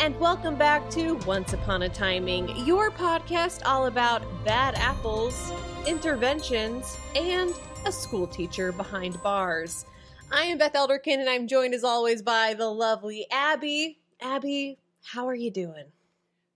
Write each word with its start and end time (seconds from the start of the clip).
And 0.00 0.18
welcome 0.18 0.56
back 0.56 0.88
to 0.88 1.16
Once 1.26 1.52
Upon 1.52 1.82
a 1.82 1.88
Timing, 1.90 2.48
your 2.64 2.90
podcast 2.90 3.60
all 3.66 3.84
about 3.84 4.22
bad 4.46 4.74
apples, 4.76 5.52
interventions, 5.86 6.96
and 7.14 7.52
a 7.84 7.92
school 7.92 8.26
teacher 8.26 8.72
behind 8.72 9.22
bars. 9.22 9.84
I 10.32 10.44
am 10.44 10.56
Beth 10.56 10.72
Elderkin, 10.72 11.20
and 11.20 11.28
I'm 11.28 11.46
joined 11.46 11.74
as 11.74 11.84
always 11.84 12.22
by 12.22 12.54
the 12.54 12.70
lovely 12.70 13.26
Abby. 13.30 13.98
Abby, 14.22 14.78
how 15.04 15.28
are 15.28 15.34
you 15.34 15.50
doing? 15.50 15.92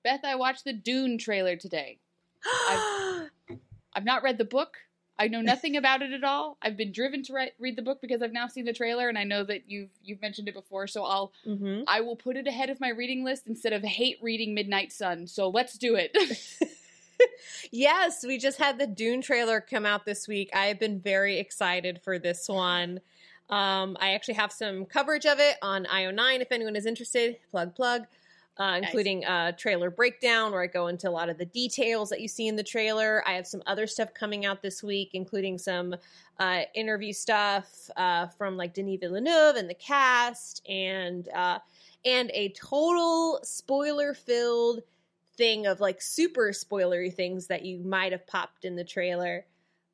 Beth, 0.02 0.24
I 0.24 0.36
watched 0.36 0.64
the 0.64 0.72
Dune 0.72 1.18
trailer 1.18 1.56
today. 1.56 1.98
I've, 2.70 3.28
I've 3.92 4.06
not 4.06 4.22
read 4.22 4.38
the 4.38 4.46
book. 4.46 4.78
I 5.18 5.28
know 5.28 5.40
nothing 5.40 5.76
about 5.76 6.02
it 6.02 6.12
at 6.12 6.24
all. 6.24 6.58
I've 6.60 6.76
been 6.76 6.90
driven 6.90 7.22
to 7.24 7.32
re- 7.32 7.52
read 7.60 7.76
the 7.76 7.82
book 7.82 8.00
because 8.00 8.20
I've 8.20 8.32
now 8.32 8.48
seen 8.48 8.64
the 8.64 8.72
trailer, 8.72 9.08
and 9.08 9.16
I 9.16 9.24
know 9.24 9.44
that 9.44 9.70
you've 9.70 9.90
you've 10.02 10.20
mentioned 10.20 10.48
it 10.48 10.54
before. 10.54 10.86
So 10.86 11.04
I'll 11.04 11.32
mm-hmm. 11.46 11.82
I 11.86 12.00
will 12.00 12.16
put 12.16 12.36
it 12.36 12.48
ahead 12.48 12.68
of 12.68 12.80
my 12.80 12.88
reading 12.88 13.24
list 13.24 13.46
instead 13.46 13.72
of 13.72 13.82
hate 13.84 14.18
reading 14.20 14.54
Midnight 14.54 14.92
Sun. 14.92 15.28
So 15.28 15.48
let's 15.48 15.78
do 15.78 15.94
it. 15.94 16.16
yes, 17.70 18.24
we 18.26 18.38
just 18.38 18.58
had 18.58 18.78
the 18.78 18.88
Dune 18.88 19.22
trailer 19.22 19.60
come 19.60 19.86
out 19.86 20.04
this 20.04 20.26
week. 20.26 20.50
I 20.54 20.66
have 20.66 20.80
been 20.80 21.00
very 21.00 21.38
excited 21.38 22.00
for 22.02 22.18
this 22.18 22.48
one. 22.48 23.00
Um, 23.50 23.96
I 24.00 24.14
actually 24.14 24.34
have 24.34 24.52
some 24.52 24.84
coverage 24.86 25.26
of 25.26 25.38
it 25.38 25.56
on 25.62 25.84
IO9 25.84 26.40
if 26.40 26.50
anyone 26.50 26.76
is 26.76 26.86
interested. 26.86 27.36
Plug, 27.50 27.74
plug. 27.74 28.06
Uh, 28.56 28.78
including 28.80 29.20
nice. 29.20 29.54
a 29.54 29.56
trailer 29.56 29.90
breakdown 29.90 30.52
where 30.52 30.62
I 30.62 30.68
go 30.68 30.86
into 30.86 31.08
a 31.08 31.10
lot 31.10 31.28
of 31.28 31.38
the 31.38 31.44
details 31.44 32.08
that 32.10 32.20
you 32.20 32.28
see 32.28 32.46
in 32.46 32.54
the 32.54 32.62
trailer. 32.62 33.20
I 33.26 33.32
have 33.32 33.48
some 33.48 33.64
other 33.66 33.88
stuff 33.88 34.14
coming 34.14 34.46
out 34.46 34.62
this 34.62 34.80
week, 34.80 35.10
including 35.12 35.58
some 35.58 35.96
uh, 36.38 36.60
interview 36.72 37.12
stuff 37.12 37.90
uh, 37.96 38.28
from 38.28 38.56
like 38.56 38.72
Denis 38.72 39.00
Villeneuve 39.00 39.56
and 39.56 39.68
the 39.68 39.74
cast, 39.74 40.62
and 40.68 41.28
uh, 41.30 41.58
and 42.04 42.30
a 42.32 42.50
total 42.50 43.40
spoiler 43.42 44.14
filled 44.14 44.82
thing 45.36 45.66
of 45.66 45.80
like 45.80 46.00
super 46.00 46.50
spoilery 46.50 47.12
things 47.12 47.48
that 47.48 47.64
you 47.64 47.80
might 47.80 48.12
have 48.12 48.24
popped 48.24 48.64
in 48.64 48.76
the 48.76 48.84
trailer. 48.84 49.44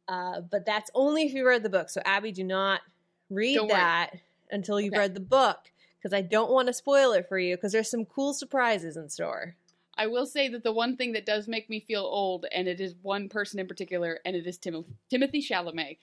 Uh, 0.07 0.43
but 0.43 0.67
that's 0.67 0.91
only 0.95 1.23
if 1.23 1.33
you 1.33 1.47
read 1.47 1.63
the 1.63 1.71
book. 1.71 1.89
So 1.89 2.03
Abby, 2.05 2.31
do 2.31 2.45
not 2.45 2.83
read 3.31 3.55
Don't 3.55 3.69
that 3.69 4.11
worry. 4.13 4.23
until 4.51 4.79
you've 4.79 4.93
Okay. 4.93 4.99
read 5.01 5.15
the 5.15 5.21
book 5.21 5.73
because 6.01 6.13
I 6.15 6.23
don't 6.23 6.51
want 6.51 6.69
to 6.69 6.73
spoil 6.73 7.13
it 7.13 7.29
for 7.29 7.39
you 7.39 7.57
because 7.57 7.73
there's 7.73 7.91
some 7.91 8.05
cool 8.07 8.33
surprises 8.33 8.97
in 8.97 9.09
store. 9.09 9.55
I 9.97 10.07
will 10.07 10.25
say 10.27 10.49
that 10.49 10.63
the 10.65 10.73
one 10.73 10.97
thing 10.97 11.13
that 11.13 11.27
does 11.27 11.47
make 11.47 11.69
me 11.69 11.81
feel 11.81 12.03
old, 12.03 12.47
and 12.53 12.67
it 12.69 12.81
is 12.81 12.95
one 13.03 13.29
person 13.29 13.61
in 13.61 13.67
particular, 13.69 14.19
and 14.25 14.35
it 14.35 14.47
is 14.47 14.57
Tim- 14.57 14.97
Timothy 15.11 15.43
Chalamet. 15.43 15.99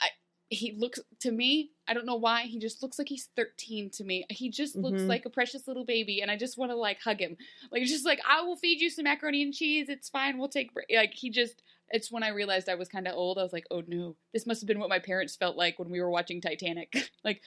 I, 0.00 0.08
he 0.50 0.72
looks 0.72 1.00
to 1.20 1.32
me. 1.32 1.70
I 1.88 1.94
don't 1.94 2.06
know 2.06 2.14
why. 2.16 2.42
He 2.42 2.58
just 2.60 2.80
looks 2.82 2.98
like 2.98 3.08
he's 3.08 3.28
13 3.34 3.90
to 3.90 4.04
me. 4.04 4.24
He 4.30 4.50
just 4.50 4.76
looks 4.76 5.02
Mhm. 5.02 5.08
like 5.08 5.26
a 5.26 5.30
precious 5.30 5.66
little 5.66 5.84
baby, 5.84 6.20
and 6.20 6.30
I 6.30 6.36
just 6.36 6.56
want 6.58 6.70
to 6.70 6.76
like 6.76 7.00
hug 7.00 7.18
him. 7.20 7.36
Like 7.72 7.82
just 7.84 8.04
like 8.06 8.20
I 8.28 8.42
will 8.42 8.56
feed 8.56 8.80
you 8.80 8.88
some 8.90 9.04
macaroni 9.04 9.42
and 9.42 9.52
cheese. 9.54 9.88
It's 9.88 10.08
fine. 10.08 10.38
We'll 10.38 10.48
take 10.48 10.72
br-" 10.72 10.82
like 10.94 11.14
he 11.14 11.30
just. 11.30 11.62
It's 11.94 12.10
when 12.10 12.22
I 12.22 12.28
realized 12.28 12.68
I 12.70 12.74
was 12.76 12.88
kind 12.88 13.06
of 13.06 13.14
old. 13.14 13.36
I 13.38 13.42
was 13.42 13.52
like, 13.52 13.66
oh 13.70 13.82
no, 13.86 14.16
this 14.32 14.46
must 14.46 14.62
have 14.62 14.66
been 14.68 14.78
what 14.78 14.88
my 14.88 14.98
parents 14.98 15.36
felt 15.36 15.56
like 15.58 15.78
when 15.78 15.90
we 15.90 16.00
were 16.00 16.08
watching 16.10 16.40
Titanic. 16.40 17.10
like 17.24 17.42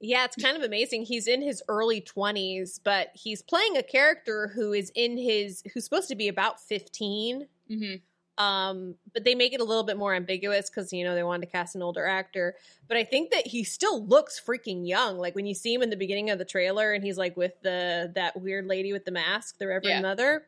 Yeah, 0.00 0.24
it's 0.24 0.36
kind 0.36 0.56
of 0.56 0.62
amazing. 0.62 1.02
He's 1.04 1.26
in 1.26 1.42
his 1.42 1.62
early 1.68 2.00
20s, 2.00 2.78
but 2.82 3.10
he's 3.14 3.42
playing 3.42 3.76
a 3.76 3.82
character 3.82 4.52
who 4.54 4.72
is 4.72 4.92
in 4.94 5.18
his 5.18 5.62
who's 5.74 5.84
supposed 5.84 6.08
to 6.08 6.14
be 6.14 6.28
about 6.28 6.60
15. 6.60 7.46
hmm 7.68 7.94
Um, 8.36 8.94
but 9.12 9.24
they 9.24 9.34
make 9.34 9.52
it 9.52 9.60
a 9.60 9.64
little 9.64 9.82
bit 9.82 9.96
more 9.96 10.14
ambiguous 10.14 10.70
because 10.70 10.92
you 10.92 11.02
know 11.02 11.16
they 11.16 11.24
wanted 11.24 11.46
to 11.46 11.52
cast 11.52 11.74
an 11.74 11.82
older 11.82 12.06
actor. 12.06 12.54
But 12.86 12.96
I 12.96 13.02
think 13.02 13.32
that 13.32 13.48
he 13.48 13.64
still 13.64 14.06
looks 14.06 14.40
freaking 14.40 14.86
young. 14.86 15.18
Like 15.18 15.34
when 15.34 15.46
you 15.46 15.54
see 15.54 15.74
him 15.74 15.82
in 15.82 15.90
the 15.90 15.96
beginning 15.96 16.30
of 16.30 16.38
the 16.38 16.44
trailer, 16.44 16.92
and 16.92 17.02
he's 17.02 17.18
like 17.18 17.36
with 17.36 17.60
the 17.62 18.12
that 18.14 18.40
weird 18.40 18.66
lady 18.66 18.92
with 18.92 19.04
the 19.04 19.10
mask, 19.10 19.58
the 19.58 19.66
Reverend 19.66 19.86
Yeah. 19.88 20.00
Mother, 20.00 20.46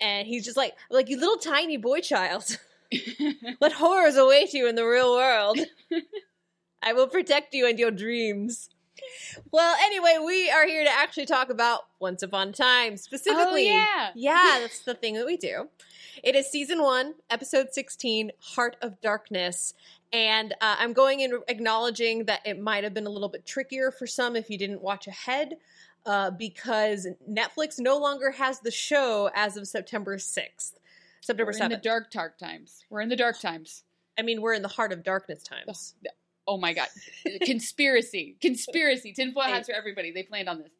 and 0.00 0.26
he's 0.26 0.44
just 0.44 0.56
like 0.56 0.74
like 0.90 1.08
you 1.08 1.18
little 1.20 1.36
tiny 1.38 1.76
boy 1.76 2.00
child. 2.00 2.58
what 3.58 3.72
horrors 3.72 4.16
await 4.16 4.52
you 4.52 4.68
in 4.68 4.74
the 4.74 4.84
real 4.84 5.14
world? 5.14 5.58
I 6.84 6.92
will 6.92 7.08
protect 7.08 7.54
you 7.54 7.66
and 7.66 7.78
your 7.78 7.90
dreams. 7.90 8.68
Well, 9.50 9.74
anyway, 9.80 10.18
we 10.24 10.50
are 10.50 10.66
here 10.66 10.84
to 10.84 10.90
actually 10.90 11.26
talk 11.26 11.50
about 11.50 11.80
Once 11.98 12.22
Upon 12.22 12.48
a 12.48 12.52
Time 12.52 12.96
specifically. 12.96 13.68
Oh, 13.70 13.74
yeah. 13.74 14.10
yeah, 14.14 14.58
that's 14.60 14.84
the 14.84 14.94
thing 14.94 15.14
that 15.14 15.26
we 15.26 15.36
do. 15.36 15.68
It 16.22 16.36
is 16.36 16.46
season 16.50 16.82
one, 16.82 17.14
episode 17.30 17.68
16, 17.72 18.32
Heart 18.38 18.76
of 18.82 19.00
Darkness. 19.00 19.74
And 20.12 20.52
uh, 20.60 20.76
I'm 20.78 20.92
going 20.92 21.20
in 21.20 21.40
acknowledging 21.48 22.26
that 22.26 22.40
it 22.44 22.60
might 22.60 22.84
have 22.84 22.94
been 22.94 23.06
a 23.06 23.10
little 23.10 23.28
bit 23.28 23.46
trickier 23.46 23.90
for 23.90 24.06
some 24.06 24.36
if 24.36 24.48
you 24.48 24.58
didn't 24.58 24.82
watch 24.82 25.06
ahead, 25.06 25.54
uh, 26.06 26.30
because 26.30 27.08
Netflix 27.28 27.78
no 27.78 27.98
longer 27.98 28.30
has 28.32 28.60
the 28.60 28.70
show 28.70 29.30
as 29.34 29.56
of 29.56 29.66
September 29.66 30.18
6th. 30.18 30.74
September 31.20 31.52
We're 31.58 31.64
in 31.64 31.70
the 31.70 31.76
dark 31.78 32.10
dark 32.10 32.38
times. 32.38 32.84
We're 32.90 33.00
in 33.00 33.08
the 33.08 33.16
dark 33.16 33.40
times. 33.40 33.82
I 34.18 34.22
mean, 34.22 34.42
we're 34.42 34.52
in 34.52 34.62
the 34.62 34.68
Heart 34.68 34.92
of 34.92 35.02
Darkness 35.02 35.42
times. 35.42 35.94
Oh 36.46 36.58
my 36.58 36.72
god. 36.72 36.88
Conspiracy. 37.42 38.36
Conspiracy. 38.40 39.12
Tinfoil 39.12 39.44
hats 39.44 39.68
for 39.68 39.74
everybody. 39.74 40.12
They 40.12 40.22
planned 40.22 40.48
on 40.48 40.58
this. 40.58 40.70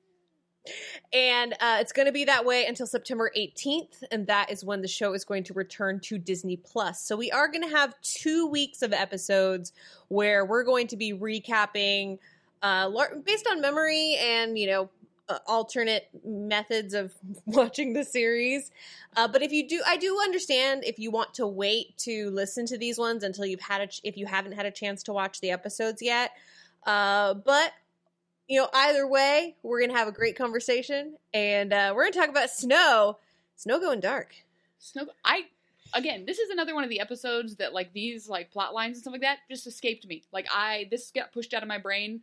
And 1.12 1.52
uh, 1.60 1.78
it's 1.80 1.92
going 1.92 2.06
to 2.06 2.12
be 2.12 2.24
that 2.24 2.46
way 2.46 2.64
until 2.64 2.86
September 2.86 3.30
18th, 3.36 4.02
and 4.10 4.26
that 4.28 4.50
is 4.50 4.64
when 4.64 4.80
the 4.80 4.88
show 4.88 5.12
is 5.12 5.22
going 5.22 5.44
to 5.44 5.52
return 5.52 6.00
to 6.00 6.16
Disney 6.16 6.56
Plus. 6.56 7.02
So 7.02 7.16
we 7.16 7.30
are 7.30 7.48
going 7.48 7.62
to 7.68 7.76
have 7.76 7.94
two 8.00 8.46
weeks 8.46 8.80
of 8.80 8.94
episodes 8.94 9.72
where 10.08 10.46
we're 10.46 10.64
going 10.64 10.86
to 10.86 10.96
be 10.96 11.12
recapping 11.12 12.18
uh, 12.62 12.90
based 13.24 13.46
on 13.46 13.60
memory 13.60 14.16
and 14.18 14.58
you 14.58 14.66
know 14.66 14.88
uh, 15.28 15.38
alternate 15.46 16.08
methods 16.24 16.94
of 16.94 17.12
watching 17.46 17.92
the 17.92 18.04
series. 18.04 18.70
Uh, 19.16 19.28
but 19.28 19.42
if 19.42 19.52
you 19.52 19.66
do, 19.68 19.82
I 19.86 19.96
do 19.96 20.18
understand 20.22 20.84
if 20.84 20.98
you 20.98 21.10
want 21.10 21.34
to 21.34 21.46
wait 21.46 21.96
to 21.98 22.30
listen 22.30 22.66
to 22.66 22.78
these 22.78 22.98
ones 22.98 23.22
until 23.22 23.46
you've 23.46 23.60
had 23.60 23.80
a 23.80 23.86
ch- 23.86 24.00
if 24.04 24.16
you 24.16 24.26
haven't 24.26 24.52
had 24.52 24.66
a 24.66 24.70
chance 24.70 25.02
to 25.04 25.12
watch 25.12 25.40
the 25.40 25.50
episodes 25.50 26.02
yet. 26.02 26.32
Uh, 26.86 27.34
but 27.34 27.72
you 28.48 28.60
know, 28.60 28.68
either 28.74 29.06
way, 29.06 29.56
we're 29.62 29.80
gonna 29.80 29.98
have 29.98 30.08
a 30.08 30.12
great 30.12 30.36
conversation, 30.36 31.16
and 31.32 31.72
uh, 31.72 31.92
we're 31.94 32.04
gonna 32.04 32.12
talk 32.26 32.28
about 32.28 32.50
snow. 32.50 33.18
Snow 33.56 33.80
going 33.80 34.00
dark. 34.00 34.34
Snow 34.78 35.06
I 35.24 35.44
again, 35.94 36.26
this 36.26 36.38
is 36.38 36.50
another 36.50 36.74
one 36.74 36.84
of 36.84 36.90
the 36.90 37.00
episodes 37.00 37.56
that 37.56 37.72
like 37.72 37.92
these 37.92 38.28
like 38.28 38.50
plot 38.50 38.74
lines 38.74 38.96
and 38.96 39.02
stuff 39.02 39.12
like 39.12 39.22
that 39.22 39.38
just 39.50 39.66
escaped 39.66 40.06
me. 40.06 40.22
Like 40.32 40.46
I 40.52 40.88
this 40.90 41.10
got 41.10 41.32
pushed 41.32 41.54
out 41.54 41.62
of 41.62 41.68
my 41.68 41.78
brain 41.78 42.20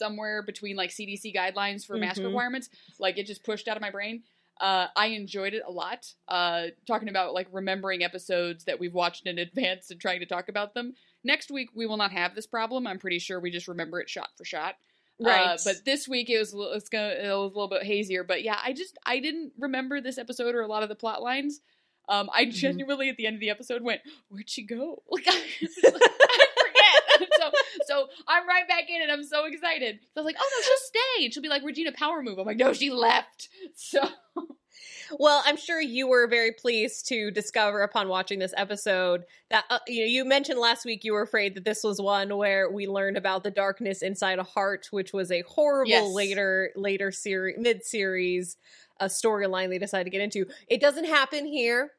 somewhere 0.00 0.42
between 0.42 0.74
like 0.74 0.90
CDC 0.90 1.32
guidelines 1.32 1.86
for 1.86 1.96
mask 1.96 2.20
Mhm. 2.20 2.26
requirements. 2.26 2.68
Like 2.98 3.18
it 3.18 3.26
just 3.28 3.44
pushed 3.44 3.68
out 3.68 3.76
of 3.76 3.80
my 3.80 3.90
brain. 3.90 4.24
Uh, 4.60 4.88
I 4.96 5.06
enjoyed 5.20 5.54
it 5.54 5.62
a 5.66 5.70
lot. 5.70 6.12
Uh, 6.28 6.66
talking 6.86 7.08
about 7.08 7.32
like 7.34 7.46
remembering 7.52 8.02
episodes 8.02 8.64
that 8.64 8.78
we've 8.80 8.92
watched 8.92 9.26
in 9.26 9.38
advance 9.38 9.90
and 9.92 10.00
trying 10.00 10.20
to 10.20 10.26
talk 10.26 10.48
about 10.48 10.74
them. 10.74 10.94
Next 11.22 11.50
week 11.50 11.70
we 11.74 11.86
will 11.86 11.96
not 11.96 12.10
have 12.12 12.34
this 12.34 12.46
problem. 12.46 12.86
I'm 12.86 12.98
pretty 12.98 13.20
sure 13.20 13.38
we 13.38 13.50
just 13.50 13.68
remember 13.68 14.00
it 14.00 14.10
shot 14.10 14.30
for 14.36 14.44
shot. 14.44 14.74
Uh, 15.22 15.58
but 15.64 15.84
this 15.84 16.08
week 16.08 16.28
it 16.30 16.38
was 16.38 16.52
a 16.52 16.56
little- 16.58 16.72
it's 16.72 16.88
gonna, 16.88 17.08
it 17.10 17.22
was 17.28 17.52
a 17.52 17.54
little 17.54 17.68
bit 17.68 17.82
hazier. 17.84 18.24
But 18.24 18.42
yeah, 18.42 18.58
I 18.64 18.72
just 18.72 18.98
I 19.06 19.20
didn't 19.20 19.52
remember 19.58 20.00
this 20.00 20.18
episode 20.18 20.54
or 20.54 20.62
a 20.62 20.66
lot 20.66 20.82
of 20.82 20.88
the 20.88 20.94
plot 20.94 21.22
lines. 21.22 21.60
Um, 22.08 22.28
I 22.32 22.46
genuinely 22.46 23.08
at 23.10 23.16
the 23.18 23.26
end 23.26 23.34
of 23.34 23.40
the 23.40 23.50
episode 23.50 23.82
went, 23.82 24.00
"Where'd 24.28 24.48
she 24.50 24.62
go?" 24.62 25.02
Like 25.10 25.24
I, 25.28 25.40
I 25.62 25.66
forget. 25.66 26.02
So 27.90 28.08
I'm 28.28 28.46
right 28.46 28.68
back 28.68 28.88
in 28.88 29.02
and 29.02 29.10
I'm 29.10 29.24
so 29.24 29.46
excited. 29.46 29.98
So 30.14 30.20
I 30.20 30.20
was 30.20 30.26
like, 30.26 30.36
"Oh 30.38 30.50
no, 30.56 30.62
she'll 30.62 30.76
stay." 30.86 31.24
And 31.24 31.34
she'll 31.34 31.42
be 31.42 31.48
like, 31.48 31.62
"Regina, 31.64 31.92
power 31.92 32.22
move." 32.22 32.38
I'm 32.38 32.46
like, 32.46 32.56
"No, 32.56 32.72
she 32.72 32.90
left." 32.90 33.48
So 33.74 34.08
Well, 35.18 35.42
I'm 35.44 35.56
sure 35.56 35.80
you 35.80 36.06
were 36.06 36.28
very 36.28 36.52
pleased 36.52 37.08
to 37.08 37.30
discover 37.32 37.82
upon 37.82 38.08
watching 38.08 38.38
this 38.38 38.54
episode 38.56 39.24
that 39.50 39.64
uh, 39.68 39.80
you 39.88 40.00
know 40.00 40.06
you 40.06 40.24
mentioned 40.24 40.58
last 40.58 40.84
week 40.84 41.02
you 41.02 41.12
were 41.12 41.22
afraid 41.22 41.56
that 41.56 41.64
this 41.64 41.82
was 41.82 42.00
one 42.00 42.36
where 42.36 42.70
we 42.70 42.86
learned 42.86 43.16
about 43.16 43.42
the 43.42 43.50
darkness 43.50 44.02
inside 44.02 44.38
a 44.38 44.44
heart, 44.44 44.86
which 44.90 45.12
was 45.12 45.32
a 45.32 45.42
horrible 45.42 45.90
Yes. 45.90 46.14
later 46.14 46.70
later 46.76 47.10
series 47.10 47.56
mid 47.58 47.84
series 47.84 48.56
a 49.00 49.06
storyline 49.06 49.70
they 49.70 49.78
decided 49.78 50.04
to 50.04 50.10
get 50.10 50.20
into. 50.20 50.46
It 50.68 50.80
doesn't 50.80 51.06
happen 51.06 51.46
here. 51.46 51.92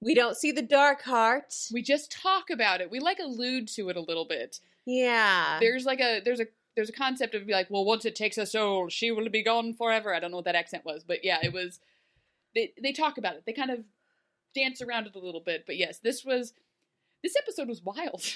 We 0.00 0.14
don't 0.14 0.36
see 0.36 0.52
the 0.52 0.62
dark 0.62 1.02
heart. 1.02 1.54
We 1.72 1.82
just 1.82 2.12
talk 2.12 2.50
about 2.50 2.80
it. 2.80 2.90
We 2.90 3.00
like 3.00 3.18
allude 3.18 3.68
to 3.68 3.88
it 3.88 3.96
a 3.96 4.00
little 4.00 4.26
bit. 4.26 4.60
Yeah. 4.86 5.58
There's 5.60 5.84
like 5.84 6.00
a 6.00 6.20
there's 6.24 6.40
a 6.40 6.46
there's 6.76 6.88
a 6.90 6.92
concept 6.92 7.34
of 7.34 7.46
be 7.46 7.52
like, 7.52 7.68
well, 7.70 7.84
once 7.84 8.04
it 8.04 8.14
takes 8.14 8.38
a 8.38 8.46
soul, 8.46 8.88
she 8.88 9.10
will 9.10 9.28
be 9.28 9.42
gone 9.42 9.72
forever. 9.74 10.14
I 10.14 10.20
don't 10.20 10.30
know 10.30 10.36
what 10.38 10.44
that 10.46 10.54
accent 10.54 10.84
was, 10.84 11.04
but 11.04 11.24
yeah, 11.24 11.38
it 11.42 11.52
was. 11.52 11.80
They 12.54 12.72
they 12.82 12.92
talk 12.92 13.18
about 13.18 13.34
it. 13.34 13.42
They 13.46 13.52
kind 13.52 13.70
of 13.70 13.80
dance 14.54 14.80
around 14.80 15.06
it 15.06 15.14
a 15.14 15.18
little 15.18 15.40
bit. 15.44 15.64
But 15.66 15.76
yes, 15.76 15.98
this 15.98 16.24
was 16.24 16.52
this 17.22 17.34
episode 17.36 17.68
was 17.68 17.82
wild. 17.82 18.22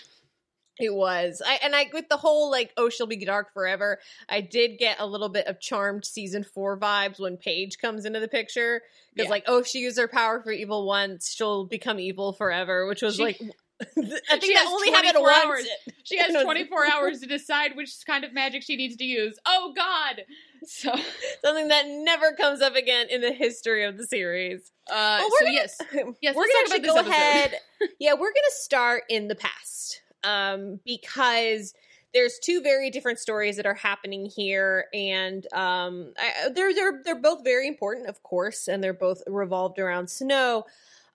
It 0.82 0.94
was. 0.94 1.42
I 1.46 1.58
and 1.62 1.76
I 1.76 1.90
with 1.92 2.08
the 2.08 2.16
whole 2.16 2.50
like 2.50 2.72
oh 2.78 2.88
she'll 2.88 3.06
be 3.06 3.22
dark 3.22 3.52
forever. 3.52 3.98
I 4.30 4.40
did 4.40 4.78
get 4.78 4.96
a 4.98 5.04
little 5.06 5.28
bit 5.28 5.46
of 5.46 5.60
charmed 5.60 6.06
season 6.06 6.42
4 6.42 6.78
vibes 6.78 7.20
when 7.20 7.36
Paige 7.36 7.76
comes 7.78 8.06
into 8.06 8.18
the 8.18 8.28
picture 8.28 8.80
cuz 9.14 9.24
Yeah. 9.26 9.30
like 9.30 9.44
oh 9.46 9.58
if 9.58 9.66
she 9.66 9.80
used 9.80 9.98
her 9.98 10.08
power 10.08 10.40
for 10.42 10.52
evil 10.52 10.86
once, 10.86 11.34
she'll 11.34 11.66
become 11.66 11.98
evil 12.00 12.32
forever, 12.32 12.86
which 12.86 13.02
was 13.02 13.16
She- 13.16 13.22
like 13.24 13.40
I 13.80 13.84
think 13.84 14.44
She 14.44 14.54
that 14.54 14.64
has 14.64 14.68
only 14.68 14.90
happened 14.90 15.12
24 15.14 15.22
once. 15.22 15.44
hours. 15.46 15.68
She 16.04 16.16
has 16.18 16.26
And 16.28 16.34
it 16.36 16.38
was 16.38 16.44
24 16.44 16.86
hours 16.92 17.20
to 17.20 17.26
decide 17.26 17.76
which 17.76 17.94
kind 18.06 18.24
of 18.24 18.32
magic 18.32 18.62
she 18.62 18.76
needs 18.76 18.96
to 18.96 19.04
use. 19.04 19.38
Oh 19.46 19.72
God! 19.76 20.22
So, 20.64 20.92
Something 21.44 21.68
that 21.68 21.84
never 21.88 22.32
comes 22.32 22.60
up 22.60 22.74
again 22.74 23.06
in 23.10 23.20
the 23.20 23.32
history 23.32 23.84
of 23.84 23.96
the 23.96 24.06
series. 24.06 24.72
uh, 24.90 25.18
Well, 25.20 25.30
so 25.38 25.44
gonna- 25.46 25.52
yes, 25.54 25.78
Yes, 26.20 26.34
we're 26.34 26.44
gonna 26.46 26.52
actually 26.62 26.80
go 26.80 26.96
episode. 26.96 27.10
ahead. 27.10 27.54
yeah, 28.00 28.12
we're 28.14 28.18
gonna 28.32 28.50
start 28.50 29.04
in 29.08 29.28
the 29.28 29.36
past, 29.36 30.02
um, 30.24 30.80
because 30.84 31.74
there's 32.12 32.38
two 32.40 32.60
very 32.60 32.90
different 32.90 33.20
stories 33.20 33.56
that 33.56 33.66
are 33.66 33.74
happening 33.74 34.26
here, 34.26 34.86
and 34.92 35.46
um, 35.54 36.12
I, 36.18 36.48
they're 36.48 36.74
they're 36.74 37.00
they're 37.04 37.20
both 37.20 37.44
very 37.44 37.68
important, 37.68 38.08
of 38.08 38.22
course, 38.24 38.66
and 38.68 38.82
they're 38.82 38.92
both 38.92 39.22
revolved 39.28 39.78
around 39.78 40.10
Snow. 40.10 40.64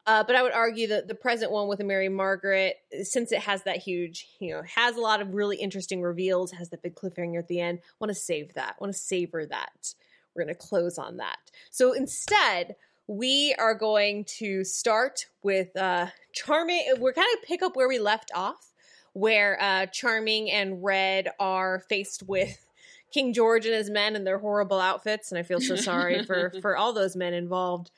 Uh, 0.08 0.24
but 0.24 0.36
I 0.36 0.44
would 0.44 0.54
argue 0.54 0.88
that 0.90 1.08
the 1.08 1.16
present 1.16 1.52
one 1.52 1.68
with 1.68 1.80
a 1.80 1.84
Mary 1.84 2.10
Margaret, 2.10 2.76
since 3.04 3.32
it 3.32 3.40
has 3.40 3.64
that 3.64 3.78
huge, 3.78 4.28
you 4.40 4.54
know, 4.54 4.62
has 4.64 4.96
a 4.96 5.02
lot 5.02 5.22
of 5.22 5.34
really 5.34 5.58
interesting 5.58 6.02
reveals, 6.02 6.52
has 6.52 6.70
that 6.70 6.84
big 6.84 6.96
cliffhanger 6.96 7.40
at 7.40 7.48
the 7.48 7.60
end. 7.60 7.80
Want 8.00 8.10
to 8.10 8.16
save 8.16 8.54
that. 8.54 8.76
Want 8.80 8.94
to 8.94 9.00
savor 9.00 9.46
that. 9.48 9.94
We're 10.36 10.44
going 10.44 10.56
to 10.56 10.68
close 10.68 10.98
on 11.00 11.18
that. 11.18 11.38
So 11.72 11.94
instead, 11.94 12.76
we 13.08 13.56
are 13.58 13.74
going 13.74 14.26
to 14.26 14.64
start 14.64 15.28
with 15.44 15.76
uh, 15.76 16.08
Charming. 16.34 16.84
We're 17.00 17.14
kind 17.14 17.28
of 17.38 17.48
pick 17.48 17.64
up 17.64 17.76
where 17.76 17.88
we 17.88 18.00
left 18.00 18.32
off, 18.36 18.74
where 19.14 19.58
uh, 19.62 19.86
Charming 19.88 20.52
and 20.52 20.84
Red 20.84 21.30
are 21.40 21.80
faced 21.80 22.24
with 22.24 22.66
King 23.12 23.34
George 23.34 23.66
and 23.66 23.76
his 23.76 23.90
men 23.90 24.16
and 24.16 24.28
their 24.28 24.40
horrible 24.40 24.80
outfits, 24.80 25.32
and 25.32 25.40
I 25.40 25.44
feel 25.44 25.62
so 25.62 25.76
sorry 25.76 26.24
for 26.24 26.52
for 26.62 26.76
all 26.76 26.94
those 26.94 27.16
men 27.16 27.34
involved. 27.34 27.92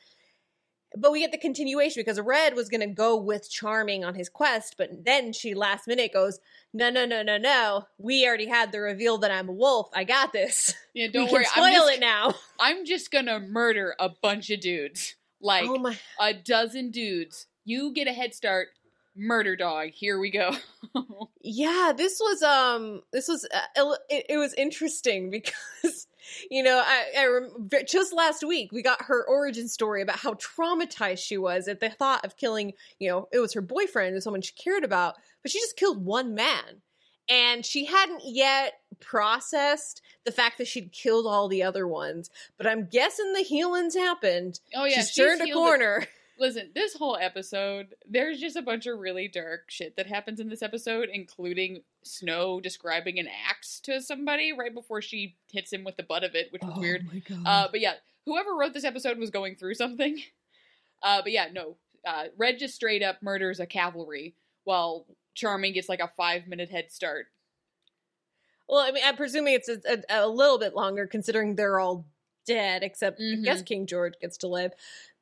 But 0.95 1.11
we 1.11 1.19
get 1.19 1.31
the 1.31 1.37
continuation 1.37 2.01
because 2.01 2.19
Red 2.19 2.55
was 2.55 2.69
going 2.69 2.81
to 2.81 2.87
go 2.87 3.17
with 3.17 3.49
Charming 3.49 4.05
on 4.05 4.15
his 4.15 4.29
quest, 4.29 4.75
but 4.77 4.89
then 5.05 5.33
she 5.33 5.53
last 5.53 5.87
minute 5.87 6.13
goes, 6.13 6.39
"No, 6.73 6.89
no, 6.89 7.05
no, 7.05 7.23
no, 7.23 7.37
no! 7.37 7.87
We 7.97 8.25
already 8.25 8.47
had 8.47 8.71
the 8.71 8.79
reveal 8.79 9.17
that 9.19 9.31
I'm 9.31 9.49
a 9.49 9.53
wolf. 9.53 9.89
I 9.93 10.05
got 10.05 10.31
this. 10.31 10.73
yeah, 10.93 11.07
don't 11.11 11.25
can 11.25 11.33
worry. 11.33 11.45
spoil 11.45 11.65
I'm 11.65 11.73
just, 11.73 11.93
it 11.93 11.99
now." 11.99 12.33
I'm 12.59 12.85
just 12.85 13.11
gonna 13.11 13.39
murder 13.39 13.95
a 13.99 14.09
bunch 14.21 14.49
of 14.49 14.61
dudes, 14.61 15.15
like 15.41 15.65
oh 15.67 15.77
my! 15.77 15.97
a 16.19 16.33
dozen 16.33 16.91
dudes. 16.91 17.47
You 17.65 17.91
get 17.93 18.07
a 18.07 18.13
head 18.13 18.33
start. 18.33 18.69
Murder 19.19 19.55
dog. 19.55 19.89
Here 19.89 20.19
we 20.19 20.31
go. 20.31 20.51
Yeah, 21.49 21.93
this 21.95 22.19
was 22.19 22.43
um, 22.43 23.03
this 23.13 23.29
was 23.29 23.47
uh, 23.53 23.95
it, 24.09 24.25
it 24.27 24.37
was 24.37 24.53
interesting 24.55 25.29
because 25.29 26.07
you 26.49 26.63
know 26.63 26.81
I, 26.85 27.05
I 27.17 27.27
rem- 27.27 27.69
just 27.87 28.13
last 28.13 28.45
week 28.45 28.71
we 28.71 28.81
got 28.81 29.03
her 29.03 29.25
origin 29.27 29.67
story 29.67 30.01
about 30.01 30.19
how 30.19 30.33
traumatized 30.33 31.19
she 31.19 31.37
was 31.37 31.67
at 31.67 31.79
the 31.79 31.89
thought 31.89 32.25
of 32.25 32.37
killing. 32.37 32.73
You 32.99 33.09
know, 33.09 33.27
it 33.31 33.39
was 33.39 33.53
her 33.53 33.61
boyfriend, 33.61 34.13
and 34.13 34.23
someone 34.23 34.41
she 34.41 34.53
cared 34.53 34.83
about, 34.83 35.15
but 35.41 35.51
she 35.51 35.59
just 35.59 35.77
killed 35.77 36.03
one 36.03 36.35
man, 36.35 36.81
and 37.29 37.65
she 37.65 37.85
hadn't 37.85 38.21
yet 38.25 38.73
processed 38.99 40.01
the 40.25 40.31
fact 40.31 40.57
that 40.57 40.67
she'd 40.67 40.91
killed 40.91 41.27
all 41.27 41.47
the 41.47 41.63
other 41.63 41.87
ones. 41.87 42.29
But 42.57 42.67
I'm 42.67 42.85
guessing 42.85 43.33
the 43.33 43.41
healings 43.41 43.95
happened. 43.95 44.59
oh 44.75 44.85
yeah, 44.85 44.97
she's, 44.97 45.15
turned 45.15 45.41
a 45.41 45.51
corner. 45.51 45.97
it. 45.97 46.09
Corner. 46.37 46.47
Listen, 46.53 46.71
this 46.75 46.93
whole 46.93 47.17
episode, 47.19 47.95
there's 48.09 48.39
just 48.39 48.55
a 48.55 48.61
bunch 48.61 48.85
of 48.85 48.99
really 48.99 49.27
dark 49.27 49.69
shit 49.69 49.95
that 49.97 50.07
happens 50.07 50.39
in 50.39 50.49
this 50.49 50.61
episode, 50.61 51.09
including 51.11 51.81
Snow 52.03 52.59
describing 52.59 53.19
an 53.19 53.27
axe 53.49 53.79
to 53.81 54.01
somebody 54.01 54.53
right 54.53 54.73
before 54.73 55.01
she 55.01 55.35
hits 55.51 55.71
him 55.73 55.83
with 55.83 55.97
the 55.97 56.03
butt 56.03 56.23
of 56.23 56.35
it, 56.35 56.51
which 56.51 56.61
was 56.63 56.77
weird. 56.77 57.05
my 57.11 57.19
god! 57.19 57.43
Uh, 57.45 57.67
but 57.71 57.79
yeah, 57.81 57.93
whoever 58.25 58.55
wrote 58.55 58.73
this 58.73 58.83
episode 58.85 59.17
was 59.17 59.29
going 59.29 59.55
through 59.55 59.73
something. 59.75 60.19
Uh, 61.03 61.21
but 61.21 61.31
yeah, 61.31 61.45
no. 61.53 61.75
Uh, 62.03 62.23
Red 62.37 62.57
just 62.57 62.73
straight 62.73 63.03
up 63.03 63.21
murders 63.21 63.59
a 63.59 63.67
cavalry, 63.67 64.33
while 64.63 65.05
Charming 65.35 65.73
gets 65.73 65.87
like 65.87 65.99
a 65.99 66.09
five 66.17 66.47
minute 66.47 66.69
head 66.71 66.91
start. 66.91 67.27
Well, 68.67 68.79
I 68.79 68.91
mean, 68.91 69.03
I'm 69.05 69.15
presuming 69.15 69.53
it's 69.53 69.69
a, 69.69 69.77
a, 69.87 70.25
a 70.25 70.27
little 70.27 70.57
bit 70.57 70.75
longer 70.75 71.05
considering 71.05 71.55
they're 71.55 71.79
all 71.79 72.05
dead, 72.47 72.81
except 72.81 73.19
I 73.19 73.23
Mhm. 73.23 73.43
guess 73.43 73.61
King 73.61 73.85
George 73.85 74.15
gets 74.19 74.37
to 74.37 74.47
live. 74.47 74.71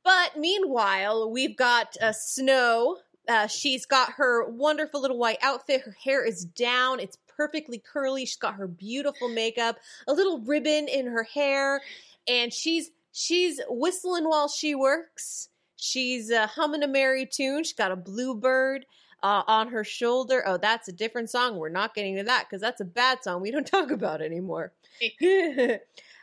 But 0.06 0.38
meanwhile, 0.38 1.32
we've 1.32 1.58
got 1.58 1.98
uh, 2.00 2.14
Snow. 2.14 3.00
Uh, 3.28 3.48
she's 3.48 3.88
got 3.88 4.12
her 4.14 4.48
wonderful 4.48 5.02
little 5.02 5.18
white 5.18 5.40
outfit. 5.42 5.82
Her 5.82 5.98
hair 6.02 6.24
is 6.24 6.46
down. 6.46 7.00
It's 7.00 7.18
perfectly 7.36 7.80
curly. 7.80 8.26
She's 8.26 8.38
got 8.38 8.54
her 8.54 8.68
beautiful 8.68 9.28
makeup, 9.28 9.78
a 10.08 10.14
little 10.14 10.40
ribbon 10.42 10.88
in 10.88 11.08
her 11.08 11.24
hair, 11.24 11.82
and 12.28 12.54
she's 12.54 12.92
she's 13.14 13.60
whistling 13.68 14.30
while 14.30 14.48
she 14.48 14.76
works. 14.76 15.50
She's 15.76 16.32
uh, 16.32 16.46
humming 16.48 16.84
a 16.84 16.88
merry 16.88 17.26
tune. 17.26 17.64
She's 17.64 17.74
got 17.74 17.92
a 17.92 17.96
bluebird 17.96 18.86
uh, 19.24 19.42
on 19.48 19.70
her 19.70 19.84
shoulder. 19.84 20.44
Oh, 20.46 20.58
that's 20.58 20.88
a 20.88 20.94
different 20.94 21.32
song. 21.32 21.58
We're 21.58 21.70
not 21.70 21.96
getting 21.96 22.16
to 22.18 22.24
that 22.24 22.46
because 22.48 22.62
that's 22.62 22.80
a 22.82 22.86
bad 22.86 23.24
song 23.24 23.42
we 23.42 23.50
don't 23.50 23.66
talk 23.68 23.90
about 23.90 24.22
anymore. 24.22 24.72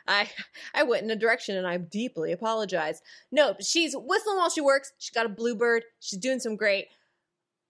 I 0.07 0.29
I 0.73 0.83
went 0.83 1.03
in 1.03 1.11
a 1.11 1.15
direction 1.15 1.57
and 1.57 1.67
I 1.67 1.77
deeply 1.77 2.31
apologize. 2.31 3.01
No, 3.31 3.55
she's 3.59 3.95
whistling 3.95 4.37
while 4.37 4.49
she 4.49 4.61
works. 4.61 4.93
She's 4.97 5.11
got 5.11 5.25
a 5.25 5.29
bluebird. 5.29 5.83
She's 5.99 6.19
doing 6.19 6.39
some 6.39 6.55
great. 6.55 6.87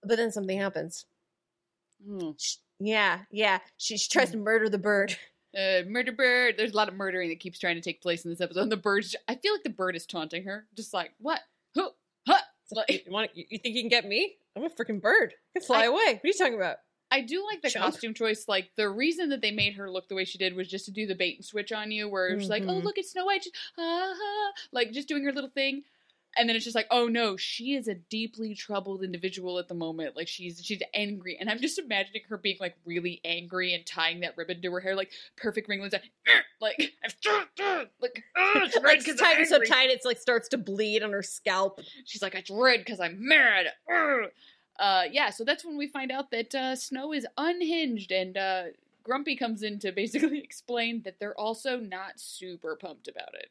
But 0.02 0.16
then 0.16 0.30
something 0.32 0.58
happens. 0.58 1.06
Hmm. 2.06 2.30
Sh 2.38 2.56
yeah, 2.80 3.20
yeah. 3.30 3.60
She, 3.76 3.96
she 3.96 4.10
tries 4.10 4.30
to 4.32 4.36
murder 4.36 4.68
the 4.68 4.78
bird. 4.78 5.16
Uh, 5.56 5.82
murder 5.86 6.10
bird. 6.10 6.56
There's 6.58 6.72
a 6.72 6.76
lot 6.76 6.88
of 6.88 6.94
murdering 6.94 7.28
that 7.28 7.38
keeps 7.38 7.60
trying 7.60 7.76
to 7.76 7.80
take 7.80 8.02
place 8.02 8.24
in 8.24 8.30
this 8.32 8.40
episode. 8.40 8.62
And 8.62 8.72
the 8.72 8.76
bird's. 8.76 9.14
I 9.28 9.36
feel 9.36 9.52
like 9.52 9.62
the 9.62 9.70
bird 9.70 9.94
is 9.94 10.04
taunting 10.04 10.42
her, 10.46 10.66
just 10.74 10.92
like 10.92 11.12
what? 11.20 11.42
Who? 11.76 11.90
Huh? 12.26 12.40
Like, 12.72 12.90
you, 12.90 13.12
want, 13.12 13.30
you, 13.34 13.44
you 13.48 13.58
think 13.58 13.76
you 13.76 13.82
can 13.82 13.88
get 13.88 14.04
me? 14.04 14.34
I'm 14.56 14.64
a 14.64 14.68
freaking 14.68 15.00
bird. 15.00 15.32
I 15.54 15.60
can 15.60 15.64
fly 15.64 15.82
I- 15.82 15.84
away. 15.84 16.14
What 16.14 16.24
are 16.24 16.26
you 16.26 16.32
talking 16.32 16.56
about? 16.56 16.78
I 17.14 17.20
do 17.20 17.44
like 17.46 17.62
the 17.62 17.70
costume 17.70 18.12
choice. 18.14 18.48
Like 18.48 18.72
the 18.76 18.90
reason 18.90 19.28
that 19.30 19.40
they 19.40 19.52
made 19.52 19.74
her 19.74 19.90
look 19.90 20.08
the 20.08 20.14
way 20.16 20.24
she 20.24 20.38
did 20.38 20.54
was 20.54 20.68
just 20.68 20.84
to 20.86 20.90
do 20.90 21.06
the 21.06 21.14
bait 21.14 21.36
and 21.36 21.44
switch 21.44 21.72
on 21.72 21.90
you, 21.92 22.08
where 22.08 22.38
she's 22.40 22.50
like, 22.50 22.64
"Oh, 22.68 22.74
Mhm. 22.74 22.84
look, 22.84 22.98
it's 22.98 23.12
Snow 23.12 23.26
White," 23.26 23.44
She's, 23.44 23.52
ah, 23.78 24.14
ah," 24.16 24.52
like 24.72 24.90
just 24.92 25.08
doing 25.08 25.24
her 25.24 25.32
little 25.32 25.50
thing, 25.50 25.84
and 26.36 26.48
then 26.48 26.56
it's 26.56 26.64
just 26.64 26.74
like, 26.74 26.88
"Oh 26.90 27.06
no, 27.06 27.36
she 27.36 27.74
is 27.74 27.86
a 27.88 27.94
deeply 27.94 28.54
troubled 28.54 29.04
individual 29.04 29.58
at 29.60 29.68
the 29.68 29.74
moment. 29.74 30.16
Like 30.16 30.28
she's 30.28 30.60
she's 30.64 30.82
angry," 30.94 31.36
and 31.38 31.48
I'm 31.50 31.60
just 31.60 31.78
imagining 31.78 32.22
her 32.28 32.36
being 32.38 32.56
like 32.60 32.76
really 32.84 33.20
angry 33.24 33.72
and 33.74 33.86
tying 33.86 34.20
that 34.20 34.36
ribbon 34.36 34.60
to 34.62 34.72
her 34.72 34.80
hair, 34.80 34.96
like 34.96 35.12
perfect 35.36 35.68
ringlets, 35.68 35.94
like 36.60 36.92
like 38.00 38.24
"Ah, 38.36 38.62
it's 38.64 38.76
red 38.78 38.98
Like 38.98 39.04
'cause 39.04 39.16
tied, 39.18 39.38
I'm 39.38 39.44
so 39.44 39.60
angry." 39.60 39.66
tight 39.66 39.90
it's 39.90 40.04
like 40.04 40.18
starts 40.18 40.48
to 40.50 40.58
bleed 40.58 41.02
on 41.02 41.12
her 41.12 41.22
scalp. 41.22 41.80
She's 42.04 42.22
like, 42.22 42.34
it's 42.34 42.50
red 42.50 42.80
because 42.80 43.00
I'm 43.00 43.26
mad. 43.28 43.66
Ugh." 43.92 44.30
Uh, 44.78 45.04
yeah, 45.10 45.30
so 45.30 45.44
that's 45.44 45.64
when 45.64 45.76
we 45.76 45.86
find 45.86 46.10
out 46.10 46.30
that 46.30 46.54
uh, 46.54 46.74
Snow 46.74 47.12
is 47.12 47.26
unhinged, 47.38 48.10
and 48.10 48.36
uh, 48.36 48.62
Grumpy 49.04 49.36
comes 49.36 49.62
in 49.62 49.78
to 49.80 49.92
basically 49.92 50.38
explain 50.44 51.02
that 51.04 51.20
they're 51.20 51.38
also 51.38 51.78
not 51.78 52.18
super 52.18 52.76
pumped 52.76 53.08
about 53.08 53.34
it. 53.34 53.50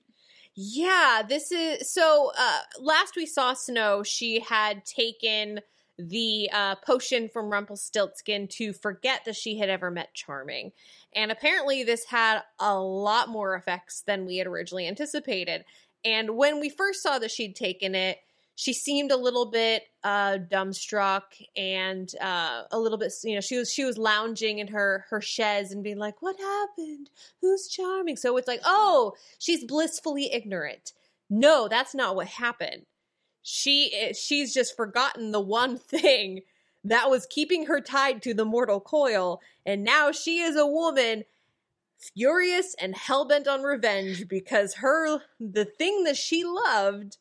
Yeah, 0.56 1.24
this 1.27 1.51
is 1.51 1.92
so. 1.92 2.32
Uh, 2.38 2.60
last 2.80 3.15
we 3.15 3.25
saw 3.25 3.53
Snow, 3.53 4.03
she 4.03 4.39
had 4.39 4.86
taken 4.86 5.62
the 5.98 6.50
uh, 6.51 6.75
potion 6.75 7.30
from 7.30 7.50
Rumpelstiltskin 7.50 8.48
to 8.50 8.74
forget 8.74 9.25
that 9.25 9.36
she 9.36 9.58
had 9.58 9.70
ever 9.70 9.89
met 9.89 10.13
Charming, 10.13 10.72
and 11.15 11.32
apparently 11.32 11.84
this 11.84 12.06
had 12.06 12.42
a 12.60 12.77
lot 12.77 13.30
more 13.30 13.56
effects 13.56 14.03
than 14.06 14.25
we 14.25 14.38
had 14.38 14.48
originally 14.48 14.88
anticipated. 14.88 15.63
And 16.06 16.32
when 16.36 16.60
we 16.60 16.70
first 16.70 17.01
saw 17.01 17.18
that 17.20 17.32
she'd 17.32 17.56
taken 17.56 17.96
it, 17.96 18.20
she 18.55 18.74
seemed 18.74 19.12
a 19.12 19.17
little 19.17 19.45
bit 19.48 19.83
uh, 20.03 20.38
dumbstruck 20.38 21.24
and 21.57 22.13
uh, 22.22 22.63
a 22.72 22.79
little 22.79 22.98
bit, 22.98 23.12
you 23.24 23.36
know, 23.36 23.41
she 23.41 23.57
was 23.57 23.72
she 23.72 23.83
was 23.83 23.98
lounging 23.98 24.60
in 24.60 24.67
her 24.67 25.05
her 25.10 25.22
chaise 25.22 25.72
and 25.72 25.83
being 25.83 25.98
like, 25.98 26.22
"What 26.22 26.38
happened? 26.39 27.10
Who's 27.41 27.67
Charming?" 27.67 28.15
So 28.17 28.38
it's 28.38 28.48
like, 28.48 28.62
oh, 28.65 29.13
she's 29.39 29.63
blissfully 29.65 30.31
ignorant. 30.31 30.93
no, 31.29 31.67
that's 31.67 31.95
not 31.95 32.15
what 32.15 32.27
happened. 32.27 32.86
She 33.41 33.91
eh, 33.93 34.13
she's 34.13 34.53
just 34.53 34.75
forgotten 34.75 35.31
the 35.31 35.41
one 35.41 35.77
thing 35.79 36.41
that 36.83 37.10
was 37.10 37.25
keeping 37.29 37.65
her 37.67 37.81
tied 37.81 38.22
to 38.24 38.33
the 38.33 38.45
mortal 38.45 38.79
coil, 38.79 39.41
and 39.65 39.83
now 39.83 40.12
she 40.12 40.39
is 40.39 40.55
a 40.55 40.67
woman 40.67 41.24
furious 41.98 42.75
and 42.79 42.95
hell-bent 42.95 43.48
on 43.48 43.63
revenge 43.63 44.27
because 44.27 44.75
her 44.75 45.22
the 45.39 45.65
thing 45.65 46.03
that 46.03 46.17
she 46.17 46.43
loved 46.43 47.17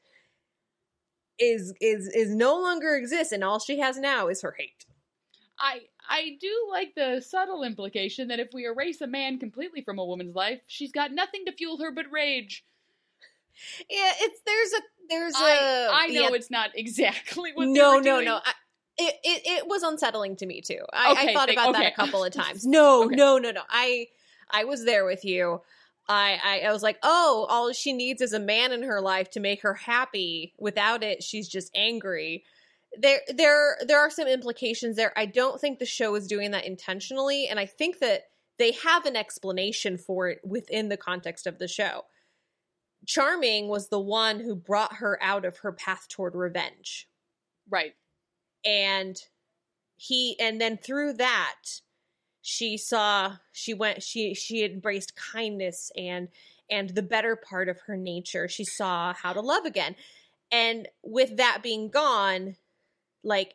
is 1.42 1.74
is 1.80 2.08
is 2.08 2.34
no 2.34 2.58
longer 2.60 2.94
exists 2.94 3.32
and 3.32 3.42
all 3.44 3.58
she 3.58 3.78
has 3.78 3.98
now 3.98 4.28
is 4.28 4.42
her 4.42 4.54
hate. 4.58 4.86
I 5.58 5.80
I 6.08 6.36
do 6.40 6.68
like 6.70 6.94
the 6.94 7.20
subtle 7.20 7.62
implication 7.62 8.28
that 8.28 8.40
if 8.40 8.48
we 8.52 8.64
erase 8.66 9.00
a 9.00 9.06
man 9.06 9.38
completely 9.38 9.82
from 9.82 9.98
a 9.98 10.04
woman's 10.04 10.34
life, 10.34 10.60
she's 10.66 10.92
got 10.92 11.12
nothing 11.12 11.44
to 11.46 11.52
fuel 11.52 11.78
her 11.82 11.92
but 11.92 12.06
rage. 12.10 12.64
Yeah, 13.90 14.12
it's 14.20 14.40
there's 14.46 14.72
a 14.72 14.82
there's 15.08 15.34
a 15.34 15.38
I, 15.38 15.90
I 16.04 16.06
know 16.08 16.22
yeah, 16.22 16.30
it's 16.32 16.50
not 16.50 16.70
exactly 16.74 17.52
what. 17.54 17.66
they 17.66 17.72
no 17.72 17.96
no 17.98 18.02
doing. 18.16 18.24
no 18.24 18.36
I, 18.44 18.52
it, 18.98 19.14
it 19.24 19.42
it 19.46 19.66
was 19.68 19.82
unsettling 19.82 20.36
to 20.36 20.46
me 20.46 20.60
too 20.62 20.80
I, 20.92 21.28
I 21.28 21.32
thought 21.34 21.50
about 21.50 21.72
that 21.74 21.92
a 21.92 21.94
couple 21.94 22.24
of 22.24 22.32
times 22.42 22.64
no 22.66 23.04
Okay. 23.06 23.14
no 23.16 23.38
no 23.38 23.50
no 23.50 23.62
i 23.68 24.06
i 24.50 24.64
was 24.64 24.84
there 24.84 25.04
with 25.04 25.24
you 25.24 25.60
I, 26.08 26.38
I 26.44 26.60
i 26.68 26.72
was 26.72 26.82
like 26.82 26.98
oh 27.02 27.46
all 27.48 27.72
she 27.72 27.92
needs 27.92 28.20
is 28.20 28.32
a 28.32 28.40
man 28.40 28.72
in 28.72 28.82
her 28.82 29.00
life 29.00 29.30
to 29.30 29.40
make 29.40 29.62
her 29.62 29.74
happy. 29.74 30.54
Without 30.58 31.02
it 31.02 31.22
she's 31.22 31.48
just 31.48 31.70
angry. 31.74 32.44
There 32.98 33.20
there 33.34 33.78
there 33.86 34.00
are 34.00 34.10
some 34.10 34.28
implications 34.28 34.96
there. 34.96 35.12
I 35.16 35.26
don't 35.26 35.60
think 35.60 35.78
the 35.78 35.86
show 35.86 36.14
is 36.14 36.26
doing 36.26 36.50
that 36.52 36.66
intentionally 36.66 37.46
and 37.48 37.58
i 37.60 37.66
think 37.66 38.00
that 38.00 38.24
they 38.58 38.72
have 38.72 39.06
an 39.06 39.16
explanation 39.16 39.96
for 39.98 40.28
it 40.28 40.40
within 40.44 40.88
the 40.88 40.96
context 40.96 41.46
of 41.46 41.58
the 41.58 41.68
show. 41.68 42.04
Charming 43.06 43.68
was 43.68 43.88
the 43.88 43.98
one 44.00 44.40
who 44.40 44.54
brought 44.54 44.96
her 44.96 45.18
out 45.22 45.44
of 45.44 45.58
her 45.58 45.72
path 45.72 46.06
toward 46.08 46.34
revenge. 46.34 47.08
Right. 47.70 47.94
and 48.64 49.16
he 49.96 50.36
and 50.40 50.60
then 50.60 50.76
through 50.78 51.14
that 51.14 51.56
she 52.42 52.76
saw 52.76 53.36
she 53.52 53.72
went 53.72 54.02
she 54.02 54.34
she 54.34 54.64
embraced 54.64 55.14
kindness 55.16 55.90
and 55.96 56.28
and 56.68 56.90
the 56.90 57.02
better 57.02 57.36
part 57.36 57.68
of 57.68 57.78
her 57.86 57.96
nature. 57.96 58.48
She 58.48 58.64
saw 58.64 59.12
how 59.14 59.32
to 59.32 59.40
love 59.40 59.64
again. 59.64 59.94
And 60.50 60.88
with 61.02 61.36
that 61.38 61.60
being 61.62 61.88
gone 61.88 62.56
like 63.24 63.54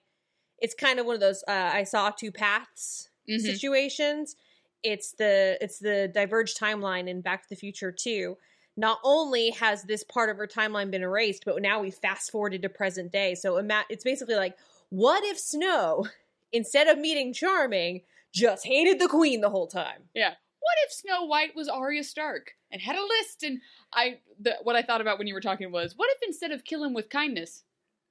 it's 0.60 0.74
kind 0.74 1.00
of 1.00 1.06
one 1.06 1.16
of 1.16 1.22
those 1.22 1.44
uh, 1.48 1.72
i 1.74 1.84
saw 1.84 2.10
two 2.10 2.32
paths 2.32 3.10
Mhm. 3.30 3.42
situations. 3.42 4.36
It's 4.84 5.12
the 5.12 5.58
it's 5.60 5.80
the 5.80 6.10
diverged 6.14 6.58
timeline 6.58 7.10
in 7.10 7.20
back 7.20 7.44
to 7.44 7.50
the 7.50 7.58
future 7.58 7.92
too. 7.92 8.38
Not 8.78 9.00
only 9.04 9.50
has 9.50 9.84
this 9.84 10.04
part 10.04 10.30
of 10.30 10.38
her 10.38 10.48
timeline 10.48 10.92
been 10.92 11.02
erased 11.04 11.44
but 11.44 11.62
now 11.62 11.82
we 11.82 11.92
fast 11.92 12.32
forwarded 12.32 12.62
to 12.62 12.70
present 12.70 13.12
day. 13.12 13.36
So 13.36 13.58
it's 13.90 14.04
basically 14.06 14.36
like 14.36 14.56
what 14.90 15.26
if 15.26 15.38
snow 15.38 16.08
instead 16.54 16.88
of 16.88 16.98
meeting 16.98 17.34
charming 17.34 18.04
just 18.34 18.66
hated 18.66 19.00
the 19.00 19.08
queen 19.08 19.42
the 19.42 19.50
whole 19.50 19.68
time 19.68 20.04
Yeah. 20.14 20.34
What 20.60 20.76
if 20.86 20.92
Snow 20.92 21.26
White 21.26 21.56
was 21.56 21.70
Arya 21.70 22.04
Stark 22.04 22.52
and 22.72 22.82
had 22.82 22.96
a 22.98 23.02
list? 23.02 23.44
And 23.44 23.62
I, 23.94 24.18
the, 24.40 24.56
what 24.64 24.76
I 24.76 24.82
thought 24.82 25.00
about 25.00 25.18
when 25.18 25.26
you 25.28 25.34
were 25.34 25.40
talking 25.40 25.72
was, 25.72 25.94
what 25.96 26.10
if 26.12 26.18
instead 26.28 26.52
of 26.52 26.66
kill 26.66 26.84
him 26.84 26.94
with 26.94 27.10
kindness, 27.10 27.64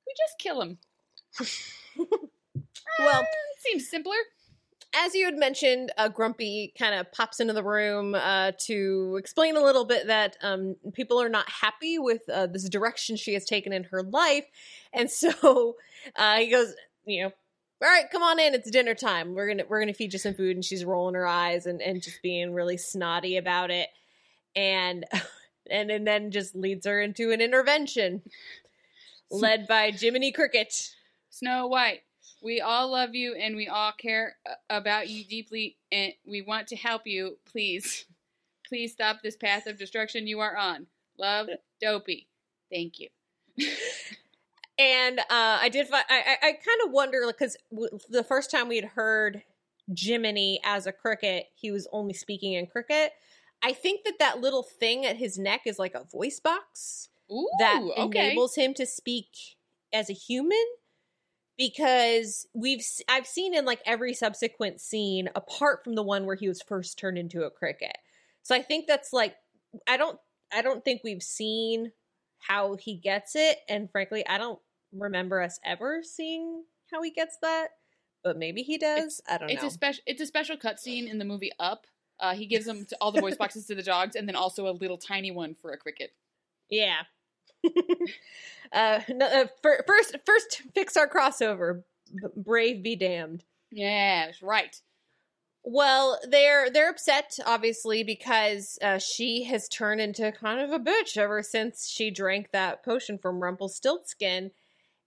we 0.06 0.14
just 0.16 0.38
kill 0.38 0.62
him? 0.62 0.78
well 2.98 3.20
Eh, 3.22 3.26
seems 3.58 3.90
simpler. 3.90 4.16
as 4.94 5.14
you 5.14 5.26
had 5.26 5.34
mentioned, 5.36 5.92
uh, 5.98 6.08
Grumpy 6.08 6.72
kind 6.78 6.94
of 6.94 7.10
pops 7.12 7.40
into 7.40 7.52
the 7.52 7.62
room 7.62 8.14
uh, 8.14 8.52
to 8.60 9.16
explain 9.18 9.56
a 9.56 9.62
little 9.62 9.84
bit 9.84 10.06
that 10.06 10.36
um, 10.40 10.76
people 10.94 11.20
are 11.20 11.28
not 11.28 11.50
happy 11.50 11.98
with 11.98 12.22
uh, 12.32 12.46
this 12.46 12.68
direction 12.68 13.16
she 13.16 13.34
has 13.34 13.44
taken 13.44 13.72
in 13.72 13.84
her 13.84 14.02
life, 14.02 14.46
and 14.94 15.10
so 15.10 15.76
uh, 16.16 16.36
he 16.38 16.48
goes, 16.48 16.72
you 17.04 17.24
know, 17.24 17.32
all 17.82 17.88
right, 17.88 18.10
come 18.10 18.22
on 18.22 18.38
in, 18.38 18.54
it's 18.54 18.70
dinner 18.70 18.94
time. 18.94 19.34
We're 19.34 19.48
gonna 19.48 19.64
we're 19.68 19.80
gonna 19.80 19.94
feed 19.94 20.12
you 20.12 20.18
some 20.18 20.34
food, 20.34 20.56
and 20.56 20.64
she's 20.64 20.84
rolling 20.84 21.14
her 21.14 21.26
eyes 21.26 21.66
and 21.66 21.82
and 21.82 22.02
just 22.02 22.22
being 22.22 22.52
really 22.54 22.76
snotty 22.76 23.36
about 23.36 23.70
it, 23.70 23.88
and 24.54 25.04
and 25.70 25.90
and 25.90 26.06
then 26.06 26.30
just 26.30 26.54
leads 26.54 26.86
her 26.86 27.00
into 27.00 27.32
an 27.32 27.40
intervention 27.40 28.22
led 29.30 29.66
by 29.66 29.90
Jiminy 29.90 30.32
Cricket. 30.32 30.94
Snow 31.30 31.66
White, 31.66 32.02
we 32.42 32.60
all 32.60 32.90
love 32.90 33.14
you 33.14 33.34
and 33.34 33.56
we 33.56 33.68
all 33.68 33.92
care 33.92 34.36
uh, 34.48 34.54
about 34.70 35.08
you 35.08 35.24
deeply 35.24 35.76
and 35.92 36.12
we 36.24 36.42
want 36.42 36.68
to 36.68 36.76
help 36.76 37.02
you. 37.06 37.36
Please, 37.44 38.06
please 38.66 38.92
stop 38.92 39.18
this 39.22 39.36
path 39.36 39.66
of 39.66 39.78
destruction 39.78 40.26
you 40.26 40.40
are 40.40 40.56
on. 40.56 40.86
Love, 41.18 41.48
Dopey. 41.80 42.26
Thank 42.70 43.00
you. 43.00 43.08
And 44.78 45.20
uh, 45.20 45.24
I 45.30 45.68
did. 45.70 45.88
Fi- 45.88 46.04
I 46.08 46.36
I, 46.42 46.48
I 46.48 46.52
kind 46.52 46.80
of 46.84 46.92
wonder 46.92 47.22
because 47.26 47.56
w- 47.70 47.98
the 48.10 48.24
first 48.24 48.50
time 48.50 48.68
we 48.68 48.76
had 48.76 48.84
heard 48.84 49.42
Jiminy 49.96 50.60
as 50.64 50.86
a 50.86 50.92
cricket, 50.92 51.46
he 51.54 51.70
was 51.70 51.88
only 51.92 52.12
speaking 52.12 52.52
in 52.52 52.66
cricket. 52.66 53.12
I 53.62 53.72
think 53.72 54.04
that 54.04 54.18
that 54.18 54.40
little 54.40 54.62
thing 54.62 55.06
at 55.06 55.16
his 55.16 55.38
neck 55.38 55.62
is 55.64 55.78
like 55.78 55.94
a 55.94 56.04
voice 56.04 56.40
box 56.40 57.08
Ooh, 57.32 57.48
that 57.58 57.80
okay. 57.98 58.26
enables 58.28 58.54
him 58.54 58.74
to 58.74 58.86
speak 58.86 59.56
as 59.92 60.10
a 60.10 60.14
human. 60.14 60.64
Because 61.58 62.46
we've 62.52 62.84
I've 63.08 63.26
seen 63.26 63.54
in 63.54 63.64
like 63.64 63.80
every 63.86 64.12
subsequent 64.12 64.78
scene, 64.78 65.30
apart 65.34 65.82
from 65.82 65.94
the 65.94 66.02
one 66.02 66.26
where 66.26 66.36
he 66.36 66.48
was 66.48 66.60
first 66.60 66.98
turned 66.98 67.16
into 67.16 67.44
a 67.44 67.50
cricket. 67.50 67.96
So 68.42 68.54
I 68.54 68.60
think 68.60 68.86
that's 68.86 69.10
like 69.14 69.36
I 69.88 69.96
don't 69.96 70.18
I 70.52 70.60
don't 70.60 70.84
think 70.84 71.00
we've 71.02 71.22
seen 71.22 71.92
how 72.38 72.76
he 72.76 72.94
gets 72.94 73.34
it, 73.34 73.56
and 73.70 73.90
frankly, 73.90 74.26
I 74.26 74.36
don't 74.36 74.58
remember 74.92 75.40
us 75.40 75.58
ever 75.64 76.00
seeing 76.02 76.64
how 76.92 77.02
he 77.02 77.10
gets 77.10 77.36
that. 77.42 77.68
But 78.22 78.38
maybe 78.38 78.62
he 78.62 78.78
does. 78.78 79.20
I 79.28 79.38
don't 79.38 79.48
know. 79.48 79.52
it's 79.52 79.62
know. 79.62 79.68
a 79.68 79.72
special 79.72 80.02
it's 80.06 80.20
a 80.20 80.26
special 80.26 80.56
cutscene 80.56 81.08
in 81.08 81.18
the 81.18 81.24
movie 81.24 81.52
Up. 81.60 81.86
Uh, 82.18 82.34
he 82.34 82.46
gives 82.46 82.64
them 82.64 82.86
to 82.86 82.96
all 83.00 83.12
the 83.12 83.20
voice 83.20 83.36
boxes 83.36 83.66
to 83.66 83.74
the 83.74 83.82
dogs, 83.82 84.16
and 84.16 84.26
then 84.26 84.36
also 84.36 84.66
a 84.68 84.72
little 84.72 84.96
tiny 84.96 85.30
one 85.30 85.54
for 85.54 85.70
a 85.72 85.76
cricket. 85.76 86.12
Yeah. 86.70 87.02
uh, 88.72 89.00
no, 89.08 89.26
uh, 89.26 89.46
fir- 89.62 89.84
first, 89.86 90.16
first 90.24 90.62
Pixar 90.74 91.10
crossover. 91.10 91.82
B- 92.10 92.28
brave 92.36 92.82
be 92.82 92.96
damned. 92.96 93.44
Yes, 93.70 94.40
right. 94.42 94.80
Well, 95.68 96.20
they're 96.28 96.70
they're 96.70 96.90
upset 96.90 97.38
obviously 97.44 98.04
because 98.04 98.78
uh, 98.80 98.98
she 98.98 99.44
has 99.44 99.68
turned 99.68 100.00
into 100.00 100.30
kind 100.30 100.60
of 100.60 100.70
a 100.70 100.78
bitch 100.78 101.16
ever 101.16 101.42
since 101.42 101.88
she 101.88 102.10
drank 102.10 102.52
that 102.52 102.84
potion 102.84 103.18
from 103.18 103.42
Rumpelstiltskin, 103.42 104.52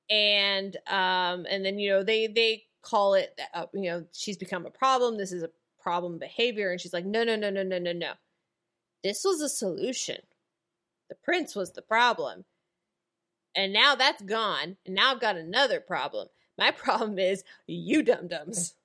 and 0.10 0.76
um 0.88 1.46
and 1.50 1.64
then 1.66 1.80
you 1.80 1.90
know 1.90 2.04
they 2.04 2.28
they 2.28 2.64
call 2.82 3.14
it 3.14 3.40
uh, 3.54 3.66
you 3.74 3.90
know 3.90 4.06
she's 4.12 4.38
become 4.38 4.66
a 4.66 4.72
problem. 4.72 5.18
This 5.18 5.32
is 5.32 5.44
a 5.44 5.50
problem 5.82 6.18
behavior, 6.18 6.72
and 6.72 6.80
she's 6.80 6.94
like 6.94 7.06
no 7.06 7.24
no 7.24 7.36
no 7.36 7.50
no 7.50 7.64
no 7.64 7.80
no 7.80 7.94
no. 7.94 8.14
This 9.04 9.24
was 9.24 9.42
a 9.42 9.50
solution. 9.50 10.18
The 11.10 11.16
prince 11.16 11.56
was 11.56 11.72
the 11.72 11.82
problem, 11.82 12.46
and 13.56 13.74
now 13.74 13.96
that's 13.96 14.22
gone, 14.22 14.78
and 14.86 14.96
now 14.96 15.12
I've 15.12 15.22
got 15.22 15.38
another 15.38 15.80
problem. 15.80 16.28
My 16.58 16.72
problem 16.86 17.18
is 17.18 17.44
you 17.68 18.04
dum 18.04 18.28
dums. 18.28 18.76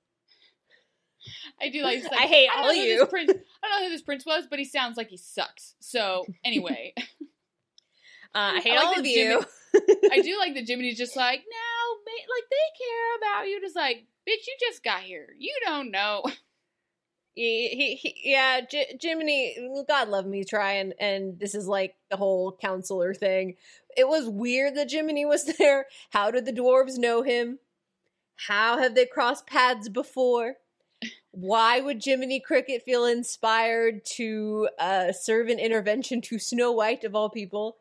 I 1.60 1.70
do 1.70 1.82
like. 1.82 2.04
I 2.12 2.26
hate 2.26 2.48
don't 2.54 2.64
all 2.64 2.74
you. 2.74 3.06
Prince, 3.06 3.30
I 3.30 3.68
don't 3.68 3.80
know 3.80 3.86
who 3.86 3.92
this 3.92 4.02
prince 4.02 4.26
was, 4.26 4.46
but 4.48 4.58
he 4.58 4.64
sounds 4.64 4.96
like 4.96 5.08
he 5.08 5.16
sucks. 5.16 5.74
So 5.80 6.26
anyway, 6.44 6.94
Uh, 8.34 8.54
I 8.56 8.60
hate 8.60 8.72
I 8.72 8.76
like 8.76 8.86
all 8.86 8.98
of 9.00 9.06
you. 9.06 9.44
I 10.10 10.20
do 10.20 10.36
like 10.38 10.54
that 10.54 10.66
Jiminy's 10.66 10.98
just 10.98 11.16
like, 11.16 11.40
no, 11.40 11.96
ma- 12.04 12.34
like 12.34 12.44
they 12.50 12.84
care 12.84 13.16
about 13.18 13.48
you. 13.48 13.60
Just 13.60 13.76
like, 13.76 14.06
bitch, 14.28 14.46
you 14.46 14.56
just 14.60 14.82
got 14.82 15.00
here. 15.00 15.28
You 15.38 15.54
don't 15.64 15.90
know. 15.90 16.22
he, 17.34 17.68
he, 17.68 17.94
he, 17.96 18.30
yeah, 18.32 18.60
J- 18.60 18.98
Jiminy, 19.00 19.56
God 19.88 20.08
love 20.08 20.26
me, 20.26 20.44
trying, 20.44 20.92
and 21.00 21.38
this 21.38 21.54
is 21.54 21.66
like 21.66 21.96
the 22.10 22.16
whole 22.16 22.56
counselor 22.60 23.14
thing. 23.14 23.56
It 23.96 24.08
was 24.08 24.28
weird 24.28 24.76
that 24.76 24.90
Jiminy 24.90 25.24
was 25.24 25.44
there. 25.58 25.86
How 26.10 26.30
did 26.30 26.44
the 26.44 26.52
dwarves 26.52 26.98
know 26.98 27.22
him? 27.22 27.58
How 28.48 28.78
have 28.78 28.94
they 28.94 29.06
crossed 29.06 29.46
paths 29.46 29.88
before? 29.88 30.56
Why 31.30 31.80
would 31.80 32.04
Jiminy 32.04 32.40
Cricket 32.40 32.82
feel 32.82 33.04
inspired 33.04 34.04
to 34.16 34.68
uh, 34.78 35.12
serve 35.12 35.48
an 35.48 35.58
intervention 35.58 36.20
to 36.22 36.38
Snow 36.38 36.72
White 36.72 37.04
of 37.04 37.14
all 37.14 37.28
people? 37.28 37.76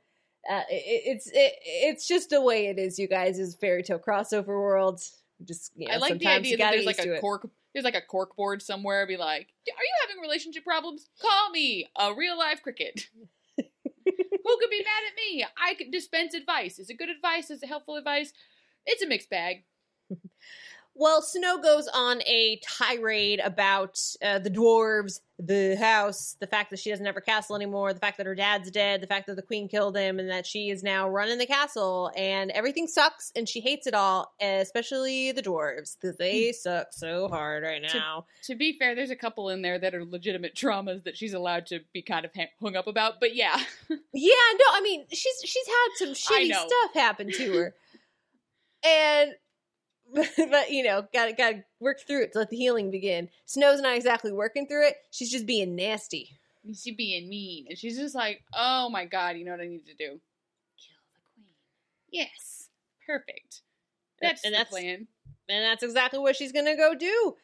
Uh, 0.50 0.62
it, 0.69 1.03
it's 1.05 1.27
it, 1.27 1.53
it's 1.63 2.07
just 2.07 2.29
the 2.29 2.41
way 2.41 2.67
it 2.67 2.77
is, 2.77 3.00
you 3.00 3.07
guys. 3.07 3.39
Is 3.39 3.55
fairy 3.55 3.83
tale 3.83 4.00
crossover 4.00 4.47
world. 4.47 5.01
Just 5.43 5.71
you 5.75 5.88
know, 5.88 5.93
I 5.93 5.97
like 5.97 6.19
the 6.19 6.27
idea 6.27 6.57
that 6.57 6.71
there's 6.71 6.85
like 6.85 7.00
a 7.00 7.13
it. 7.13 7.21
cork. 7.21 7.50
There's 7.73 7.85
like 7.85 7.95
a 7.95 8.01
cork 8.01 8.35
board 8.35 8.62
somewhere. 8.62 9.07
Be 9.07 9.17
like, 9.17 9.47
are 9.67 9.83
you 9.83 9.93
having 10.07 10.21
relationship 10.21 10.63
problems? 10.63 11.09
Call 11.21 11.50
me, 11.51 11.88
a 11.97 12.13
real 12.13 12.38
life 12.38 12.62
cricket. 12.62 13.07
Who 13.57 14.57
could 14.59 14.69
be 14.69 14.83
mad 14.83 15.03
at 15.07 15.15
me? 15.15 15.45
I 15.57 15.73
could 15.75 15.91
dispense 15.91 16.33
advice. 16.33 16.77
Is 16.77 16.89
it 16.89 16.97
good 16.97 17.09
advice? 17.09 17.50
Is 17.50 17.63
it 17.63 17.67
helpful 17.67 17.95
advice? 17.95 18.33
It's 18.85 19.01
a 19.01 19.07
mixed 19.07 19.29
bag. 19.29 19.63
Well, 20.95 21.23
Snow 21.23 21.57
goes 21.57 21.88
on 21.91 22.21
a 22.21 22.59
tirade 22.63 23.41
about 23.43 24.00
uh, 24.21 24.38
the 24.38 24.51
dwarves, 24.51 25.21
the 25.39 25.75
house, 25.75 26.38
the 26.39 26.45
fact 26.45 26.69
that 26.69 26.77
she 26.77 26.91
doesn't 26.91 27.05
have 27.05 27.15
her 27.15 27.21
castle 27.21 27.55
anymore, 27.55 27.93
the 27.93 28.00
fact 28.00 28.17
that 28.17 28.27
her 28.27 28.35
dad's 28.35 28.69
dead, 28.69 29.01
the 29.01 29.07
fact 29.07 29.25
that 29.25 29.35
the 29.35 29.41
queen 29.41 29.67
killed 29.67 29.97
him, 29.97 30.19
and 30.19 30.29
that 30.29 30.45
she 30.45 30.69
is 30.69 30.83
now 30.83 31.09
running 31.09 31.39
the 31.39 31.47
castle, 31.47 32.12
and 32.15 32.51
everything 32.51 32.85
sucks, 32.85 33.31
and 33.35 33.50
she 33.50 33.59
hates 33.59 33.88
it 33.88 33.95
all, 33.95 34.33
especially 34.39 35.31
the 35.31 35.41
dwarves, 35.41 35.97
because 36.00 36.15
they 36.17 36.51
suck 36.51 36.88
so 36.91 37.27
hard 37.27 37.63
right 37.63 37.81
now. 37.81 37.89
To 38.43 38.55
be 38.55 38.77
fair, 38.77 38.93
there's 38.93 39.09
a 39.09 39.15
couple 39.15 39.50
in 39.50 39.63
there 39.63 39.79
that 39.79 39.95
are 39.95 40.05
legitimate 40.05 40.53
traumas 40.55 41.03
that 41.05 41.17
she's 41.17 41.33
allowed 41.33 41.65
to 41.67 41.79
be 41.91 42.03
kind 42.03 42.23
of 42.23 42.31
hung 42.62 42.75
up 42.75 42.85
about. 42.85 43.19
But 43.19 43.35
yeah, 43.35 43.57
Yeah, 43.89 43.97
no, 44.53 44.65
I 44.73 44.81
mean 44.83 45.05
she's 45.12 45.41
she's 45.43 45.67
had 45.67 45.88
some 45.95 46.09
shitty 46.09 46.53
stuff 46.53 46.93
happen 46.93 47.31
to 47.31 47.53
her, 47.57 47.75
and 48.85 49.31
but 50.50 50.70
you 50.72 50.84
know, 50.84 51.08
got 51.13 51.25
to 51.25 51.34
got 51.34 51.50
to 51.51 51.63
work 51.79 52.00
through 52.05 52.24
it 52.24 52.34
to 52.34 52.39
let 52.39 52.50
the 52.50 52.58
healing 52.58 52.91
begin. 52.91 53.29
Snow's 53.46 53.82
not 53.82 53.96
exactly 53.96 54.32
working 54.32 54.67
through 54.67 54.88
it; 54.88 54.96
she's 55.12 55.32
just 55.32 55.46
being 55.46 55.75
nasty. 55.75 56.29
she's 56.67 56.96
being 56.96 57.27
mean, 57.29 57.65
and 57.70 57.77
she's 57.77 57.98
just 57.98 58.15
like, 58.15 58.41
"Oh 58.53 58.89
my 58.89 59.05
god, 59.05 59.38
you 59.38 59.46
know 59.46 59.51
what 59.51 59.62
I 59.62 59.67
need 59.67 59.86
to 59.88 59.93
do? 59.93 60.20
Kill 60.77 61.01
the 61.13 61.20
queen." 61.36 61.46
Yes, 62.12 62.70
perfect. 63.05 63.62
That's 64.22 64.43
And 64.46 64.53
the 64.53 64.58
that's- 64.60 64.72
plan. 64.72 65.08
and 65.50 65.63
that's 65.65 65.84
exactly 65.84 66.20
what 66.20 66.36
she's 66.36 66.51
gonna 66.51 66.75
go 66.77 66.93
do. 66.96 67.36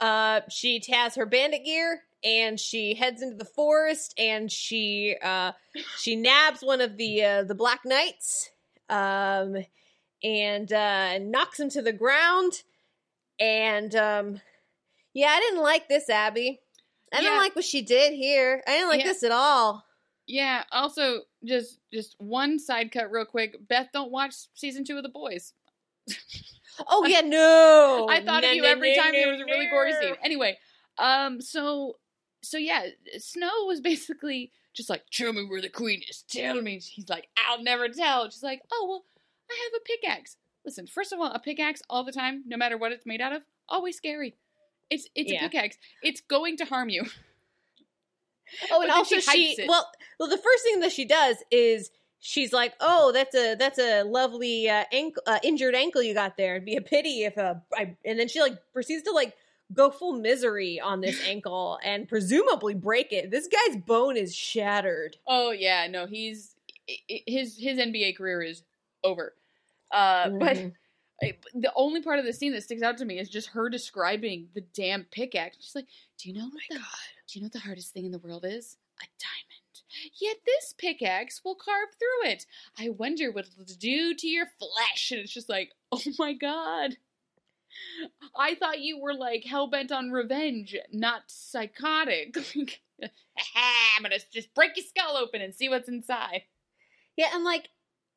Uh, 0.00 0.42
she 0.48 0.80
has 0.90 1.16
her 1.16 1.26
bandit 1.26 1.64
gear 1.64 2.02
and 2.22 2.58
she 2.60 2.94
heads 2.94 3.20
into 3.22 3.36
the 3.36 3.44
forest 3.44 4.14
and 4.18 4.50
she 4.52 5.16
uh, 5.22 5.52
she 5.96 6.14
nabs 6.14 6.60
one 6.62 6.80
of 6.80 6.96
the 6.96 7.24
uh, 7.24 7.42
the 7.44 7.54
black 7.54 7.80
knights 7.84 8.50
um, 8.90 9.56
and 10.22 10.72
uh, 10.72 11.18
knocks 11.18 11.60
him 11.60 11.68
to 11.70 11.82
the 11.82 11.92
ground. 11.92 12.62
And 13.40 13.94
um, 13.94 14.40
yeah, 15.14 15.28
I 15.28 15.40
didn't 15.40 15.62
like 15.62 15.88
this, 15.88 16.08
Abby. 16.10 16.60
I 17.12 17.20
didn't 17.20 17.38
like 17.38 17.56
what 17.56 17.64
she 17.64 17.82
did 17.82 18.12
here. 18.12 18.62
I 18.66 18.72
didn't 18.72 18.88
like 18.90 19.00
Yeah. 19.00 19.06
this 19.06 19.22
at 19.22 19.32
all. 19.32 19.84
Yeah. 20.26 20.64
Also, 20.72 21.20
just 21.44 21.78
just 21.92 22.16
one 22.18 22.58
side 22.58 22.92
cut, 22.92 23.10
real 23.10 23.24
quick. 23.24 23.56
Beth, 23.66 23.88
don't 23.92 24.10
watch 24.10 24.34
season 24.54 24.84
two 24.84 24.96
of 24.96 25.02
The 25.02 25.08
Boys. 25.08 25.54
Oh 26.86 27.04
yeah, 27.06 27.22
no. 27.22 28.06
I 28.08 28.22
thought 28.24 28.42
No, 28.42 28.50
of 28.50 28.54
you 28.54 28.62
no, 28.62 28.68
every 28.68 28.94
no, 28.96 29.02
time 29.02 29.12
there 29.12 29.32
was 29.32 29.40
a 29.40 29.44
really 29.44 29.66
gory 29.68 29.92
scene. 29.94 30.14
Anyway, 30.22 30.56
um, 30.96 31.40
so 31.40 31.96
so 32.40 32.56
yeah, 32.56 32.86
Snow 33.18 33.50
was 33.66 33.80
basically 33.90 34.52
just 34.74 34.88
like, 34.88 35.02
"Tell 35.10 35.32
me 35.32 35.44
where 35.44 35.60
the 35.60 35.70
queen 35.70 36.02
is. 36.08 36.22
Tell 36.28 36.62
me." 36.62 36.78
He's 36.78 37.08
like, 37.08 37.26
"I'll 37.36 37.62
never 37.62 37.88
tell." 37.88 38.30
She's 38.30 38.44
like, 38.44 38.62
"Oh 38.72 38.86
well, 38.88 39.04
I 39.50 39.68
have 39.72 39.80
a 39.80 39.84
pickaxe." 39.84 40.36
Listen, 40.64 40.86
first 40.86 41.12
of 41.12 41.20
all, 41.20 41.32
a 41.32 41.38
pickaxe 41.38 41.82
all 41.88 42.04
the 42.04 42.12
time, 42.12 42.42
no 42.46 42.56
matter 42.56 42.76
what 42.76 42.92
it's 42.92 43.06
made 43.06 43.20
out 43.20 43.32
of, 43.32 43.42
always 43.68 43.96
scary. 43.96 44.34
It's 44.90 45.08
it's 45.14 45.30
Yeah. 45.32 45.38
a 45.44 45.48
pickaxe. 45.48 45.78
It's 46.02 46.20
going 46.20 46.56
to 46.58 46.64
harm 46.64 46.88
you. 46.88 47.04
Oh, 48.70 48.80
and 48.80 48.90
also 48.90 49.18
she 49.18 49.54
she, 49.54 49.66
well, 49.68 49.90
well, 50.18 50.28
the 50.28 50.38
first 50.38 50.62
thing 50.64 50.80
that 50.80 50.90
she 50.92 51.04
does 51.04 51.36
is 51.50 51.90
she's 52.18 52.50
like, 52.52 52.72
"Oh, 52.80 53.12
that's 53.12 53.34
a 53.34 53.54
that's 53.56 53.78
a 53.78 54.04
lovely 54.04 54.68
uh, 54.70 54.84
ankle, 54.90 55.22
uh, 55.26 55.38
injured 55.42 55.74
ankle 55.74 56.02
you 56.02 56.14
got 56.14 56.36
there. 56.38 56.54
It'd 56.56 56.64
be 56.64 56.76
a 56.76 56.80
pity 56.80 57.24
if 57.24 57.36
uh, 57.36 57.56
I." 57.74 57.96
And 58.06 58.18
then 58.18 58.26
she 58.26 58.40
like 58.40 58.56
proceeds 58.72 59.02
to 59.02 59.10
like 59.12 59.34
go 59.74 59.90
full 59.90 60.14
misery 60.14 60.80
on 60.80 61.02
this 61.02 61.20
ankle 61.28 61.78
and 61.84 62.08
presumably 62.08 62.72
break 62.74 63.12
it. 63.12 63.30
This 63.30 63.48
guy's 63.48 63.76
bone 63.76 64.16
is 64.16 64.34
shattered. 64.34 65.18
Oh 65.26 65.50
yeah, 65.50 65.86
no, 65.86 66.06
he's 66.06 66.54
his 67.06 67.58
his 67.58 67.78
NBA 67.78 68.16
career 68.16 68.40
is 68.42 68.62
over. 69.08 69.34
Uh, 69.90 70.30
but 70.30 70.56
Mhm. 70.56 70.72
I- 71.22 71.38
the 71.54 71.72
only 71.74 72.00
part 72.02 72.18
of 72.20 72.24
the 72.24 72.32
scene 72.32 72.52
that 72.52 72.62
sticks 72.62 72.82
out 72.82 72.96
to 72.98 73.04
me 73.04 73.18
is 73.18 73.28
just 73.28 73.48
her 73.48 73.68
describing 73.68 74.48
the 74.54 74.60
damn 74.60 75.04
pickaxe. 75.04 75.56
She's 75.60 75.74
like, 75.74 75.88
"Do 76.18 76.28
you 76.28 76.34
know 76.36 76.44
what 76.48 76.62
the 76.70 76.76
Do 76.78 76.82
you 77.38 77.40
know 77.40 77.46
what 77.46 77.52
the 77.52 77.58
hardest 77.58 77.92
thing 77.92 78.04
in 78.06 78.12
the 78.12 78.18
world 78.20 78.44
is? 78.44 78.76
A 79.02 79.06
diamond. 79.18 80.12
Yet 80.20 80.36
this 80.46 80.74
pickaxe 80.78 81.42
will 81.44 81.54
carve 81.56 81.88
through 81.98 82.30
it. 82.30 82.46
I 82.78 82.90
wonder 82.90 83.30
what 83.32 83.46
it'll 83.48 83.64
do 83.76 84.14
to 84.14 84.26
your 84.28 84.46
flesh." 84.58 85.10
And 85.10 85.20
it's 85.20 85.32
just 85.32 85.48
like, 85.48 85.72
"Oh 85.92 86.00
my 86.18 86.34
god." 86.34 86.96
I 88.36 88.54
thought 88.54 88.80
you 88.80 88.98
were 89.00 89.14
like 89.14 89.44
hell 89.44 89.66
bent 89.68 89.92
on 89.92 90.10
revenge, 90.10 90.74
not 90.92 91.22
psychotic. 91.26 92.36
I'm 93.54 94.02
gonna 94.02 94.18
just 94.32 94.52
break 94.54 94.76
your 94.76 94.86
skull 94.86 95.16
open 95.16 95.42
and 95.42 95.54
see 95.54 95.68
what's 95.68 95.88
inside. 95.88 96.42
Yeah, 97.16 97.28
and 97.34 97.44
like 97.44 97.68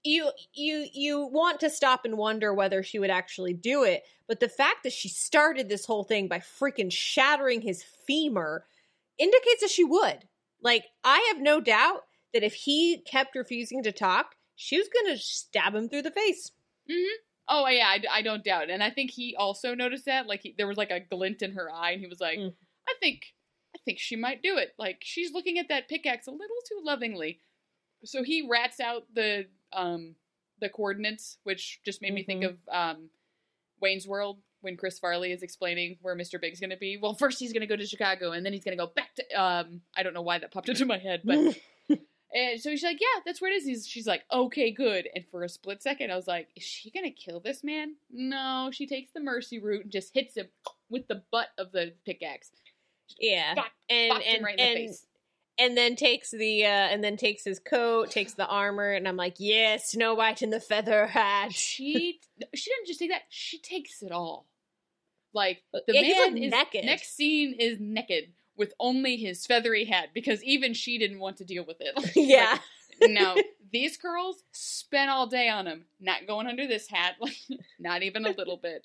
you 0.04 0.32
you 0.54 0.88
you 0.94 1.26
want 1.32 1.60
to 1.62 1.70
stop 1.70 2.06
and 2.06 2.18
wonder 2.18 2.54
whether 2.54 2.82
she 2.84 3.00
would 3.00 3.10
actually 3.12 3.54
do 3.54 3.84
it, 3.84 4.04
but 4.28 4.40
the 4.40 4.50
fact 4.50 4.84
that 4.84 4.94
she 4.94 5.10
started 5.10 5.70
this 5.70 5.86
whole 5.86 6.04
thing 6.04 6.28
by 6.28 6.40
freaking 6.40 6.92
shattering 6.92 7.62
his 7.62 7.84
femur 7.84 8.66
indicates 9.18 9.62
that 9.62 9.70
she 9.70 9.84
would. 9.84 10.28
Like 10.62 10.86
I 11.04 11.26
have 11.32 11.42
no 11.42 11.60
doubt 11.62 12.02
that 12.34 12.44
if 12.44 12.54
he 12.54 12.98
kept 13.06 13.36
refusing 13.36 13.84
to 13.84 13.92
talk, 13.92 14.36
she 14.56 14.78
was 14.78 14.88
going 14.88 15.16
to 15.16 15.22
stab 15.22 15.76
him 15.76 15.90
through 15.90 16.04
the 16.04 16.12
face. 16.12 16.52
mm-hmm. 16.90 17.16
Oh 17.48 17.68
yeah, 17.68 17.88
I, 17.88 18.02
I 18.20 18.22
don't 18.22 18.44
doubt, 18.46 18.64
it. 18.64 18.70
and 18.70 18.82
I 18.84 18.90
think 18.92 19.12
he 19.12 19.36
also 19.38 19.76
noticed 19.76 20.06
that. 20.06 20.26
Like 20.28 20.42
he, 20.44 20.56
there 20.58 20.68
was 20.68 20.78
like 20.78 20.92
a 20.92 21.00
glint 21.02 21.42
in 21.42 21.54
her 21.54 21.70
eye, 21.72 21.92
and 21.92 22.00
he 22.02 22.08
was 22.08 22.22
like, 22.22 22.38
Mm. 22.40 22.54
"I 22.88 22.94
think, 23.02 23.34
I 23.76 23.80
think 23.84 24.00
she 24.00 24.16
might 24.16 24.42
do 24.42 24.58
it. 24.58 24.70
Like 24.80 25.00
she's 25.02 25.34
looking 25.34 25.58
at 25.60 25.68
that 25.70 25.90
pickaxe 25.90 26.28
a 26.28 26.32
little 26.32 26.56
too 26.68 26.80
lovingly." 26.84 27.42
So 28.06 28.24
he 28.24 28.48
rats 28.50 28.80
out 28.80 29.04
the 29.14 29.48
um 29.74 30.16
the 30.60 30.70
coordinates, 30.70 31.38
which 31.44 31.80
just 31.84 32.02
made 32.02 32.14
me 32.14 32.24
think 32.24 32.44
of 32.44 32.58
um 32.72 33.10
Wayne's 33.82 34.08
World 34.08 34.40
when 34.62 34.78
Chris 34.78 35.00
Farley 35.00 35.32
is 35.32 35.42
explaining 35.42 35.98
where 36.02 36.16
Mr. 36.16 36.40
Big's 36.40 36.60
going 36.60 36.70
to 36.70 36.78
be. 36.78 36.96
Well, 37.02 37.16
first 37.16 37.40
he's 37.40 37.52
going 37.52 37.62
to 37.62 37.68
go 37.68 37.76
to 37.76 37.86
Chicago, 37.86 38.32
and 38.32 38.46
then 38.46 38.54
he's 38.54 38.64
going 38.64 38.78
to 38.78 38.84
go 38.84 38.92
back 38.96 39.16
to 39.16 39.42
um 39.42 39.82
I 39.96 40.04
don't 40.04 40.14
know 40.14 40.22
why 40.22 40.40
that 40.40 40.52
popped 40.52 40.70
into 40.70 40.86
my 40.86 40.98
head, 40.98 41.22
but. 41.24 41.58
And 42.34 42.62
so 42.62 42.70
she's 42.70 42.84
like, 42.84 43.02
"Yeah, 43.02 43.22
that's 43.26 43.42
where 43.42 43.52
it 43.52 43.56
is." 43.56 43.66
He's, 43.66 43.86
she's 43.86 44.08
like, 44.08 44.24
"Okay, 44.32 44.72
good." 44.72 45.10
And 45.14 45.26
for 45.30 45.44
a 45.44 45.50
split 45.50 45.84
second, 45.84 46.12
I 46.12 46.16
was 46.16 46.28
like, 46.28 46.48
"Is 46.56 46.64
she 46.64 46.90
gonna 46.90 47.12
kill 47.12 47.42
this 47.42 47.62
man?" 47.62 47.96
No, 48.10 48.70
she 48.72 48.88
takes 48.88 49.12
the 49.12 49.20
mercy 49.20 49.60
route 49.60 49.84
and 49.84 49.92
just 49.92 50.14
hits 50.14 50.36
him 50.38 50.48
with 50.90 51.10
the 51.10 51.24
butt 51.30 51.50
of 51.58 51.74
the 51.74 51.94
pickaxe. 52.06 52.52
Yeah. 53.20 53.56
And 53.90 54.24
and 54.24 54.44
right 54.44 54.58
in 54.58 54.66
and, 54.66 54.78
the 54.78 54.88
face. 54.88 55.06
And 55.62 55.78
then 55.78 55.96
takes 55.96 56.32
the 56.32 56.66
uh 56.66 56.68
and 56.68 57.04
then 57.04 57.18
takes 57.18 57.44
his 57.44 57.60
coat, 57.60 58.10
takes 58.12 58.34
the 58.34 58.48
armor, 58.48 58.92
and 58.92 59.08
I'm 59.08 59.16
like, 59.18 59.36
"Yeah, 59.38 59.78
Snow 59.78 60.14
White 60.16 60.42
in 60.42 60.50
the 60.50 60.60
feather 60.60 61.08
hat." 61.08 61.54
She 61.54 62.20
she 62.54 62.70
didn't 62.72 62.88
just 62.88 63.00
take 63.00 63.12
that; 63.12 63.24
she 63.30 63.60
takes 63.60 64.02
it 64.02 64.12
all. 64.12 64.48
Like 65.34 65.64
the 65.74 65.84
Yeah, 65.88 66.02
man 66.02 66.34
like, 66.34 66.44
is 66.44 66.52
naked. 66.52 66.86
next 66.86 67.16
scene 67.16 67.56
is 67.58 67.78
naked 67.80 68.34
with 68.58 68.74
only 68.80 69.16
his 69.18 69.46
feathery 69.46 69.86
hat 69.86 70.10
because 70.14 70.44
even 70.44 70.74
she 70.74 70.98
didn't 70.98 71.20
want 71.20 71.38
to 71.38 71.46
deal 71.46 71.66
with 71.66 71.78
it. 71.80 71.94
Like, 71.96 72.12
yeah. 72.16 72.58
no, 73.02 73.36
these 73.72 73.98
girls 73.98 74.44
spent 74.52 75.10
all 75.10 75.28
day 75.28 75.48
on 75.50 75.66
him, 75.68 75.86
not 76.00 76.28
going 76.28 76.48
under 76.48 76.68
this 76.68 76.88
hat, 76.88 77.16
like 77.22 77.38
not 77.80 78.04
even 78.04 78.26
a 78.26 78.32
little 78.32 78.58
bit. 78.58 78.84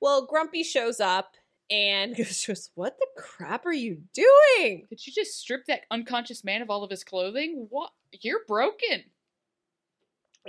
Well, 0.00 0.24
Grumpy 0.26 0.62
shows 0.62 1.00
up 1.00 1.34
and 1.70 2.16
goes, 2.16 2.42
just, 2.42 2.70
What 2.74 2.96
the 2.98 3.06
crap 3.16 3.66
are 3.66 3.72
you 3.72 4.02
doing? 4.12 4.86
Did 4.88 5.06
you 5.06 5.12
just 5.12 5.38
strip 5.38 5.66
that 5.66 5.82
unconscious 5.90 6.44
man 6.44 6.62
of 6.62 6.70
all 6.70 6.84
of 6.84 6.90
his 6.90 7.04
clothing? 7.04 7.66
What? 7.70 7.90
You're 8.20 8.44
broken. 8.46 9.04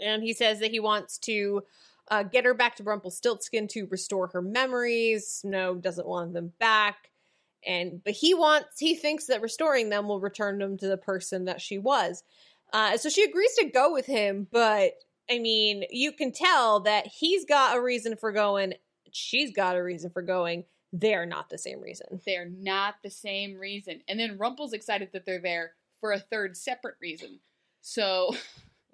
And 0.01 0.23
he 0.23 0.33
says 0.33 0.59
that 0.59 0.71
he 0.71 0.79
wants 0.79 1.17
to 1.19 1.63
uh, 2.09 2.23
get 2.23 2.45
her 2.45 2.53
back 2.53 2.75
to 2.75 2.83
Rumpelstiltskin 2.83 3.67
to 3.69 3.87
restore 3.87 4.27
her 4.27 4.41
memories. 4.41 5.27
Snow 5.27 5.75
doesn't 5.75 6.07
want 6.07 6.33
them 6.33 6.53
back. 6.59 7.09
And 7.65 8.03
but 8.03 8.13
he 8.13 8.33
wants 8.33 8.79
he 8.79 8.95
thinks 8.95 9.25
that 9.25 9.41
restoring 9.41 9.89
them 9.89 10.07
will 10.07 10.19
return 10.19 10.59
them 10.59 10.77
to 10.77 10.87
the 10.87 10.97
person 10.97 11.45
that 11.45 11.59
she 11.59 11.77
was. 11.77 12.23
Uh, 12.71 12.97
so 12.97 13.09
she 13.09 13.23
agrees 13.23 13.53
to 13.55 13.65
go 13.65 13.91
with 13.91 14.05
him, 14.05 14.47
but 14.51 14.93
I 15.29 15.39
mean, 15.39 15.83
you 15.89 16.11
can 16.11 16.31
tell 16.31 16.81
that 16.81 17.07
he's 17.07 17.45
got 17.45 17.77
a 17.77 17.81
reason 17.81 18.15
for 18.15 18.31
going, 18.31 18.73
she's 19.11 19.51
got 19.53 19.75
a 19.75 19.83
reason 19.83 20.09
for 20.09 20.21
going. 20.21 20.65
They're 20.93 21.25
not 21.25 21.49
the 21.49 21.57
same 21.57 21.81
reason. 21.81 22.21
They're 22.25 22.49
not 22.49 22.95
the 23.03 23.09
same 23.09 23.55
reason. 23.57 24.01
And 24.07 24.19
then 24.19 24.37
Rumple's 24.37 24.73
excited 24.73 25.09
that 25.13 25.25
they're 25.25 25.41
there 25.41 25.73
for 25.99 26.11
a 26.13 26.19
third 26.19 26.55
separate 26.57 26.95
reason. 27.01 27.39
So 27.81 28.35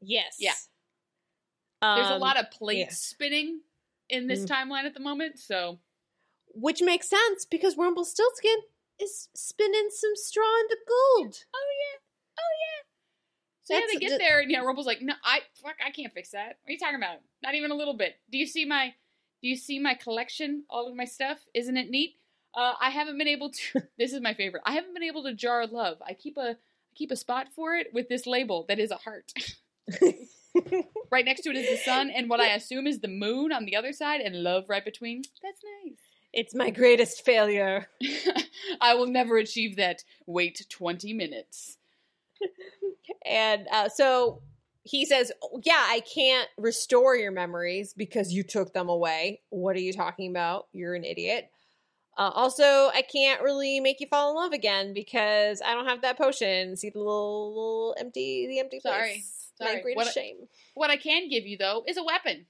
Yes. 0.01 0.37
Yeah. 0.39 0.53
there's 1.81 2.09
a 2.09 2.13
Um, 2.15 2.19
lot 2.21 2.37
of 2.37 2.49
plates 2.51 2.79
yeah. 3.11 3.15
spinning 3.15 3.61
in 4.09 4.27
this 4.27 4.41
Mm. 4.45 4.47
timeline 4.47 4.83
at 4.85 4.93
the 4.93 4.99
moment. 4.99 5.39
So 5.39 5.79
which 6.55 6.81
makes 6.81 7.09
sense 7.09 7.45
because 7.45 7.77
Rumpelstiltskin 7.77 8.63
is 8.99 9.29
spinning 9.33 9.89
some 9.91 10.15
straw 10.15 10.59
into 10.61 10.77
gold. 10.87 11.45
oh 11.53 11.71
yeah, 11.93 11.99
oh 12.39 12.53
yeah. 12.59 12.83
So 13.63 13.73
yeah, 13.75 13.85
they 13.91 13.97
get 13.99 14.09
the- 14.11 14.17
there 14.17 14.39
and 14.39 14.51
yeah, 14.51 14.59
Rumple's 14.59 14.85
like, 14.85 15.01
no, 15.01 15.13
I 15.23 15.41
fuck, 15.55 15.75
I 15.83 15.89
can't 15.91 16.13
fix 16.13 16.31
that. 16.31 16.59
What 16.61 16.69
are 16.69 16.71
you 16.73 16.77
talking 16.79 16.95
about? 16.97 17.21
Not 17.41 17.55
even 17.55 17.71
a 17.71 17.75
little 17.75 17.95
bit. 17.95 18.19
Do 18.29 18.37
you 18.37 18.45
see 18.45 18.65
my, 18.65 18.93
do 19.43 19.49
you 19.49 19.57
see 19.57 19.77
my 19.77 19.93
collection? 19.93 20.63
All 20.69 20.87
of 20.87 20.95
my 20.95 21.03
stuff, 21.03 21.39
isn't 21.53 21.75
it 21.75 21.89
neat? 21.89 22.15
Uh, 22.55 22.73
I 22.79 22.89
haven't 22.89 23.17
been 23.17 23.27
able 23.27 23.51
to. 23.51 23.83
this 23.99 24.13
is 24.13 24.21
my 24.21 24.33
favorite. 24.33 24.63
I 24.65 24.71
haven't 24.71 24.93
been 24.93 25.03
able 25.03 25.23
to 25.23 25.33
jar 25.33 25.67
love. 25.67 25.97
I 26.07 26.13
keep 26.13 26.37
a, 26.37 26.51
I 26.51 26.95
keep 26.95 27.11
a 27.11 27.17
spot 27.17 27.47
for 27.53 27.75
it 27.75 27.87
with 27.93 28.07
this 28.07 28.25
label 28.25 28.65
that 28.69 28.79
is 28.79 28.89
a 28.89 28.95
heart. 28.95 29.33
right 31.11 31.25
next 31.25 31.41
to 31.41 31.49
it 31.49 31.57
is 31.57 31.69
the 31.69 31.83
sun, 31.83 32.09
and 32.09 32.29
what 32.29 32.39
I 32.39 32.53
assume 32.53 32.87
is 32.87 33.01
the 33.01 33.09
moon 33.09 33.51
on 33.51 33.65
the 33.65 33.75
other 33.75 33.91
side, 33.91 34.21
and 34.21 34.43
love 34.43 34.69
right 34.69 34.85
between. 34.85 35.23
That's 35.43 35.61
nice. 35.83 35.97
It's 36.31 36.55
my 36.55 36.69
greatest 36.69 37.25
failure. 37.25 37.89
I 38.81 38.95
will 38.95 39.07
never 39.07 39.37
achieve 39.37 39.75
that. 39.75 40.03
Wait 40.25 40.65
20 40.69 41.11
minutes. 41.13 41.77
And 43.25 43.67
uh, 43.71 43.89
so 43.89 44.41
he 44.83 45.05
says, 45.05 45.31
Yeah, 45.63 45.73
I 45.89 46.01
can't 46.01 46.49
restore 46.57 47.15
your 47.15 47.31
memories 47.31 47.93
because 47.95 48.31
you 48.33 48.43
took 48.43 48.73
them 48.73 48.89
away. 48.89 49.41
What 49.49 49.75
are 49.75 49.79
you 49.79 49.93
talking 49.93 50.29
about? 50.29 50.67
You're 50.73 50.95
an 50.95 51.05
idiot. 51.05 51.49
Uh, 52.17 52.29
also, 52.33 52.91
I 52.93 53.01
can't 53.01 53.41
really 53.41 53.79
make 53.79 53.99
you 53.99 54.07
fall 54.07 54.29
in 54.29 54.35
love 54.35 54.51
again 54.53 54.93
because 54.93 55.61
I 55.65 55.73
don't 55.73 55.87
have 55.87 56.01
that 56.03 56.17
potion. 56.17 56.75
See 56.75 56.89
the 56.91 56.99
little, 56.99 57.49
little 57.49 57.95
empty, 57.99 58.45
the 58.47 58.59
empty 58.59 58.79
place. 58.79 58.93
Sorry. 59.57 59.73
My 59.75 59.81
greatest 59.81 59.95
What 59.97 60.07
I- 60.07 60.11
shame. 60.11 60.35
What 60.75 60.89
I 60.91 60.97
can 60.97 61.27
give 61.29 61.45
you, 61.45 61.57
though, 61.57 61.83
is 61.87 61.97
a 61.97 62.03
weapon. 62.03 62.45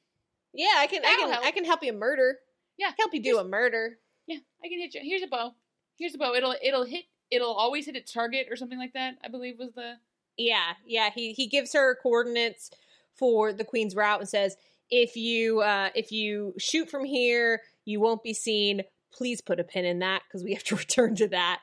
Yeah, 0.54 0.76
I 0.78 0.88
can, 0.88 1.04
I 1.06 1.16
can, 1.18 1.32
help. 1.32 1.46
I 1.46 1.52
can 1.52 1.66
help 1.66 1.84
you 1.84 1.94
murder. 1.94 2.40
Yeah, 2.78 2.92
Help 2.98 3.14
you 3.14 3.22
do 3.22 3.38
a 3.40 3.44
murder. 3.44 4.00
Yeah, 4.28 4.40
I 4.64 4.68
can 4.68 4.80
hit 4.80 4.96
you. 4.96 5.02
Here's 5.04 5.22
a 5.22 5.28
bow. 5.28 5.54
Here's 5.98 6.16
a 6.16 6.18
bow. 6.18 6.34
It'll 6.34 6.56
it'll 6.62 6.86
hit. 6.86 7.06
It'll 7.32 7.54
always 7.54 7.86
hit 7.86 7.96
its 7.96 8.12
target 8.12 8.48
or 8.50 8.56
something 8.56 8.78
like 8.80 8.94
that. 8.94 9.16
I 9.24 9.28
believe 9.30 9.60
was 9.60 9.74
the. 9.74 9.94
Yeah, 10.38 10.74
yeah. 10.86 11.10
He 11.14 11.34
he 11.34 11.48
gives 11.48 11.74
her 11.74 11.96
coordinates 12.02 12.72
for 13.16 13.54
the 13.54 13.64
queen's 13.64 13.96
route 13.96 14.20
and 14.20 14.30
says, 14.30 14.56
if 14.90 15.16
you 15.16 15.62
uh 15.62 15.90
if 15.96 16.12
you 16.12 16.54
shoot 16.58 16.90
from 16.90 17.06
here, 17.06 17.62
you 17.86 18.00
won't 18.00 18.24
be 18.24 18.34
seen. 18.34 18.84
Please 19.12 19.42
put 19.42 19.60
a 19.60 19.64
pin 19.64 19.86
in 19.86 20.00
that 20.00 20.24
because 20.28 20.44
we 20.44 20.54
have 20.54 20.64
to 20.66 20.76
return 20.76 21.16
to 21.16 21.28
that. 21.30 21.60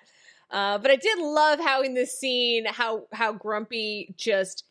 Uh, 0.51 0.79
but 0.79 0.91
I 0.91 0.97
did 0.97 1.19
love 1.19 1.61
how 1.61 1.83
in 1.83 1.95
this 1.95 2.19
scene 2.19 2.65
how 2.67 3.05
how 3.13 3.33
Grumpy 3.33 4.15
just 4.17 4.65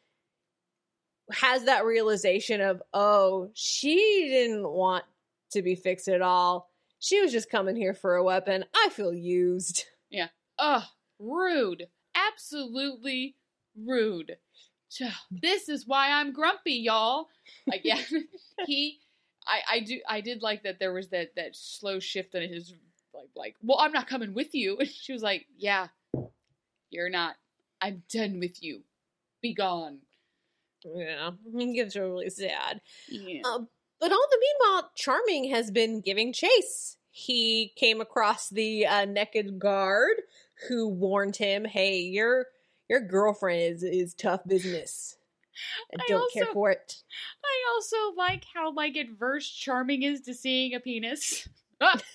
has 1.31 1.65
that 1.65 1.85
realization 1.85 2.59
of 2.59 2.81
oh 2.93 3.51
she 3.53 4.27
didn't 4.29 4.67
want 4.67 5.05
to 5.51 5.61
be 5.61 5.75
fixed 5.75 6.07
at 6.07 6.21
all. 6.21 6.69
She 6.99 7.21
was 7.21 7.31
just 7.31 7.49
coming 7.49 7.77
here 7.77 7.93
for 7.93 8.15
a 8.15 8.23
weapon. 8.23 8.65
I 8.75 8.89
feel 8.89 9.13
used. 9.13 9.85
Yeah. 10.09 10.27
Ugh, 10.57 10.83
rude. 11.17 11.87
Absolutely 12.13 13.35
rude. 13.85 14.37
So, 14.89 15.07
this 15.29 15.69
is 15.69 15.87
why 15.87 16.11
I'm 16.11 16.33
grumpy, 16.33 16.73
y'all. 16.73 17.27
Like, 17.67 17.81
yeah, 17.83 18.01
he, 18.65 18.99
I, 19.47 19.75
I 19.75 19.79
do, 19.81 19.99
I 20.07 20.21
did 20.21 20.41
like 20.41 20.63
that 20.63 20.79
there 20.79 20.93
was 20.93 21.09
that 21.09 21.35
that 21.35 21.55
slow 21.55 21.99
shift 21.99 22.35
in 22.35 22.51
his, 22.51 22.73
like, 23.13 23.29
like, 23.35 23.55
well, 23.61 23.79
I'm 23.79 23.91
not 23.91 24.07
coming 24.07 24.33
with 24.33 24.53
you. 24.53 24.77
And 24.79 24.89
she 24.89 25.13
was 25.13 25.21
like, 25.21 25.45
yeah, 25.57 25.87
you're 26.89 27.09
not. 27.09 27.35
I'm 27.81 28.03
done 28.11 28.39
with 28.39 28.61
you. 28.63 28.81
Be 29.41 29.53
gone. 29.53 29.99
Yeah, 30.83 31.31
he 31.55 31.73
gets 31.73 31.95
really 31.95 32.29
sad. 32.29 32.81
Yeah. 33.07 33.41
Uh, 33.45 33.59
but 33.99 34.11
all 34.11 34.27
the 34.31 34.39
meanwhile, 34.39 34.91
Charming 34.95 35.51
has 35.51 35.71
been 35.71 36.01
giving 36.01 36.31
chase. 36.33 36.97
He 37.11 37.73
came 37.75 37.99
across 37.99 38.49
the 38.49 38.85
uh, 38.85 39.05
naked 39.05 39.59
guard 39.59 40.21
who 40.67 40.87
warned 40.87 41.35
him, 41.35 41.65
"Hey, 41.65 41.99
your 41.99 42.45
your 42.89 42.99
girlfriend 43.01 43.61
is 43.61 43.83
is 43.83 44.13
tough 44.13 44.41
business. 44.47 45.15
I 45.93 46.01
I 46.01 46.05
don't 46.07 46.33
care 46.33 46.43
also- 46.43 46.53
for 46.53 46.71
it." 46.71 46.95
I 47.43 47.73
also 47.73 48.15
like 48.17 48.45
how 48.53 48.71
like 48.73 48.95
adverse 48.95 49.49
charming 49.49 50.03
is 50.03 50.21
to 50.21 50.33
seeing 50.33 50.73
a 50.73 50.79
penis. 50.79 51.47
Ah! 51.81 51.99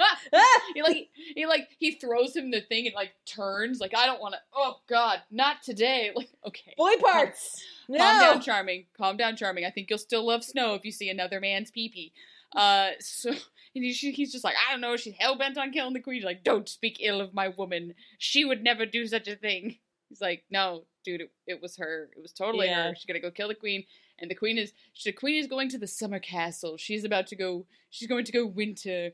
Ah! 0.00 0.60
He 0.74 0.82
like 0.82 1.10
he 1.36 1.44
like 1.44 1.68
he 1.78 1.92
throws 1.92 2.34
him 2.34 2.50
the 2.50 2.62
thing 2.62 2.86
and 2.86 2.94
like 2.94 3.12
turns 3.26 3.78
like 3.78 3.94
I 3.94 4.06
don't 4.06 4.22
want 4.22 4.34
to. 4.34 4.40
Oh 4.54 4.76
God, 4.88 5.20
not 5.30 5.62
today. 5.62 6.12
Like 6.16 6.30
okay, 6.46 6.74
Boy 6.78 6.96
parts. 6.96 7.62
No. 7.90 7.98
calm 7.98 8.20
down, 8.20 8.40
charming. 8.40 8.86
Calm 8.96 9.16
down, 9.18 9.36
charming. 9.36 9.66
I 9.66 9.70
think 9.70 9.90
you'll 9.90 9.98
still 9.98 10.26
love 10.26 10.44
snow 10.44 10.74
if 10.74 10.86
you 10.86 10.92
see 10.92 11.10
another 11.10 11.40
man's 11.40 11.70
pee 11.70 11.90
pee. 11.90 12.12
Uh, 12.56 12.90
so 13.00 13.30
and 13.74 13.84
he's, 13.84 13.98
he's 13.98 14.32
just 14.32 14.44
like 14.44 14.54
I 14.66 14.72
don't 14.72 14.80
know. 14.80 14.96
She's 14.96 15.14
hell 15.18 15.36
bent 15.36 15.58
on 15.58 15.72
killing 15.72 15.92
the 15.92 16.00
queen. 16.00 16.16
He's 16.16 16.24
like, 16.24 16.42
don't 16.42 16.68
speak 16.68 16.96
ill 17.00 17.20
of 17.20 17.34
my 17.34 17.48
woman. 17.48 17.94
She 18.18 18.44
would 18.46 18.62
never 18.62 18.86
do 18.86 19.06
such 19.06 19.28
a 19.28 19.36
thing. 19.36 19.76
He's 20.12 20.20
like, 20.20 20.44
no, 20.50 20.84
dude, 21.06 21.22
it, 21.22 21.30
it 21.46 21.62
was 21.62 21.78
her. 21.78 22.10
It 22.14 22.20
was 22.20 22.32
totally 22.34 22.66
Yeah. 22.66 22.88
her. 22.90 22.94
She's 22.94 23.06
gonna 23.06 23.18
go 23.18 23.30
kill 23.30 23.48
the 23.48 23.54
queen, 23.54 23.84
and 24.18 24.30
the 24.30 24.34
queen 24.34 24.58
is 24.58 24.74
the 25.04 25.12
queen 25.12 25.36
is 25.40 25.46
going 25.46 25.70
to 25.70 25.78
the 25.78 25.86
summer 25.86 26.18
castle. 26.18 26.76
She's 26.76 27.04
about 27.04 27.28
to 27.28 27.36
go. 27.36 27.64
She's 27.88 28.08
going 28.08 28.26
to 28.26 28.32
go 28.32 28.44
winter. 28.44 29.12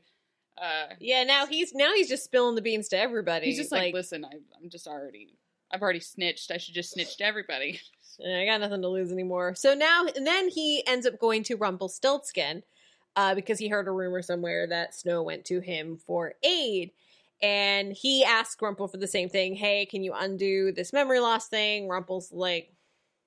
Uh, 0.57 0.87
Yeah, 0.99 1.23
now 1.23 1.45
he's 1.45 1.73
now 1.73 1.93
he's 1.95 2.09
just 2.09 2.25
spilling 2.25 2.55
the 2.55 2.61
beans 2.61 2.89
to 2.89 2.97
everybody. 2.99 3.45
he's 3.45 3.57
just 3.57 3.71
like, 3.71 3.93
listen, 3.93 4.25
I, 4.25 4.31
I'm 4.61 4.69
just 4.69 4.87
already. 4.87 5.35
I've 5.71 5.81
already 5.81 6.01
snitched. 6.01 6.51
I 6.51 6.57
should 6.57 6.73
just 6.73 6.91
snitch 6.91 7.15
to 7.17 7.23
everybody. 7.23 7.79
I 8.25 8.45
got 8.45 8.59
nothing 8.59 8.81
to 8.81 8.89
lose 8.89 9.11
anymore. 9.13 9.55
So 9.55 9.73
now, 9.73 10.05
and 10.13 10.27
then 10.27 10.49
he 10.49 10.83
ends 10.85 11.05
up 11.05 11.17
going 11.17 11.43
to 11.43 11.55
Rumpelstiltskin 11.55 12.63
uh, 13.15 13.35
because 13.35 13.59
he 13.59 13.69
heard 13.69 13.87
a 13.87 13.91
rumor 13.91 14.21
somewhere 14.21 14.67
that 14.67 14.93
Snow 14.95 15.23
went 15.23 15.45
to 15.45 15.61
him 15.61 15.95
for 15.95 16.33
aid. 16.43 16.91
And 17.41 17.93
he 17.93 18.23
asked 18.23 18.61
Rumple 18.61 18.87
for 18.87 18.97
the 18.97 19.07
same 19.07 19.29
thing. 19.29 19.55
Hey, 19.55 19.85
can 19.85 20.03
you 20.03 20.13
undo 20.13 20.71
this 20.71 20.91
memory 20.91 21.19
loss 21.19 21.47
thing? 21.47 21.87
Rumple's 21.87 22.31
like, 22.31 22.73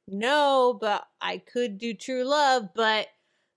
no, 0.07 0.77
but 0.79 1.07
I 1.21 1.39
could 1.39 1.79
do 1.79 1.95
true 1.95 2.25
love, 2.25 2.71
but 2.75 3.09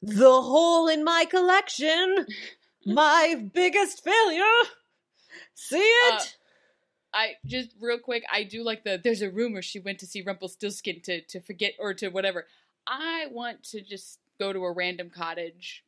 the 0.01 0.41
hole 0.41 0.87
in 0.87 1.03
my 1.03 1.25
collection, 1.29 2.25
my 2.85 3.49
biggest 3.53 4.03
failure. 4.03 4.43
See 5.55 5.77
it? 5.77 6.13
Uh, 6.13 6.23
I 7.13 7.33
just 7.45 7.69
real 7.79 7.97
quick, 7.97 8.23
I 8.31 8.43
do 8.43 8.63
like 8.63 8.83
the. 8.83 8.99
There's 9.01 9.21
a 9.21 9.29
rumor 9.29 9.61
she 9.61 9.79
went 9.79 9.99
to 9.99 10.05
see 10.05 10.21
Rumpelstiltskin 10.21 11.01
to 11.05 11.21
to 11.21 11.39
forget 11.39 11.73
or 11.79 11.93
to 11.95 12.09
whatever. 12.09 12.45
I 12.85 13.27
want 13.31 13.63
to 13.71 13.81
just 13.81 14.19
go 14.37 14.51
to 14.51 14.65
a 14.65 14.71
random 14.71 15.09
cottage 15.09 15.83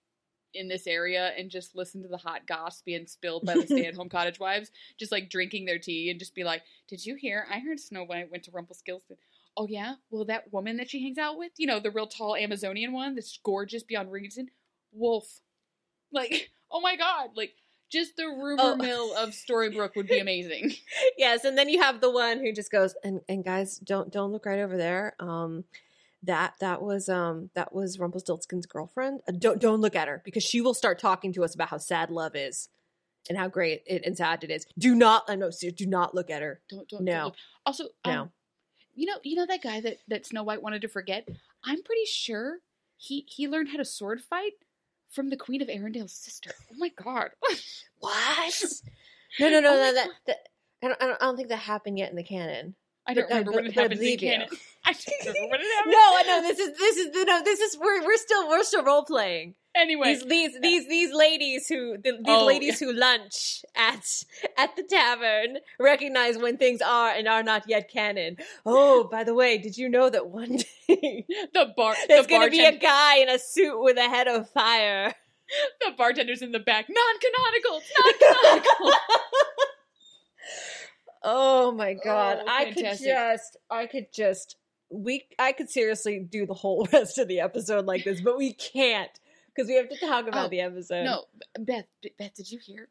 in 0.54 0.68
this 0.68 0.88
area 0.88 1.34
and 1.38 1.50
just 1.52 1.76
listen 1.76 2.02
to 2.02 2.08
the 2.08 2.18
hot 2.18 2.48
goss 2.48 2.82
being 2.82 3.06
spilled 3.08 3.46
by 3.46 3.54
the 3.56 3.62
stay-at-home 3.68 4.10
cottage 4.10 4.40
wives, 4.40 4.72
just 4.98 5.12
like 5.12 5.30
drinking 5.30 5.66
their 5.66 5.80
tea 5.80 6.10
and 6.10 6.20
just 6.20 6.34
be 6.36 6.44
like, 6.44 6.64
"Did 6.88 7.06
you 7.06 7.16
hear? 7.16 7.46
I 7.52 7.60
heard 7.60 7.80
Snow 7.80 8.04
White 8.04 8.32
went 8.32 8.44
to 8.44 8.52
Rumpelstiltskin." 8.52 9.18
Oh 9.56 9.68
yeah, 9.68 9.96
well 10.12 10.26
that 10.26 10.52
woman 10.54 10.78
that 10.78 10.90
she 10.90 11.02
hangs 11.02 11.18
out 11.18 11.38
with, 11.38 11.52
you 11.58 11.66
know, 11.68 11.80
the 11.80 11.92
real 11.92 12.08
tall 12.08 12.36
Amazonian 12.36 12.94
one 12.94 13.16
that's 13.16 13.40
gorgeous 13.44 13.84
beyond 13.84 14.12
reason, 14.12 14.50
Wolf. 14.92 15.42
Like, 16.12 16.50
oh 16.72 16.80
my 16.82 16.96
god, 16.96 17.32
like 17.36 17.54
just 17.90 18.18
the 18.18 18.26
rumor 18.26 18.58
Oh. 18.60 18.76
mill 18.76 19.16
of 19.16 19.30
Storybrooke 19.30 19.96
would 19.96 20.08
be 20.08 20.20
amazing. 20.20 20.74
yes, 21.18 21.44
and 21.46 21.58
then 21.58 21.70
you 21.70 21.82
have 21.82 22.02
the 22.02 22.12
one 22.12 22.40
who 22.40 22.52
just 22.52 22.72
goes 22.72 22.96
and 23.04 23.22
and 23.28 23.44
guys 23.44 23.78
don't 23.80 24.12
don't 24.12 24.32
look 24.32 24.46
right 24.46 24.60
over 24.60 24.78
there. 24.78 25.16
Um 25.20 25.64
that 26.24 26.56
that 26.60 26.82
was 26.82 27.10
um 27.10 27.50
that 27.54 27.74
was 27.74 28.00
Rumpelstiltskin's 28.00 28.66
girlfriend. 28.66 29.22
Uh, 29.28 29.34
don't 29.38 29.60
don't 29.62 29.82
look 29.82 29.96
at 29.96 30.08
her 30.08 30.22
because 30.26 30.44
she 30.44 30.62
will 30.62 30.74
start 30.74 31.00
talking 31.00 31.32
to 31.34 31.44
us 31.44 31.54
about 31.56 31.70
how 31.70 31.78
sad 31.78 32.10
love 32.10 32.36
is 32.36 32.70
and 33.30 33.38
how 33.38 33.48
great 33.48 33.84
it 33.86 34.04
and 34.06 34.18
sad 34.18 34.44
it 34.44 34.52
is. 34.52 34.66
Do 34.78 34.96
not 34.96 35.24
I 35.28 35.36
know 35.36 35.52
do 35.52 35.86
not 35.86 36.16
look 36.16 36.30
at 36.30 36.42
her. 36.42 36.62
Don't 36.70 36.88
don't 36.90 37.04
No. 37.04 37.14
Don't 37.14 37.26
look. 37.26 37.36
Also, 37.66 37.84
um, 38.06 38.14
No. 38.14 38.32
you 38.96 39.06
know, 39.06 39.18
you 39.24 39.36
know 39.36 39.46
that 39.46 39.62
guy 39.62 39.80
that 39.82 39.98
that 40.08 40.26
Snow 40.26 40.44
White 40.44 40.62
wanted 40.64 40.82
to 40.82 40.88
forget. 40.88 41.28
I'm 41.64 41.84
pretty 41.84 42.06
sure 42.06 42.60
he 42.98 43.26
he 43.28 43.48
learned 43.48 43.70
how 43.70 43.78
to 43.78 43.86
sword 43.86 44.22
fight 44.22 44.54
from 45.10 45.30
the 45.30 45.38
Queen 45.38 45.62
of 45.62 45.68
Arendelle's 45.70 46.14
sister. 46.14 46.52
Oh 46.72 46.76
my 46.78 46.90
god! 46.90 47.30
What? 48.00 48.64
No, 49.40 49.50
no, 49.50 49.60
no, 49.60 49.70
Oh 49.70 49.76
no. 49.76 49.94
That, 49.94 50.10
that 50.26 50.38
I 50.82 50.88
don't 50.88 51.02
I 51.22 51.26
don't 51.26 51.36
think 51.36 51.50
that 51.50 51.58
happened 51.58 52.00
yet 52.00 52.10
in 52.10 52.16
the 52.16 52.24
canon. 52.24 52.76
I 53.10 53.14
don't 53.14 53.30
remember 53.30 53.52
when 53.52 53.66
it 53.66 53.74
happened 53.74 54.02
in 54.02 54.18
canon. 54.18 54.48
I 54.86 54.92
don't 54.94 55.26
remember 55.26 55.48
when 55.52 55.62
it 55.62 55.76
happened. 55.76 55.92
No, 55.92 55.98
I 55.98 56.24
know 56.28 56.42
this 56.42 56.60
is 56.60 56.78
this 56.78 56.98
is 56.98 57.26
no 57.26 57.42
this 57.44 57.60
is 57.60 57.78
we're 57.78 58.04
we're 58.04 58.18
still 58.18 58.50
we're 58.50 58.64
still 58.64 58.84
role 58.84 59.06
playing. 59.06 59.56
Anyway, 59.76 60.16
these 60.16 60.26
these 60.26 60.60
these 60.62 60.88
these 60.88 61.14
ladies 61.14 61.68
who 61.68 61.98
the, 61.98 62.12
these 62.12 62.22
Oh, 62.28 62.46
ladies 62.46 62.80
who 62.80 62.92
lunch 62.92 63.64
at 63.76 64.06
at 64.58 64.76
the 64.76 64.84
tavern 64.84 65.60
recognize 65.80 66.38
when 66.38 66.58
things 66.58 66.82
are 66.82 67.12
and 67.12 67.28
are 67.28 67.44
not 67.44 67.64
yet 67.68 67.90
canon. 67.90 68.38
Oh, 68.66 69.08
by 69.10 69.24
the 69.24 69.34
way, 69.34 69.58
did 69.58 69.78
you 69.78 69.88
know 69.88 70.10
that 70.10 70.28
one 70.30 70.58
day 70.88 71.26
the 71.54 71.74
bar 71.78 71.96
there's 72.08 72.26
the 72.26 72.30
going 72.30 72.48
to 72.48 72.52
be 72.52 72.66
a 72.66 72.78
guy 72.78 73.18
in 73.18 73.30
a 73.30 73.40
suit 73.40 73.82
with 73.82 73.98
a 73.98 74.10
head 74.10 74.28
of 74.28 74.50
fire? 74.50 75.14
the 75.80 75.92
bartender's 75.98 76.42
in 76.42 76.52
the 76.52 76.60
back. 76.60 76.88
Non-canonical. 76.90 77.82
Non-canonical. 78.04 78.92
Oh 81.24 81.72
my 81.72 81.94
god, 81.94 82.40
Oh, 82.42 82.46
I 82.48 82.72
could 82.72 82.98
just 83.00 83.58
I 83.70 83.86
could 83.88 84.08
just 84.14 84.56
we 84.90 85.26
I 85.40 85.52
could 85.52 85.70
seriously 85.70 86.20
do 86.20 86.46
the 86.46 86.54
whole 86.54 86.88
rest 86.94 87.18
of 87.18 87.28
the 87.28 87.40
episode 87.40 87.86
like 87.86 88.04
this, 88.04 88.22
but 88.22 88.38
we 88.38 88.54
can't 88.54 89.12
because 89.56 89.68
we 89.68 89.76
have 89.76 89.90
to 89.90 89.98
talk 90.00 90.28
about 90.28 90.46
Oh, 90.46 90.50
the 90.50 90.62
episode. 90.62 91.04
no, 91.04 91.26
Beth. 91.60 91.86
Beth, 92.18 92.36
did 92.36 92.52
you 92.52 92.60
hear? 92.60 92.88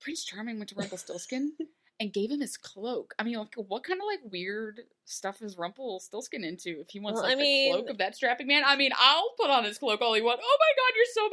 Prince 0.00 0.24
Charming 0.24 0.58
went 0.58 0.68
to 0.70 0.74
Rumpelstiltskin 0.76 1.52
and 2.00 2.12
gave 2.12 2.30
him 2.30 2.40
his 2.40 2.56
cloak. 2.56 3.14
I 3.18 3.24
mean, 3.24 3.36
like, 3.38 3.54
what 3.56 3.82
kind 3.84 4.00
of 4.00 4.06
like 4.06 4.20
weird 4.32 4.80
stuff 5.06 5.42
is 5.42 5.56
Rumpelstiltskin 5.58 6.44
into? 6.44 6.80
If 6.80 6.90
he 6.90 7.00
wants 7.00 7.16
Well, 7.20 7.24
like 7.28 7.32
I 7.32 7.36
the 7.36 7.42
mean- 7.42 7.72
cloak 7.72 7.88
of 7.90 7.98
that 7.98 8.14
strapping 8.16 8.46
man, 8.46 8.62
I 8.66 8.76
mean, 8.76 8.92
I'll 8.98 9.30
put 9.40 9.50
on 9.50 9.64
his 9.64 9.78
cloak 9.78 10.00
all 10.00 10.14
he 10.14 10.20
wants. 10.22 10.44
Oh 10.46 10.58
my 10.60 10.72
god, 10.76 10.92
you're 10.96 11.14
so 11.14 11.30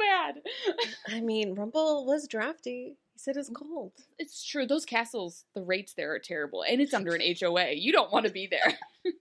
bad. 1.08 1.16
I 1.16 1.20
mean, 1.20 1.54
Rumple 1.54 2.06
was 2.06 2.26
drafty. 2.26 2.96
He 3.16 3.20
said 3.20 3.38
it's 3.38 3.48
cold. 3.48 3.92
it's 4.18 4.44
true. 4.44 4.66
Those 4.66 4.84
castles, 4.84 5.46
the 5.54 5.62
rates 5.62 5.94
there 5.94 6.12
are 6.12 6.18
terrible, 6.18 6.62
and 6.62 6.82
it's 6.82 6.92
under 6.92 7.14
an 7.14 7.22
HOA. 7.40 7.72
You 7.72 7.90
don't 7.90 8.12
want 8.12 8.26
to 8.26 8.32
be 8.32 8.46
there. 8.46 8.78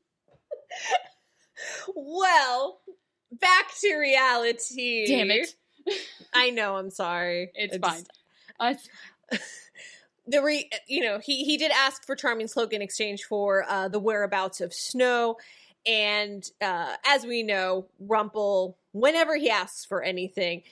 Well, 1.95 2.81
back 3.31 3.71
to 3.81 3.95
reality. 3.95 5.05
Damn 5.07 5.31
it. 5.31 5.55
I 6.33 6.49
know. 6.49 6.75
I'm 6.75 6.89
sorry. 6.89 7.51
It's 7.55 7.75
I 7.75 7.79
fine. 7.79 8.03
just- 8.03 8.11
Uh, 9.31 9.37
the 10.27 10.41
re, 10.41 10.69
you 10.87 11.01
know, 11.01 11.19
he 11.19 11.43
he 11.45 11.55
did 11.57 11.71
ask 11.71 12.05
for 12.05 12.15
Charming's 12.15 12.53
cloak 12.53 12.73
in 12.73 12.81
exchange 12.81 13.23
for 13.23 13.63
uh, 13.69 13.87
the 13.87 13.99
whereabouts 13.99 14.59
of 14.59 14.73
Snow, 14.73 15.37
and 15.85 16.43
uh, 16.61 16.95
as 17.05 17.25
we 17.25 17.43
know, 17.43 17.87
Rumple, 17.99 18.77
whenever 18.91 19.35
he 19.37 19.49
asks 19.49 19.85
for 19.85 20.01
anything, 20.03 20.63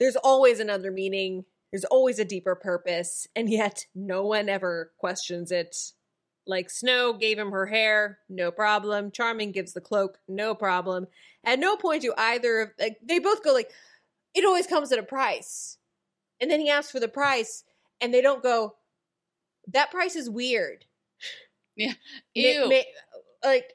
there's 0.00 0.16
always 0.16 0.60
another 0.60 0.90
meaning. 0.90 1.44
There's 1.74 1.84
always 1.86 2.20
a 2.20 2.24
deeper 2.24 2.54
purpose, 2.54 3.26
and 3.34 3.50
yet 3.50 3.86
no 3.96 4.24
one 4.24 4.48
ever 4.48 4.92
questions 4.96 5.50
it. 5.50 5.76
Like 6.46 6.70
Snow 6.70 7.14
gave 7.14 7.36
him 7.36 7.50
her 7.50 7.66
hair, 7.66 8.20
no 8.28 8.52
problem. 8.52 9.10
Charming 9.10 9.50
gives 9.50 9.72
the 9.72 9.80
cloak, 9.80 10.20
no 10.28 10.54
problem. 10.54 11.08
At 11.42 11.58
no 11.58 11.76
point 11.76 12.02
do 12.02 12.14
either 12.16 12.60
of 12.60 12.70
like 12.78 12.98
they 13.02 13.18
both 13.18 13.42
go 13.42 13.52
like, 13.52 13.72
it 14.36 14.44
always 14.44 14.68
comes 14.68 14.92
at 14.92 15.00
a 15.00 15.02
price. 15.02 15.78
And 16.40 16.48
then 16.48 16.60
he 16.60 16.70
asks 16.70 16.92
for 16.92 17.00
the 17.00 17.08
price, 17.08 17.64
and 18.00 18.14
they 18.14 18.20
don't 18.20 18.40
go, 18.40 18.76
that 19.72 19.90
price 19.90 20.14
is 20.14 20.30
weird. 20.30 20.84
Yeah. 21.76 21.94
ew. 22.34 22.68
ma- 22.68 23.48
like, 23.48 23.72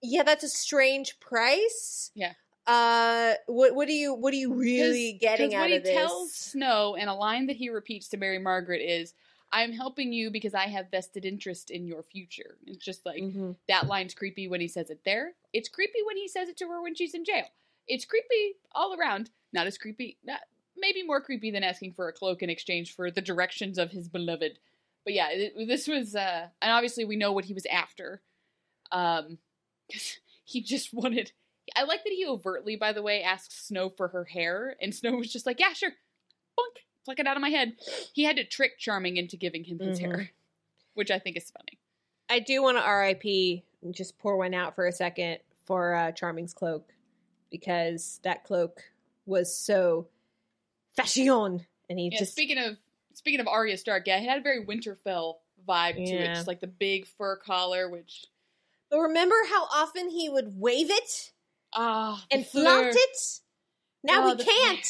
yeah, 0.00 0.22
that's 0.22 0.44
a 0.44 0.48
strange 0.48 1.18
price. 1.18 2.12
Yeah. 2.14 2.34
Uh, 2.66 3.34
what 3.46 3.74
what 3.74 3.86
do 3.86 3.94
you 3.94 4.12
what 4.14 4.32
are 4.32 4.36
you 4.36 4.54
really 4.54 5.12
getting 5.20 5.54
out 5.54 5.60
what 5.60 5.70
he 5.70 5.78
this? 5.78 5.90
tells 5.90 6.32
Snow, 6.34 6.96
and 6.98 7.08
a 7.08 7.14
line 7.14 7.46
that 7.46 7.56
he 7.56 7.68
repeats 7.70 8.08
to 8.08 8.16
Mary 8.16 8.38
Margaret 8.38 8.80
is, 8.82 9.14
"I'm 9.52 9.72
helping 9.72 10.12
you 10.12 10.30
because 10.30 10.52
I 10.54 10.66
have 10.66 10.90
vested 10.90 11.24
interest 11.24 11.70
in 11.70 11.86
your 11.86 12.02
future." 12.02 12.56
It's 12.66 12.84
just 12.84 13.06
like 13.06 13.22
Mhm. 13.22 13.56
that 13.68 13.86
line's 13.86 14.14
creepy 14.14 14.48
when 14.48 14.60
he 14.60 14.66
says 14.68 14.90
it 14.90 15.04
there. 15.04 15.34
It's 15.52 15.68
creepy 15.68 16.02
when 16.04 16.16
he 16.16 16.26
says 16.26 16.48
it 16.48 16.56
to 16.58 16.68
her 16.68 16.82
when 16.82 16.94
she's 16.96 17.14
in 17.14 17.24
jail. 17.24 17.46
It's 17.86 18.04
creepy 18.04 18.56
all 18.72 18.94
around. 18.98 19.30
Not 19.52 19.68
as 19.68 19.78
creepy, 19.78 20.18
not, 20.24 20.40
maybe 20.76 21.04
more 21.04 21.20
creepy 21.20 21.52
than 21.52 21.62
asking 21.62 21.92
for 21.92 22.08
a 22.08 22.12
cloak 22.12 22.42
in 22.42 22.50
exchange 22.50 22.94
for 22.96 23.10
the 23.12 23.22
directions 23.22 23.78
of 23.78 23.92
his 23.92 24.08
beloved. 24.08 24.58
But 25.04 25.14
yeah, 25.14 25.28
it, 25.30 25.68
this 25.68 25.86
was, 25.86 26.16
uh, 26.16 26.48
and 26.60 26.72
obviously 26.72 27.04
we 27.04 27.14
know 27.14 27.30
what 27.32 27.44
he 27.44 27.54
was 27.54 27.64
after. 27.66 28.22
Um, 28.90 29.38
'cause 29.90 30.18
he 30.44 30.60
just 30.62 30.92
wanted. 30.92 31.30
I 31.74 31.84
like 31.84 32.04
that 32.04 32.12
he 32.12 32.26
overtly, 32.26 32.76
by 32.76 32.92
the 32.92 33.02
way, 33.02 33.22
asks 33.22 33.66
Snow 33.66 33.88
for 33.88 34.08
her 34.08 34.24
hair, 34.24 34.76
and 34.80 34.94
Snow 34.94 35.12
was 35.16 35.32
just 35.32 35.46
like, 35.46 35.58
"Yeah, 35.58 35.72
sure, 35.72 35.90
boink, 36.58 36.82
pluck 37.04 37.18
it 37.18 37.26
out 37.26 37.36
of 37.36 37.40
my 37.40 37.48
head." 37.50 37.76
He 38.12 38.24
had 38.24 38.36
to 38.36 38.44
trick 38.44 38.78
Charming 38.78 39.16
into 39.16 39.36
giving 39.36 39.64
him 39.64 39.78
his 39.78 39.98
Mhm. 39.98 40.02
hair, 40.02 40.30
which 40.94 41.10
I 41.10 41.18
think 41.18 41.36
is 41.36 41.50
funny. 41.50 41.78
I 42.28 42.38
do 42.40 42.62
want 42.62 42.76
to 42.78 42.82
RIP, 42.82 43.64
just 43.92 44.18
pour 44.18 44.36
one 44.36 44.54
out 44.54 44.74
for 44.74 44.86
a 44.86 44.92
second 44.92 45.38
for 45.64 45.94
uh, 45.94 46.12
Charming's 46.12 46.52
cloak 46.54 46.92
because 47.50 48.20
that 48.22 48.44
cloak 48.44 48.82
was 49.26 49.54
so 49.54 50.08
fashion, 50.94 51.66
and 51.88 51.98
he 51.98 52.10
Yeah, 52.10 52.18
just 52.18 52.32
speaking 52.32 52.58
of 52.58 52.76
speaking 53.14 53.40
of 53.40 53.48
Arya 53.48 53.76
Stark, 53.76 54.06
yeah, 54.06 54.18
it 54.18 54.28
had 54.28 54.38
a 54.38 54.42
very 54.42 54.64
Winterfell 54.64 55.38
vibe 55.66 55.96
to 55.96 56.16
it, 56.16 56.34
just 56.34 56.46
like 56.46 56.60
the 56.60 56.66
big 56.66 57.06
fur 57.06 57.36
collar, 57.36 57.88
which 57.88 58.26
But 58.88 59.00
remember 59.00 59.36
how 59.48 59.64
often 59.64 60.10
he 60.10 60.28
would 60.28 60.60
wave 60.60 60.90
it 60.90 61.32
the 61.76 62.16
and 62.30 62.46
flaunt 62.46 62.88
it? 62.96 63.18
Now 64.04 64.28
Oh, 64.30 64.34
the 64.34 64.44
can't. 64.44 64.86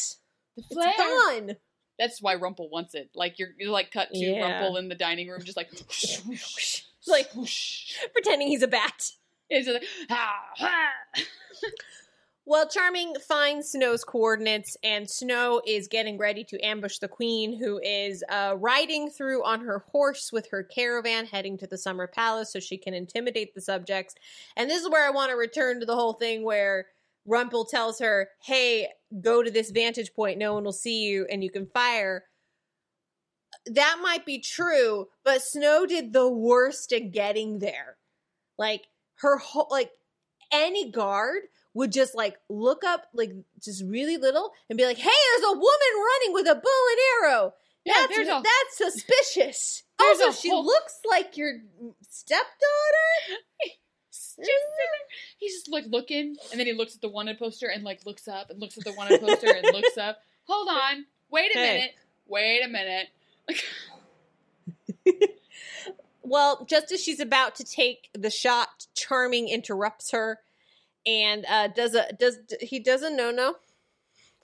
the 0.56 0.62
It's 0.62 0.72
flare. 0.72 0.92
gone. 0.96 1.56
That's 1.98 2.20
why 2.20 2.34
Rumple 2.34 2.68
wants 2.70 2.94
it. 2.94 3.10
Like 3.14 3.38
you're, 3.38 3.48
you're 3.58 3.70
like 3.70 3.90
cut 3.90 4.10
to 4.12 4.18
Yeah. 4.18 4.40
Rumple 4.60 4.76
in 4.76 4.88
the 4.88 4.94
dining 4.94 5.28
room, 5.28 5.40
just 5.42 5.56
like 5.56 5.70
whoosh, 5.72 6.20
whoosh, 6.26 6.82
Like- 7.06 7.32
whoosh. 7.34 7.94
Pretending 8.12 8.48
he's 8.48 8.62
a 8.62 8.68
bat. 8.68 9.10
It's 9.48 9.68
like 9.68 9.84
ah, 10.10 10.34
ah. 10.60 10.88
Well, 12.48 12.68
Charming 12.68 13.16
finds 13.26 13.72
Snow's 13.72 14.04
coordinates, 14.04 14.76
and 14.84 15.10
Snow 15.10 15.60
is 15.66 15.88
getting 15.88 16.16
ready 16.16 16.44
to 16.44 16.64
ambush 16.64 16.98
the 16.98 17.08
Queen, 17.08 17.58
who 17.58 17.80
is 17.82 18.22
uh, 18.28 18.54
riding 18.56 19.10
through 19.10 19.44
on 19.44 19.62
her 19.62 19.80
horse 19.90 20.30
with 20.32 20.48
her 20.52 20.62
caravan 20.62 21.26
heading 21.26 21.58
to 21.58 21.66
the 21.66 21.76
Summer 21.76 22.06
Palace 22.06 22.52
so 22.52 22.60
she 22.60 22.78
can 22.78 22.94
intimidate 22.94 23.52
the 23.52 23.60
subjects. 23.60 24.14
And 24.56 24.70
this 24.70 24.80
is 24.80 24.88
where 24.88 25.04
I 25.04 25.10
want 25.10 25.30
to 25.30 25.36
return 25.36 25.80
to 25.80 25.86
the 25.86 25.96
whole 25.96 26.12
thing 26.12 26.44
where 26.44 26.86
Rumple 27.26 27.64
tells 27.64 27.98
her, 27.98 28.28
Hey, 28.44 28.90
go 29.20 29.42
to 29.42 29.50
this 29.50 29.72
vantage 29.72 30.14
point, 30.14 30.38
no 30.38 30.54
one 30.54 30.62
will 30.62 30.72
see 30.72 31.02
you, 31.02 31.26
and 31.28 31.42
you 31.42 31.50
can 31.50 31.66
fire. 31.66 32.26
That 33.66 33.98
might 34.00 34.24
be 34.24 34.38
true, 34.38 35.08
but 35.24 35.42
Snow 35.42 35.84
did 35.84 36.12
the 36.12 36.30
worst 36.30 36.92
at 36.92 37.10
getting 37.10 37.58
there. 37.58 37.96
Like, 38.56 38.86
her 39.16 39.36
whole, 39.36 39.66
like, 39.68 39.90
any 40.52 40.92
guard 40.92 41.42
would 41.76 41.92
just 41.92 42.14
like 42.14 42.36
look 42.48 42.82
up 42.84 43.06
like 43.12 43.32
just 43.62 43.84
really 43.84 44.16
little 44.16 44.50
and 44.68 44.76
be 44.76 44.84
like, 44.84 44.96
"Hey, 44.98 45.10
there's 45.10 45.50
a 45.50 45.52
woman 45.52 45.92
running 45.94 46.32
with 46.32 46.46
a 46.48 46.54
bow 46.54 46.86
and 46.90 46.98
arrow." 47.30 47.54
Yeah, 47.84 47.92
that's 48.00 48.16
there's 48.16 48.28
a- 48.28 48.42
that's 48.42 48.94
suspicious. 48.94 49.82
There's 49.98 50.20
also, 50.20 50.32
she 50.40 50.50
whole- 50.50 50.64
looks 50.66 50.98
like 51.08 51.36
your 51.38 51.54
stepdaughter. 52.10 52.52
Just. 54.10 54.40
He's 55.38 55.52
just 55.54 55.70
like 55.70 55.84
looking, 55.88 56.36
and 56.50 56.58
then 56.60 56.66
he 56.66 56.72
looks 56.74 56.94
at 56.94 57.00
the 57.00 57.08
wanted 57.08 57.38
poster 57.38 57.68
and 57.68 57.84
like 57.84 58.04
looks 58.04 58.26
up 58.28 58.50
and 58.50 58.58
looks 58.60 58.76
at 58.76 58.84
the 58.84 58.92
wanted 58.92 59.20
poster 59.20 59.50
and 59.54 59.64
looks 59.72 59.96
up. 59.98 60.18
Hold 60.44 60.68
on, 60.68 61.06
wait 61.30 61.54
a 61.54 61.58
Hey. 61.58 61.74
minute, 61.74 61.90
wait 62.26 62.62
a 62.64 62.68
minute. 62.68 63.08
Well, 66.22 66.64
just 66.68 66.90
as 66.90 67.00
she's 67.02 67.20
about 67.20 67.54
to 67.56 67.64
take 67.64 68.08
the 68.12 68.30
shot, 68.30 68.86
Charming 68.94 69.48
interrupts 69.48 70.10
her 70.10 70.40
and 71.06 71.44
uh, 71.46 71.68
does 71.68 71.94
a 71.94 72.12
does 72.18 72.38
he 72.60 72.78
does 72.80 73.02
a 73.02 73.10
no 73.10 73.30
no 73.30 73.56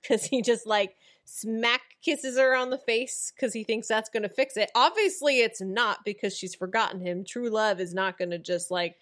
because 0.00 0.24
he 0.24 0.42
just 0.42 0.66
like 0.66 0.96
smack 1.24 1.80
kisses 2.02 2.36
her 2.36 2.54
on 2.54 2.70
the 2.70 2.78
face 2.78 3.32
because 3.34 3.52
he 3.52 3.64
thinks 3.64 3.86
that's 3.88 4.10
going 4.10 4.24
to 4.24 4.28
fix 4.28 4.56
it. 4.56 4.70
Obviously, 4.74 5.40
it's 5.40 5.60
not 5.60 6.04
because 6.04 6.36
she's 6.36 6.54
forgotten 6.54 7.00
him. 7.00 7.24
True 7.24 7.48
love 7.48 7.80
is 7.80 7.94
not 7.94 8.18
going 8.18 8.30
to 8.30 8.38
just 8.38 8.70
like 8.70 8.96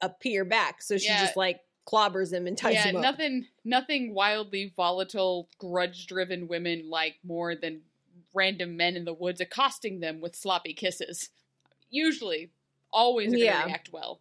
appear 0.00 0.44
back. 0.44 0.82
So 0.82 0.98
she 0.98 1.06
Yeah. 1.06 1.20
just 1.20 1.36
like 1.36 1.60
clobbers 1.86 2.32
him 2.32 2.46
and 2.48 2.58
ties 2.58 2.74
yeah, 2.74 2.86
him 2.86 2.96
up. 2.96 3.02
nothing, 3.02 3.46
nothing 3.64 4.12
wildly 4.12 4.72
volatile, 4.74 5.48
grudge-driven 5.58 6.48
women 6.48 6.90
like 6.90 7.14
more 7.22 7.54
than 7.54 7.82
random 8.34 8.76
men 8.76 8.96
in 8.96 9.04
the 9.04 9.14
woods 9.14 9.40
accosting 9.40 10.00
them 10.00 10.20
with 10.20 10.34
sloppy 10.34 10.74
kisses. 10.74 11.30
Usually, 11.88 12.50
always 12.92 13.28
are 13.28 13.30
going 13.36 13.40
to 13.40 13.44
Yeah. 13.46 13.64
react 13.66 13.92
well. 13.92 14.20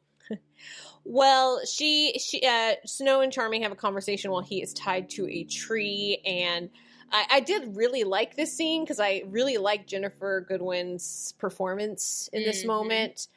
Well, 1.04 1.62
she 1.66 2.18
she 2.20 2.42
uh 2.46 2.76
Snow 2.86 3.22
and 3.22 3.32
Charming 3.32 3.62
have 3.64 3.72
a 3.72 3.76
conversation 3.76 4.32
while 4.32 4.42
he 4.42 4.62
is 4.62 4.74
tied 4.74 5.10
to 5.12 5.28
a 5.30 5.44
tree 5.44 6.20
and 6.26 6.70
I, 7.12 7.26
I 7.34 7.40
did 7.40 7.76
really 7.76 8.04
like 8.04 8.36
this 8.36 8.52
scene 8.56 8.84
because 8.84 9.00
I 9.00 9.24
really 9.28 9.58
like 9.58 9.88
Ginnifer 9.88 10.48
Goodwin's 10.48 11.34
performance 11.38 12.30
in 12.34 12.44
this 12.44 12.64
Mhm. 12.64 12.68
moment, 12.68 13.28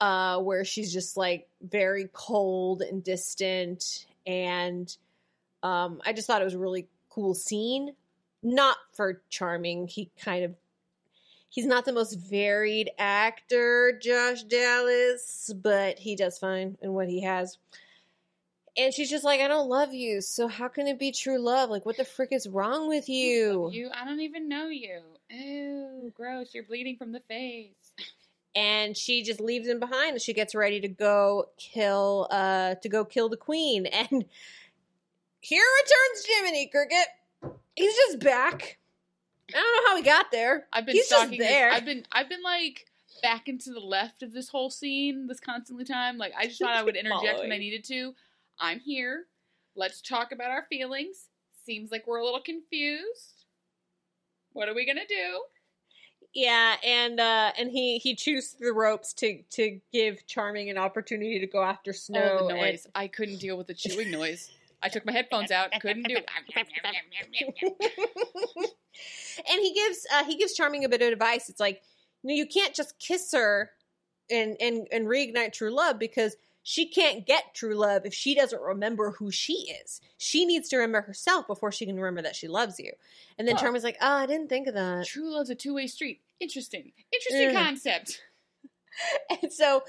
uh, 0.00 0.40
where 0.40 0.64
she's 0.64 0.92
just 0.92 1.16
like 1.16 1.48
very 1.60 2.08
cold 2.12 2.82
and 2.82 3.02
distant, 3.04 4.06
and 4.26 4.94
um, 5.62 6.00
I 6.04 6.12
just 6.12 6.26
thought 6.26 6.42
it 6.42 6.44
was 6.44 6.54
a 6.54 6.58
really 6.58 6.88
cool 7.08 7.34
scene. 7.34 7.94
Not 8.42 8.76
for 8.94 9.22
Charming, 9.30 9.86
he 9.86 10.10
kind 10.18 10.44
of 10.44 10.56
he's 11.52 11.66
not 11.66 11.84
the 11.84 11.92
most 11.92 12.14
varied 12.14 12.90
actor, 12.98 13.98
Josh 14.02 14.42
Dallas, 14.42 15.52
but 15.54 15.98
he 15.98 16.16
does 16.16 16.38
fine 16.38 16.78
in 16.82 16.94
what 16.94 17.08
he 17.08 17.22
has. 17.22 17.58
And 18.76 18.92
she's 18.94 19.10
just 19.10 19.22
like, 19.22 19.40
I 19.40 19.48
don't 19.48 19.68
love 19.68 19.92
you, 19.92 20.22
so 20.22 20.48
how 20.48 20.66
can 20.68 20.86
it 20.86 20.98
be 20.98 21.12
true 21.12 21.38
love? 21.38 21.68
Like, 21.68 21.84
what 21.84 21.98
the 21.98 22.06
frick 22.06 22.30
is 22.32 22.48
wrong 22.48 22.88
with 22.88 23.06
you? 23.06 23.70
You, 23.70 23.90
I 23.94 24.06
don't 24.06 24.20
even 24.20 24.48
know 24.48 24.68
you. 24.68 25.02
Ew, 25.28 26.10
gross! 26.16 26.54
You're 26.54 26.64
bleeding 26.64 26.96
from 26.96 27.12
the 27.12 27.20
face. 27.20 27.92
And 28.54 28.96
she 28.96 29.22
just 29.22 29.40
leaves 29.40 29.68
him 29.68 29.78
behind, 29.78 30.12
and 30.12 30.22
she 30.22 30.32
gets 30.32 30.54
ready 30.54 30.80
to 30.80 30.88
go 30.88 31.50
kill, 31.58 32.28
uh, 32.30 32.76
to 32.76 32.88
go 32.88 33.04
kill 33.04 33.28
the 33.28 33.36
queen. 33.36 33.86
And 33.92 34.24
here 35.40 35.64
returns 35.82 36.26
Jiminy 36.26 36.68
Cricket. 36.68 37.08
He's 37.74 37.94
just 37.94 38.20
back. 38.20 38.78
I 39.54 39.60
don't 39.60 39.84
know 39.84 39.90
how 39.90 39.96
he 39.96 40.02
got 40.02 40.30
there. 40.30 40.66
I've 40.72 40.86
been 40.86 40.94
He's 40.96 41.08
just 41.08 41.20
stalking. 41.20 41.38
this- 41.38 41.48
there. 41.48 41.70
I've 41.72 41.84
been, 41.84 42.04
I've 42.12 42.28
been 42.28 42.42
like 42.42 42.86
back 43.22 43.48
and 43.48 43.60
to 43.60 43.72
the 43.72 43.80
left 43.80 44.22
of 44.22 44.32
this 44.32 44.48
whole 44.48 44.70
scene, 44.70 45.26
this 45.26 45.40
constantly 45.40 45.84
time. 45.84 46.18
Like 46.18 46.32
I 46.36 46.46
just 46.46 46.58
thought 46.62 46.76
I 46.76 46.82
would 46.82 46.96
interject 46.96 47.38
when 47.40 47.52
I 47.52 47.58
needed 47.58 47.84
to. 47.84 48.14
I'm 48.58 48.80
here. 48.80 49.26
Let's 49.76 50.00
talk 50.02 50.32
about 50.32 50.50
our 50.50 50.66
feelings. 50.68 51.28
Seems 51.64 51.90
like 51.90 52.06
we're 52.06 52.18
a 52.18 52.24
little 52.24 52.40
confused. 52.42 53.44
What 54.52 54.68
are 54.68 54.74
we 54.74 54.84
gonna 54.86 55.06
do? 55.08 55.42
Yeah, 56.34 56.76
and 56.84 57.20
uh 57.20 57.52
and 57.58 57.70
he 57.70 57.98
he 57.98 58.14
chews 58.14 58.54
the 58.58 58.72
ropes 58.72 59.12
to 59.14 59.42
to 59.52 59.80
give 59.92 60.26
Charming 60.26 60.70
an 60.70 60.78
opportunity 60.78 61.38
to 61.40 61.46
go 61.46 61.62
after 61.62 61.92
Snow. 61.92 62.38
oh, 62.40 62.48
the 62.48 62.54
and- 62.54 62.62
noise! 62.62 62.86
I 62.94 63.06
couldn't 63.08 63.38
deal 63.38 63.56
with 63.56 63.66
the 63.66 63.74
chewing 63.74 64.10
noise. 64.10 64.50
I 64.82 64.88
took 64.88 65.06
my 65.06 65.12
headphones 65.12 65.50
out. 65.50 65.70
Couldn't 65.80 66.08
do 66.08 66.16
it. 66.16 66.28
and 69.50 69.60
he 69.60 69.72
gives 69.74 70.06
uh, 70.12 70.24
he 70.24 70.36
gives 70.36 70.54
Charming 70.54 70.84
a 70.84 70.88
bit 70.88 71.02
of 71.02 71.08
advice. 71.12 71.48
It's 71.48 71.60
like, 71.60 71.82
you 72.22 72.28
know, 72.28 72.34
you 72.34 72.46
can't 72.46 72.74
just 72.74 72.98
kiss 72.98 73.32
her 73.32 73.70
and 74.30 74.56
and 74.60 74.86
and 74.92 75.06
reignite 75.06 75.52
true 75.52 75.70
love 75.70 75.98
because 75.98 76.36
she 76.64 76.86
can't 76.86 77.26
get 77.26 77.54
true 77.54 77.74
love 77.74 78.06
if 78.06 78.14
she 78.14 78.34
doesn't 78.34 78.62
remember 78.62 79.12
who 79.12 79.30
she 79.32 79.54
is. 79.82 80.00
She 80.16 80.44
needs 80.44 80.68
to 80.68 80.76
remember 80.76 81.00
herself 81.02 81.46
before 81.48 81.72
she 81.72 81.86
can 81.86 81.96
remember 81.96 82.22
that 82.22 82.36
she 82.36 82.46
loves 82.46 82.78
you. 82.78 82.92
And 83.36 83.48
then 83.48 83.56
Huh. 83.56 83.62
Charming's 83.62 83.82
like, 83.82 83.96
oh, 84.00 84.14
I 84.18 84.26
didn't 84.26 84.48
think 84.48 84.68
of 84.68 84.74
that. 84.74 85.06
True 85.06 85.34
love's 85.34 85.50
a 85.50 85.56
two 85.56 85.74
way 85.74 85.88
street. 85.88 86.20
Interesting. 86.38 86.92
Interesting 87.12 87.50
Yeah. 87.50 87.64
concept. 87.64 88.22
And 89.42 89.50
so, 89.50 89.82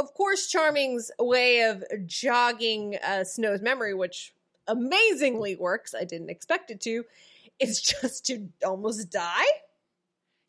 of 0.00 0.14
course, 0.14 0.48
Charming's 0.48 1.10
way 1.18 1.62
of 1.62 1.84
jogging 2.06 2.96
uh, 3.06 3.22
Snow's 3.24 3.60
memory, 3.60 3.94
which 3.94 4.32
amazingly 4.66 5.56
works, 5.56 5.94
I 5.94 6.04
didn't 6.04 6.30
expect 6.30 6.70
it 6.70 6.80
to, 6.82 7.04
is 7.58 7.80
just 8.00 8.24
to 8.26 8.48
almost 8.64 9.10
die. 9.10 9.44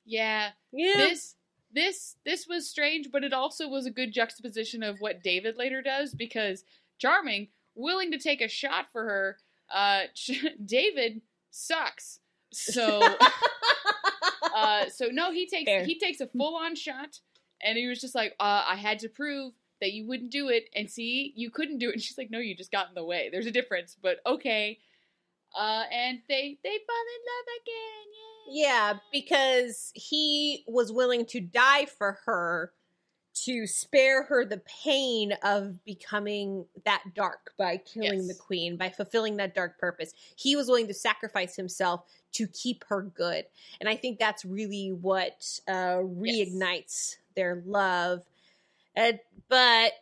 Yeah. 0.05 0.49
Yeah. 0.71 0.97
This 0.97 1.35
this 1.73 2.15
this 2.25 2.47
was 2.47 2.69
strange, 2.69 3.09
but 3.11 3.23
it 3.23 3.33
also 3.33 3.67
was 3.67 3.85
a 3.85 3.91
good 3.91 4.13
juxtaposition 4.13 4.83
of 4.83 4.99
what 4.99 5.23
David 5.23 5.57
later 5.57 5.81
does 5.81 6.13
because 6.13 6.63
Charming, 6.97 7.47
willing 7.75 8.11
to 8.11 8.17
take 8.17 8.41
a 8.41 8.47
shot 8.47 8.85
for 8.91 9.03
her, 9.03 9.37
uh 9.73 10.01
David 10.65 11.21
sucks. 11.49 12.19
So 12.51 13.01
uh 14.55 14.89
so 14.89 15.07
no, 15.11 15.31
he 15.31 15.47
takes 15.47 15.69
Fair. 15.69 15.85
he 15.85 15.99
takes 15.99 16.19
a 16.19 16.27
full 16.27 16.55
on 16.55 16.75
shot 16.75 17.19
and 17.63 17.77
he 17.77 17.87
was 17.87 18.01
just 18.01 18.15
like, 18.15 18.35
uh, 18.39 18.63
I 18.67 18.75
had 18.75 18.99
to 18.99 19.09
prove 19.09 19.53
that 19.81 19.93
you 19.93 20.07
wouldn't 20.07 20.31
do 20.31 20.47
it 20.49 20.69
and 20.75 20.89
see 20.89 21.33
you 21.35 21.49
couldn't 21.49 21.79
do 21.79 21.89
it 21.89 21.93
and 21.93 22.01
she's 22.01 22.17
like, 22.17 22.31
No, 22.31 22.39
you 22.39 22.55
just 22.55 22.71
got 22.71 22.89
in 22.89 22.95
the 22.95 23.03
way. 23.03 23.29
There's 23.31 23.47
a 23.47 23.51
difference, 23.51 23.97
but 24.01 24.17
okay. 24.25 24.79
Uh 25.57 25.83
and 25.91 26.19
they 26.29 26.57
they 26.63 26.77
fall 26.87 27.05
in 27.15 27.21
love 27.27 27.47
again. 27.61 28.07
Yay. 28.53 28.61
Yeah, 28.63 28.93
because 29.11 29.91
he 29.95 30.63
was 30.67 30.91
willing 30.91 31.25
to 31.27 31.41
die 31.41 31.85
for 31.85 32.19
her 32.25 32.71
to 33.33 33.65
spare 33.65 34.23
her 34.23 34.45
the 34.45 34.61
pain 34.83 35.33
of 35.43 35.83
becoming 35.85 36.65
that 36.85 37.01
dark 37.15 37.53
by 37.57 37.77
killing 37.77 38.27
the 38.27 38.35
queen, 38.35 38.75
by 38.75 38.89
fulfilling 38.89 39.37
that 39.37 39.55
dark 39.55 39.79
purpose. 39.79 40.13
He 40.35 40.55
was 40.55 40.67
willing 40.67 40.87
to 40.87 40.93
sacrifice 40.93 41.55
himself 41.55 42.03
to 42.33 42.47
keep 42.47 42.83
her 42.89 43.01
good. 43.01 43.45
And 43.79 43.89
I 43.89 43.95
think 43.95 44.19
that's 44.19 44.43
really 44.43 44.89
what 44.89 45.59
uh, 45.67 46.01
reignites 46.03 47.15
their 47.35 47.61
love. 47.65 48.21
Uh, 48.95 49.13
but 49.49 49.93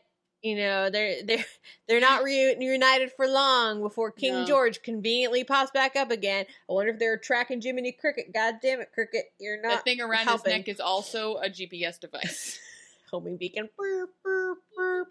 you 0.42 0.56
know 0.56 0.90
they're 0.90 1.24
they're 1.26 1.46
they're 1.88 2.00
not 2.00 2.24
reunited 2.24 3.12
for 3.12 3.28
long 3.28 3.82
before 3.82 4.12
King 4.12 4.34
No. 4.34 4.46
George 4.46 4.82
conveniently 4.82 5.44
pops 5.44 5.72
back 5.72 5.96
up 5.96 6.12
again. 6.12 6.46
I 6.70 6.74
wonder 6.74 6.92
if 6.94 7.00
they're 7.00 7.18
tracking 7.18 7.62
Jiminy 7.62 7.92
Cricket. 7.92 8.34
God 8.34 8.56
damn 8.62 8.82
it, 8.82 8.92
Cricket, 8.94 9.32
you're 9.40 9.62
not. 9.62 9.84
The 9.84 9.92
thing 9.92 10.02
around 10.02 10.26
helping. 10.26 10.52
his 10.52 10.60
neck 10.60 10.68
is 10.70 10.80
also 10.80 11.36
a 11.38 11.50
GPS 11.50 12.00
device. 12.00 12.60
homing 13.10 13.38
beacon. 13.38 13.70
Burp, 13.78 14.12
burp, 14.24 14.60
burp. 14.76 15.08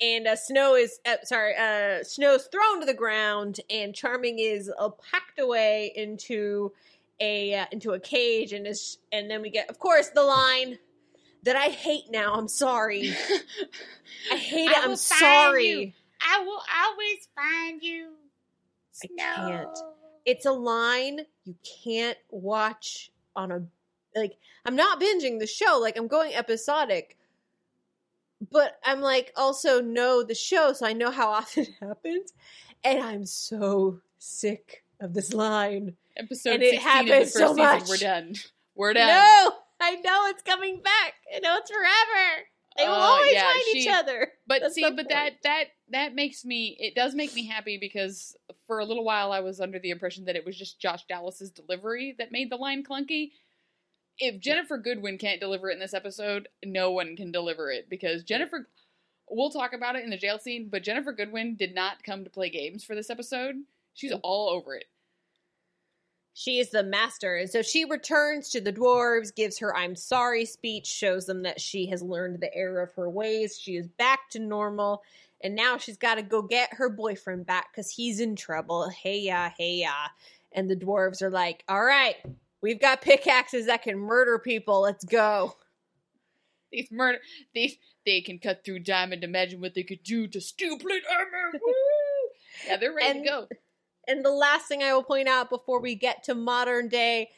And 0.00 0.28
uh, 0.28 0.36
Snow 0.36 0.76
is 0.76 1.00
uh, 1.06 1.16
sorry. 1.24 1.54
Uh, 1.56 2.04
Snow's 2.04 2.46
thrown 2.46 2.80
to 2.80 2.86
the 2.86 2.94
ground, 2.94 3.60
and 3.68 3.94
Charming 3.94 4.38
is 4.38 4.70
uh, 4.78 4.90
packed 4.90 5.40
away 5.40 5.92
into 5.96 6.72
a 7.20 7.54
uh, 7.54 7.66
into 7.72 7.92
a 7.92 8.00
cage, 8.00 8.52
and 8.52 8.66
is 8.66 8.98
and 9.10 9.28
then 9.28 9.42
we 9.42 9.50
get, 9.50 9.68
of 9.68 9.80
course, 9.80 10.10
the 10.10 10.22
line 10.22 10.78
that 11.44 11.56
I 11.56 11.68
hate 11.68 12.04
now. 12.10 12.34
I'm 12.34 12.48
sorry. 12.48 13.10
I 14.32 14.36
hate 14.36 14.70
it. 14.70 14.76
I 14.76 14.84
I'm 14.84 14.96
sorry. 14.96 15.68
you. 15.68 15.92
I 16.20 16.44
will 16.44 16.62
always 16.84 17.28
find 17.34 17.82
you. 17.82 18.10
I 19.02 19.08
can't. 19.18 19.78
It's 20.24 20.46
a 20.46 20.52
line 20.52 21.20
you 21.44 21.54
can't 21.84 22.18
watch 22.30 23.10
on 23.36 23.52
a 23.52 23.62
like 24.14 24.36
I'm 24.64 24.76
not 24.76 25.00
binging 25.00 25.38
the 25.38 25.46
show, 25.46 25.78
like 25.80 25.96
I'm 25.96 26.08
going 26.08 26.34
episodic. 26.34 27.16
But 28.50 28.78
I'm 28.84 29.00
like 29.00 29.32
also 29.36 29.80
know 29.80 30.22
the 30.22 30.34
show 30.34 30.72
so 30.72 30.86
I 30.86 30.92
know 30.92 31.10
how 31.10 31.28
often 31.32 31.64
it 31.64 31.74
happens 31.80 32.32
and 32.84 33.02
I'm 33.02 33.26
so 33.26 34.00
sick 34.18 34.84
of 35.00 35.14
this 35.14 35.32
line. 35.32 35.96
Episode 36.16 36.54
And 36.54 36.62
it 36.62 36.80
16 36.80 37.00
of 37.00 37.06
the 37.06 37.14
happens 37.14 37.32
first 37.32 37.38
so 37.38 37.54
season. 37.54 37.88
We're 37.88 37.96
done. 37.96 38.34
We're 38.74 38.92
done. 38.94 39.08
No, 39.08 39.52
I 39.88 39.94
know 39.96 40.26
it's 40.26 40.42
coming 40.42 40.80
back. 40.82 41.14
I 41.34 41.38
know 41.40 41.56
it's 41.56 41.70
forever. 41.70 42.46
They 42.76 42.86
will 42.86 42.94
Uh, 42.94 42.98
always 42.98 43.32
yeah, 43.32 43.52
find 43.52 43.62
each 43.74 43.88
other. 43.88 44.32
But 44.46 44.60
That's 44.62 44.74
see, 44.74 44.82
but 44.82 44.94
point. 44.96 45.08
that 45.08 45.32
that 45.42 45.64
that 45.90 46.14
makes 46.14 46.44
me 46.44 46.76
it 46.78 46.94
does 46.94 47.14
make 47.14 47.34
me 47.34 47.46
happy 47.46 47.76
because 47.78 48.36
for 48.66 48.78
a 48.78 48.84
little 48.84 49.04
while 49.04 49.32
I 49.32 49.40
was 49.40 49.60
under 49.60 49.78
the 49.78 49.90
impression 49.90 50.26
that 50.26 50.36
it 50.36 50.44
was 50.46 50.56
just 50.56 50.80
Josh 50.80 51.04
Dallas's 51.08 51.50
delivery 51.50 52.14
that 52.18 52.30
made 52.32 52.50
the 52.50 52.56
line 52.56 52.84
clunky. 52.84 53.32
If 54.18 54.40
Ginnifer 54.40 54.82
Goodwin 54.82 55.18
can't 55.18 55.40
deliver 55.40 55.70
it 55.70 55.74
in 55.74 55.80
this 55.80 55.94
episode, 55.94 56.48
no 56.64 56.90
one 56.92 57.16
can 57.16 57.32
deliver 57.32 57.70
it 57.70 57.88
because 57.88 58.24
Ginnifer 58.24 58.64
we'll 59.30 59.50
talk 59.50 59.72
about 59.72 59.96
it 59.96 60.04
in 60.04 60.10
the 60.10 60.16
jail 60.16 60.38
scene, 60.38 60.68
but 60.70 60.84
Ginnifer 60.84 61.16
Goodwin 61.16 61.56
did 61.56 61.74
not 61.74 62.02
come 62.04 62.24
to 62.24 62.30
play 62.30 62.48
games 62.50 62.84
for 62.84 62.94
this 62.94 63.10
episode. 63.10 63.56
She's 63.94 64.12
all 64.22 64.50
over 64.50 64.74
it. 64.76 64.84
She 66.38 66.60
is 66.60 66.70
the 66.70 66.84
master. 66.84 67.34
And 67.34 67.50
so 67.50 67.62
she 67.62 67.84
returns 67.84 68.48
to 68.50 68.60
the 68.60 68.72
dwarves, 68.72 69.34
gives 69.34 69.58
her 69.58 69.76
I'm 69.76 69.96
sorry 69.96 70.44
speech, 70.44 70.86
shows 70.86 71.26
them 71.26 71.42
that 71.42 71.60
she 71.60 71.86
has 71.86 72.00
learned 72.00 72.38
the 72.38 72.54
error 72.54 72.80
of 72.80 72.92
her 72.92 73.10
ways. 73.10 73.58
She 73.60 73.74
is 73.74 73.88
back 73.88 74.30
to 74.30 74.38
normal. 74.38 75.02
And 75.42 75.56
now 75.56 75.78
she's 75.78 75.96
got 75.96 76.14
to 76.14 76.22
go 76.22 76.42
get 76.42 76.72
her 76.74 76.88
boyfriend 76.90 77.44
back 77.44 77.72
because 77.72 77.90
he's 77.90 78.20
in 78.20 78.36
trouble. 78.36 78.88
Hey 78.88 79.18
ya, 79.18 79.50
hey 79.58 79.78
ya. 79.80 79.90
And 80.52 80.70
the 80.70 80.76
dwarves 80.76 81.22
are 81.22 81.30
like, 81.30 81.64
all 81.68 81.82
right, 81.82 82.14
we've 82.60 82.80
got 82.80 83.02
pickaxes 83.02 83.66
that 83.66 83.82
can 83.82 83.98
murder 83.98 84.38
people. 84.38 84.80
Let's 84.82 85.04
go. 85.04 85.56
These 86.70 86.92
murder 86.92 87.18
these 87.52 87.78
they 88.06 88.20
can 88.20 88.38
cut 88.38 88.64
through 88.64 88.80
diamond. 88.80 89.24
Imagine 89.24 89.60
what 89.60 89.74
they 89.74 89.82
could 89.82 90.04
do 90.04 90.28
to 90.28 90.40
steel 90.40 90.78
plate 90.78 91.02
armor. 91.10 91.50
Woo! 91.52 91.72
Yeah, 92.68 92.76
they're 92.76 92.94
ready 92.94 93.18
And- 93.18 93.24
to 93.24 93.28
go. 93.28 93.48
And 94.08 94.24
the 94.24 94.32
last 94.32 94.66
thing 94.66 94.82
I 94.82 94.94
will 94.94 95.02
point 95.02 95.28
out 95.28 95.50
before 95.50 95.80
we 95.80 95.94
get 95.94 96.24
to 96.24 96.34
modern 96.34 96.88
day 96.88 97.30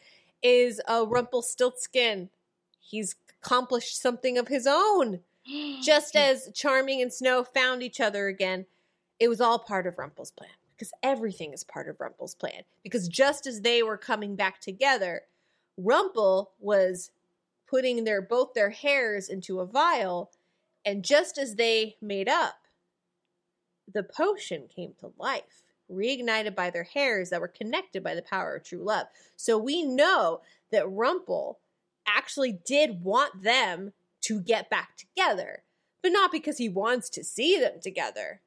is 0.42 0.80
uh, 0.88 1.04
Rumpelstiltskin. 1.06 2.30
He's 2.78 3.16
accomplished 3.42 4.00
something 4.00 4.38
of 4.38 4.48
his 4.48 4.66
own. 4.66 5.20
Just 5.83 6.14
as 6.14 6.50
Charming 6.54 7.02
and 7.02 7.12
Snow 7.12 7.42
found 7.42 7.83
each 7.83 8.00
other 8.00 8.28
again, 8.28 8.66
it 9.18 9.28
was 9.28 9.40
all 9.40 9.59
part 9.59 9.87
of 9.87 9.96
Rumpel's 9.96 10.30
plan. 10.30 10.50
Because 10.76 10.92
everything 11.02 11.52
is 11.52 11.64
part 11.64 11.88
of 11.88 11.98
Rumpel's 11.98 12.35
plan. 12.35 12.62
Because 12.83 13.06
just 13.06 13.46
as 13.46 13.61
they 13.61 13.83
were 13.83 13.98
coming 13.98 14.35
back 14.35 14.62
together, 14.62 15.22
Rumpel 15.78 16.46
was 16.59 17.11
putting 17.68 18.04
their 18.04 18.22
both 18.22 18.54
their 18.54 18.70
hairs 18.70 19.28
into 19.28 19.61
a 19.61 19.66
vial, 19.66 20.30
and 20.85 21.04
just 21.04 21.37
as 21.37 21.56
they 21.56 21.96
made 22.00 22.28
up, 22.28 22.66
the 23.92 24.02
potion 24.02 24.68
came 24.74 24.94
to 25.00 25.12
life, 25.18 25.62
reignited 25.90 26.55
by 26.55 26.70
their 26.70 26.85
hairs 26.85 27.31
that 27.31 27.40
were 27.40 27.48
connected 27.48 28.03
by 28.03 28.14
the 28.14 28.22
power 28.22 28.57
of 28.57 28.64
true 28.64 28.83
love. 28.85 29.07
So 29.37 29.59
we 29.59 29.83
know 29.83 30.40
that 30.70 30.90
Rumple 30.90 31.59
actually 32.07 32.59
did 32.64 33.03
want 33.03 33.42
them 33.42 33.92
to 34.22 34.40
get 34.40 34.70
back 34.70 34.96
together, 34.96 35.62
but 36.03 36.12
not 36.12 36.33
because 36.33 36.59
he 36.59 36.68
wants 36.68 37.09
to 37.11 37.24
see 37.24 37.59
them 37.59 37.81
together. 37.81 38.40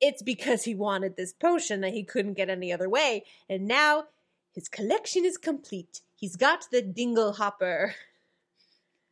It's 0.00 0.22
because 0.22 0.64
he 0.64 0.74
wanted 0.74 1.16
this 1.16 1.32
potion 1.32 1.80
that 1.80 1.92
he 1.92 2.02
couldn't 2.04 2.34
get 2.34 2.50
any 2.50 2.72
other 2.72 2.88
way, 2.88 3.24
and 3.48 3.66
now 3.66 4.04
his 4.52 4.68
collection 4.68 5.24
is 5.24 5.36
complete. 5.36 6.02
He's 6.14 6.36
got 6.36 6.66
the 6.70 6.82
dingle 6.82 7.34
hopper 7.34 7.94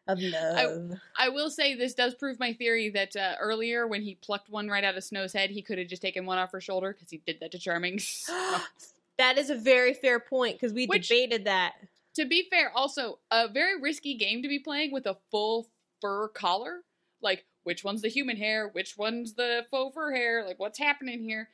of 0.09 0.19
love. 0.21 0.99
I 1.17 1.29
will 1.29 1.51
say 1.51 1.75
this 1.75 1.95
does 1.95 2.15
prove 2.15 2.39
my 2.41 2.53
theory 2.53 2.91
that 2.91 3.15
uh, 3.17 3.35
earlier 3.41 3.87
when 3.87 4.03
he 4.03 4.17
plucked 4.17 4.51
one 4.51 4.69
right 4.69 4.83
out 4.85 4.97
of 4.97 5.05
Snow's 5.05 5.33
head, 5.33 5.51
he 5.51 5.63
could 5.63 5.79
have 5.79 5.89
just 5.89 6.03
taken 6.03 6.27
one 6.27 6.39
off 6.39 6.53
her 6.53 6.61
shoulder 6.61 6.93
because 6.93 7.11
he 7.11 7.23
did 7.27 7.39
that 7.41 7.53
to 7.53 7.59
Charming. 7.59 8.01
that 9.19 9.39
is 9.39 9.51
a 9.51 9.55
very 9.55 9.95
fair 9.95 10.19
point 10.21 10.59
because 10.59 10.73
we 10.73 10.87
Which- 10.87 11.09
debated 11.09 11.45
that. 11.45 11.75
to 12.15 12.25
be 12.25 12.49
fair, 12.51 12.73
also 12.75 13.19
a 13.31 13.49
very 13.49 13.81
risky 13.81 14.15
game 14.15 14.43
to 14.43 14.49
be 14.49 14.59
playing 14.59 14.93
with 14.93 15.07
a 15.07 15.17
full 15.31 15.69
fur 16.01 16.29
collar. 16.29 16.81
Like 17.21 17.45
which 17.63 17.85
one's 17.85 18.03
the 18.03 18.09
human 18.09 18.37
hair, 18.37 18.69
which 18.73 18.97
one's 18.99 19.35
the 19.35 19.65
faux 19.71 19.95
fur 19.95 20.13
hair, 20.13 20.45
like 20.45 20.59
what's 20.59 20.79
happening 20.79 21.23
here. 21.23 21.49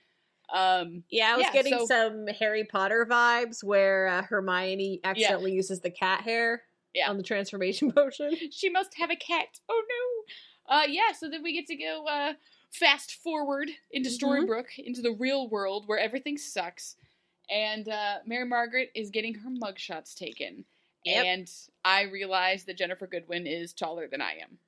Um, 0.51 1.05
Yeah, 1.11 1.35
I 1.35 1.37
was 1.37 1.45
Yeah, 1.45 1.53
getting 1.53 1.79
so- 1.81 1.85
some 1.87 2.27
Harry 2.29 2.65
Potter 2.65 3.07
vibes 3.09 3.63
where 3.63 4.07
uh, 4.09 4.23
Hermione 4.23 5.01
accidentally 5.05 5.53
uses 5.53 5.81
the 5.81 5.91
cat 5.91 6.23
hair 6.23 6.63
Yeah. 6.99 7.11
on 7.11 7.17
the 7.17 7.23
transformation 7.23 7.91
potion. 7.97 8.37
she 8.51 8.69
must 8.71 8.95
have 8.99 9.11
a 9.11 9.17
cat. 9.17 9.61
Oh 9.69 9.83
no. 9.89 10.75
Uh 10.77 10.83
yeah, 10.89 11.13
so 11.19 11.29
then 11.31 11.43
we 11.43 11.53
get 11.55 11.67
to 11.67 11.77
go 11.77 12.05
uh 12.07 12.33
fast 12.71 13.15
forward 13.15 13.71
into 13.91 14.11
Mhm. 14.11 14.19
Storybrooke, 14.21 14.79
into 14.79 15.01
the 15.03 15.13
real 15.13 15.49
world 15.49 15.85
where 15.87 15.99
everything 15.99 16.37
sucks. 16.37 16.97
And 17.51 17.89
uh 17.89 18.17
Mary 18.27 18.45
Margaret 18.47 18.91
is 18.95 19.11
getting 19.11 19.35
her 19.35 19.51
mugshots 19.51 20.15
taken. 20.15 20.65
Yep. 21.05 21.25
And 21.25 21.51
I 21.85 22.03
realize 22.03 22.65
that 22.65 22.77
Ginnifer 22.79 23.09
Goodwin 23.11 23.47
is 23.47 23.73
taller 23.73 24.07
than 24.09 24.21
I 24.21 24.35
am. 24.43 24.59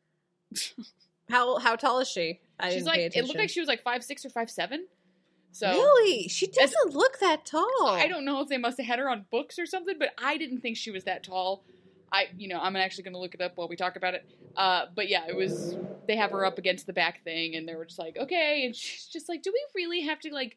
How 1.28 1.58
how 1.58 1.76
tall 1.76 2.00
is 2.00 2.08
she? 2.08 2.40
I 2.58 2.70
She's 2.70 2.84
like 2.84 2.98
it 2.98 3.24
looked 3.24 3.38
like 3.38 3.50
she 3.50 3.60
was 3.60 3.68
like 3.68 3.82
five 3.82 4.02
six 4.02 4.24
or 4.24 4.30
five 4.30 4.50
seven. 4.50 4.86
So 5.52 5.68
really, 5.70 6.28
she 6.28 6.46
doesn't 6.46 6.92
look 6.94 7.18
that 7.20 7.44
tall. 7.44 7.86
I 7.88 8.06
don't 8.08 8.24
know 8.24 8.40
if 8.40 8.48
they 8.48 8.58
must 8.58 8.78
have 8.78 8.86
had 8.86 8.98
her 9.00 9.08
on 9.10 9.26
books 9.30 9.58
or 9.58 9.66
something, 9.66 9.96
but 9.98 10.10
I 10.18 10.36
didn't 10.36 10.60
think 10.60 10.76
she 10.76 10.90
was 10.90 11.04
that 11.04 11.22
tall. 11.24 11.64
I, 12.12 12.26
you 12.36 12.48
know, 12.48 12.58
I'm 12.60 12.76
actually 12.76 13.04
going 13.04 13.14
to 13.14 13.20
look 13.20 13.34
it 13.34 13.40
up 13.40 13.52
while 13.56 13.68
we 13.68 13.76
talk 13.76 13.96
about 13.96 14.14
it. 14.14 14.28
Uh, 14.56 14.86
but 14.94 15.08
yeah, 15.08 15.26
it 15.28 15.36
was. 15.36 15.76
They 16.08 16.16
have 16.16 16.32
her 16.32 16.44
up 16.44 16.58
against 16.58 16.86
the 16.86 16.92
back 16.92 17.22
thing, 17.22 17.54
and 17.54 17.68
they 17.68 17.76
were 17.76 17.84
just 17.84 17.98
like, 17.98 18.16
okay, 18.16 18.64
and 18.66 18.74
she's 18.74 19.06
just 19.06 19.28
like, 19.28 19.42
do 19.42 19.52
we 19.52 19.82
really 19.82 20.02
have 20.02 20.18
to 20.20 20.34
like 20.34 20.56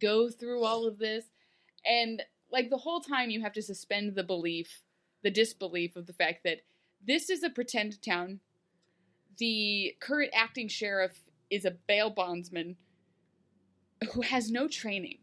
go 0.00 0.30
through 0.30 0.64
all 0.64 0.86
of 0.86 0.98
this? 0.98 1.26
And 1.84 2.22
like 2.50 2.70
the 2.70 2.78
whole 2.78 3.00
time, 3.00 3.30
you 3.30 3.42
have 3.42 3.52
to 3.54 3.62
suspend 3.62 4.14
the 4.14 4.24
belief, 4.24 4.82
the 5.22 5.30
disbelief 5.30 5.96
of 5.96 6.06
the 6.06 6.12
fact 6.14 6.44
that 6.44 6.62
this 7.06 7.28
is 7.28 7.42
a 7.42 7.50
pretend 7.50 8.00
town. 8.00 8.40
The 9.38 9.94
current 10.00 10.30
acting 10.34 10.68
sheriff 10.68 11.24
is 11.50 11.66
a 11.66 11.70
bail 11.70 12.08
bondsman 12.08 12.76
who 14.12 14.22
has 14.22 14.50
no 14.50 14.66
training. 14.66 15.18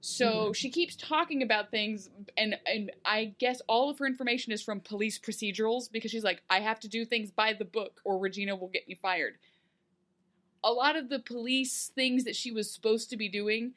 So 0.00 0.52
she 0.52 0.70
keeps 0.70 0.94
talking 0.94 1.42
about 1.42 1.70
things, 1.70 2.08
and 2.36 2.56
and 2.66 2.92
I 3.04 3.34
guess 3.38 3.60
all 3.66 3.90
of 3.90 3.98
her 3.98 4.06
information 4.06 4.52
is 4.52 4.62
from 4.62 4.80
police 4.80 5.18
procedurals 5.18 5.90
because 5.90 6.10
she's 6.10 6.24
like, 6.24 6.42
I 6.48 6.60
have 6.60 6.78
to 6.80 6.88
do 6.88 7.04
things 7.04 7.32
by 7.32 7.52
the 7.52 7.64
book, 7.64 8.00
or 8.04 8.18
Regina 8.18 8.54
will 8.54 8.68
get 8.68 8.86
me 8.86 8.94
fired. 8.94 9.34
A 10.62 10.70
lot 10.70 10.96
of 10.96 11.08
the 11.08 11.18
police 11.18 11.90
things 11.94 12.24
that 12.24 12.36
she 12.36 12.52
was 12.52 12.72
supposed 12.72 13.10
to 13.10 13.16
be 13.16 13.28
doing 13.28 13.72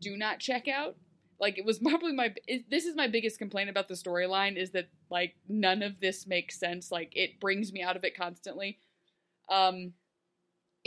do 0.00 0.16
not 0.16 0.38
check 0.38 0.68
out. 0.68 0.96
Like 1.40 1.58
it 1.58 1.64
was 1.64 1.78
probably 1.84 2.12
my 2.12 2.32
it, 2.46 2.70
this 2.70 2.84
is 2.84 2.94
my 2.94 3.08
biggest 3.08 3.38
complaint 3.38 3.68
about 3.68 3.88
the 3.88 3.94
storyline 3.94 4.56
is 4.56 4.70
that 4.70 4.88
like 5.10 5.34
none 5.48 5.82
of 5.82 5.98
this 5.98 6.24
makes 6.26 6.58
sense. 6.58 6.92
Like 6.92 7.12
it 7.16 7.40
brings 7.40 7.72
me 7.72 7.82
out 7.82 7.96
of 7.96 8.04
it 8.04 8.16
constantly. 8.16 8.78
Um, 9.48 9.94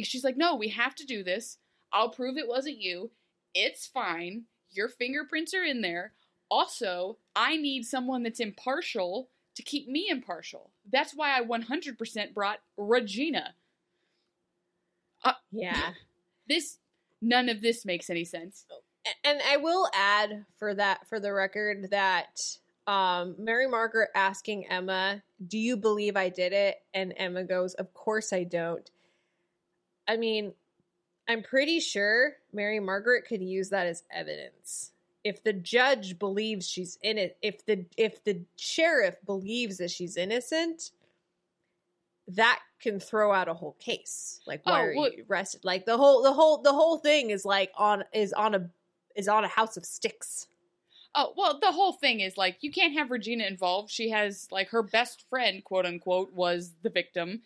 she's 0.02 0.24
like, 0.24 0.38
no, 0.38 0.56
we 0.56 0.70
have 0.70 0.96
to 0.96 1.06
do 1.06 1.24
this. 1.24 1.58
I'll 1.92 2.10
prove 2.10 2.38
it 2.38 2.48
wasn't 2.48 2.78
you. 2.78 3.12
It's 3.54 3.86
fine. 3.86 4.46
Your 4.78 4.90
fingerprints 4.90 5.54
are 5.54 5.64
in 5.64 5.82
there. 5.82 6.14
Also, 6.50 7.18
I 7.36 7.58
need 7.58 7.84
someone 7.86 8.24
that's 8.24 8.40
impartial 8.40 9.30
to 9.56 9.64
keep 9.64 9.88
me 9.90 10.08
impartial. 10.10 10.72
That's 10.92 11.14
why 11.14 11.38
I 11.38 11.42
100% 11.44 12.34
brought 12.34 12.60
Regina. 12.78 13.56
Yeah. 15.52 15.94
This, 16.50 16.78
none 17.22 17.50
of 17.50 17.62
this 17.62 17.84
makes 17.84 18.10
any 18.10 18.24
sense. 18.24 18.66
and 19.26 19.42
I 19.46 19.58
will 19.58 19.90
add 19.94 20.46
for 20.58 20.74
that 20.76 21.06
for 21.10 21.20
the 21.20 21.34
record 21.34 21.90
that 21.92 22.40
um, 22.88 23.36
Mary 23.38 23.68
Margaret 23.68 24.12
asking 24.16 24.68
Emma, 24.68 25.22
"Do 25.46 25.58
you 25.58 25.76
believe 25.76 26.16
I 26.16 26.30
did 26.30 26.54
it?" 26.54 26.78
and 26.94 27.14
Emma 27.18 27.44
goes, 27.44 27.74
"Of 27.74 27.94
course 27.94 28.32
I 28.32 28.46
don't." 28.46 28.90
I 30.08 30.16
mean, 30.16 30.54
I'm 31.28 31.44
pretty 31.44 31.80
sure 31.80 32.34
Mary 32.54 32.80
Margaret 32.80 33.26
could 33.28 33.42
use 33.42 33.70
that 33.70 33.88
as 33.88 34.04
evidence. 34.12 34.92
If 35.24 35.44
the 35.44 35.54
judge 35.54 36.18
believes 36.20 36.70
she's 36.70 36.98
in 37.02 37.18
it, 37.18 37.38
if 37.42 37.66
the 37.66 37.86
if 37.98 38.24
the 38.24 38.42
sheriff 38.56 39.16
believes 39.26 39.78
that 39.78 39.92
she's 39.92 40.16
innocent, 40.16 40.92
that 42.30 42.60
can 42.82 43.00
throw 43.00 43.34
out 43.34 43.48
a 43.48 43.54
whole 43.54 43.76
case. 43.80 44.42
Like 44.46 44.66
why 44.66 44.72
Oh, 44.80 44.84
are 44.84 44.94
well- 44.96 45.12
you 45.12 45.26
arrested? 45.30 45.66
Like 45.66 45.86
the 45.86 45.98
whole 45.98 46.22
the 46.22 46.34
whole 46.34 46.62
the 46.62 46.74
whole 46.74 46.98
thing 46.98 47.30
is 47.30 47.44
like 47.46 47.72
on 47.76 48.04
is 48.14 48.32
on 48.34 48.56
a 48.56 48.70
is 49.16 49.28
on 49.28 49.44
a 49.44 49.48
house 49.50 49.78
of 49.78 49.86
sticks. 49.86 50.48
Oh, 51.16 51.34
well, 51.36 51.58
the 51.60 51.72
whole 51.72 51.94
thing 51.94 52.20
is 52.20 52.38
like 52.38 52.58
you 52.62 52.72
can't 52.72 52.94
have 52.94 53.10
Regina 53.12 53.46
involved. 53.46 53.90
She 53.90 54.10
has 54.12 54.48
like 54.52 54.70
her 54.70 54.84
best 54.84 55.26
friend, 55.30 55.64
quote 55.64 55.86
unquote, 55.86 56.32
was 56.34 56.74
the 56.84 56.90
victim. 56.90 57.42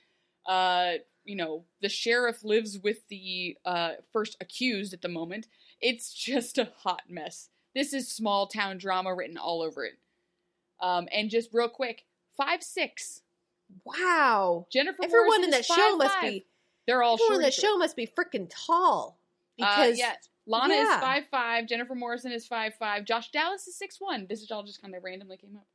Uh, 0.45 0.93
you 1.25 1.35
know, 1.35 1.65
the 1.81 1.89
sheriff 1.89 2.43
lives 2.43 2.79
with 2.79 3.07
the 3.09 3.57
uh, 3.65 3.91
first 4.11 4.37
accused 4.41 4.93
at 4.93 5.01
the 5.01 5.09
moment. 5.09 5.47
It's 5.79 6.13
just 6.27 6.57
a 6.57 6.71
hot 6.83 7.03
mess. 7.09 7.49
This 7.73 7.93
is 7.93 8.09
small 8.09 8.47
town 8.47 8.77
drama 8.77 9.13
written 9.15 9.37
all 9.37 9.61
over 9.61 9.85
it. 9.85 9.93
Um, 10.81 11.07
and 11.13 11.29
just 11.29 11.49
real 11.53 11.69
quick, 11.69 12.05
five 12.35 12.63
six. 12.63 13.21
Wow. 13.85 14.67
Jennifer 14.71 15.03
Everyone 15.03 15.27
Morrison 15.27 15.43
in 15.45 15.51
that 15.51 15.59
is 15.61 15.65
show 15.67 15.95
must 15.95 16.15
5'5". 16.17 16.21
be 16.21 16.45
They're 16.87 17.03
all 17.03 17.13
everyone 17.13 17.35
in 17.35 17.41
that 17.43 17.53
show 17.53 17.77
must 17.77 17.95
be 17.95 18.05
freaking 18.07 18.49
tall. 18.49 19.17
Uh, 19.61 19.65
Because 19.65 19.99
yeah, 19.99 20.13
Lana 20.45 20.73
yeah. 20.73 20.95
is 20.95 21.01
five 21.01 21.23
five. 21.31 21.67
Jennifer 21.67 21.95
Morrison 21.95 22.31
is 22.31 22.45
five 22.47 22.73
five. 22.75 23.05
Josh 23.05 23.31
Dallas 23.31 23.67
is 23.67 23.77
six 23.77 23.97
one. 24.01 24.25
This 24.27 24.41
is 24.41 24.51
all 24.51 24.63
just 24.63 24.81
kind 24.81 24.95
of 24.95 25.03
randomly 25.03 25.37
came 25.37 25.55
up. 25.55 25.65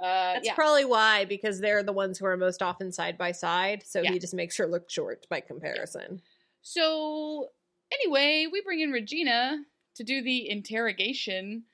Uh, 0.00 0.34
that's 0.34 0.46
yeah. 0.46 0.54
probably 0.54 0.84
why, 0.84 1.24
because 1.24 1.60
they're 1.60 1.82
the 1.82 1.92
ones 1.92 2.18
who 2.18 2.26
are 2.26 2.36
most 2.36 2.62
often 2.62 2.90
side 2.92 3.16
by 3.18 3.32
side. 3.32 3.82
So 3.86 4.00
Yeah. 4.00 4.12
he 4.12 4.18
just 4.18 4.34
makes 4.34 4.56
her 4.56 4.66
look 4.66 4.90
short 4.90 5.26
by 5.28 5.40
comparison. 5.40 6.22
So 6.62 7.48
anyway, 7.92 8.46
we 8.50 8.62
bring 8.62 8.80
in 8.80 8.90
Regina 8.90 9.62
to 9.96 10.04
do 10.04 10.22
the 10.22 10.48
interrogation 10.48 11.64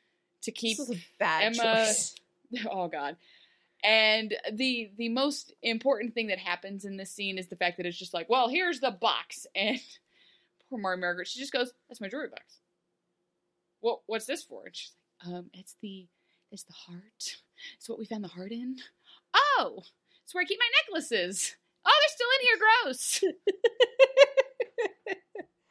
to 0.43 0.53
keep 0.53 0.77
this 0.79 0.89
is 0.89 0.97
a 0.97 1.01
bad 1.19 1.59
Emma- 1.59 1.85
choice. 1.87 2.15
oh 2.71 2.89
god. 2.89 3.17
And 3.85 4.37
the 4.53 4.91
the 4.97 5.09
most 5.09 5.53
important 5.63 6.15
thing 6.15 6.27
that 6.29 6.39
happens 6.39 6.85
in 6.85 6.97
this 6.97 7.13
scene 7.13 7.39
is 7.39 7.47
the 7.47 7.57
fact 7.57 7.77
that 7.77 7.87
it's 7.87 7.99
just 7.99 8.13
like, 8.15 8.29
well, 8.29 8.49
here's 8.49 8.81
the 8.81 8.91
box, 8.91 9.47
and 9.55 9.79
poor 10.69 10.79
Mary 10.79 10.97
Margaret, 10.97 11.29
she 11.29 11.39
just 11.39 11.53
goes, 11.53 11.73
"That's 11.89 12.01
my 12.01 12.09
jewelry 12.09 12.29
box." 12.29 12.59
What 13.81 14.01
what's 14.07 14.27
this 14.27 14.43
for? 14.43 14.67
And 14.67 14.75
she's 14.75 14.93
like, 15.25 15.35
um, 15.35 15.51
it's 15.55 15.77
the 15.81 16.09
it's 16.51 16.65
the 16.65 16.73
heart. 16.73 17.37
It's 17.77 17.89
what 17.89 17.99
we 17.99 18.05
found 18.07 18.25
the 18.25 18.29
heart 18.29 18.53
in. 18.53 18.77
Oh, 19.35 19.83
it's 20.25 20.35
where 20.35 20.43
I 20.43 20.47
keep 20.47 20.59
my 20.59 20.69
necklaces. 20.87 21.57
Oh, 21.87 21.93
they're 22.01 22.15
still 22.15 22.29
in 22.35 22.47
here. 22.47 22.59
Gross. 22.85 23.25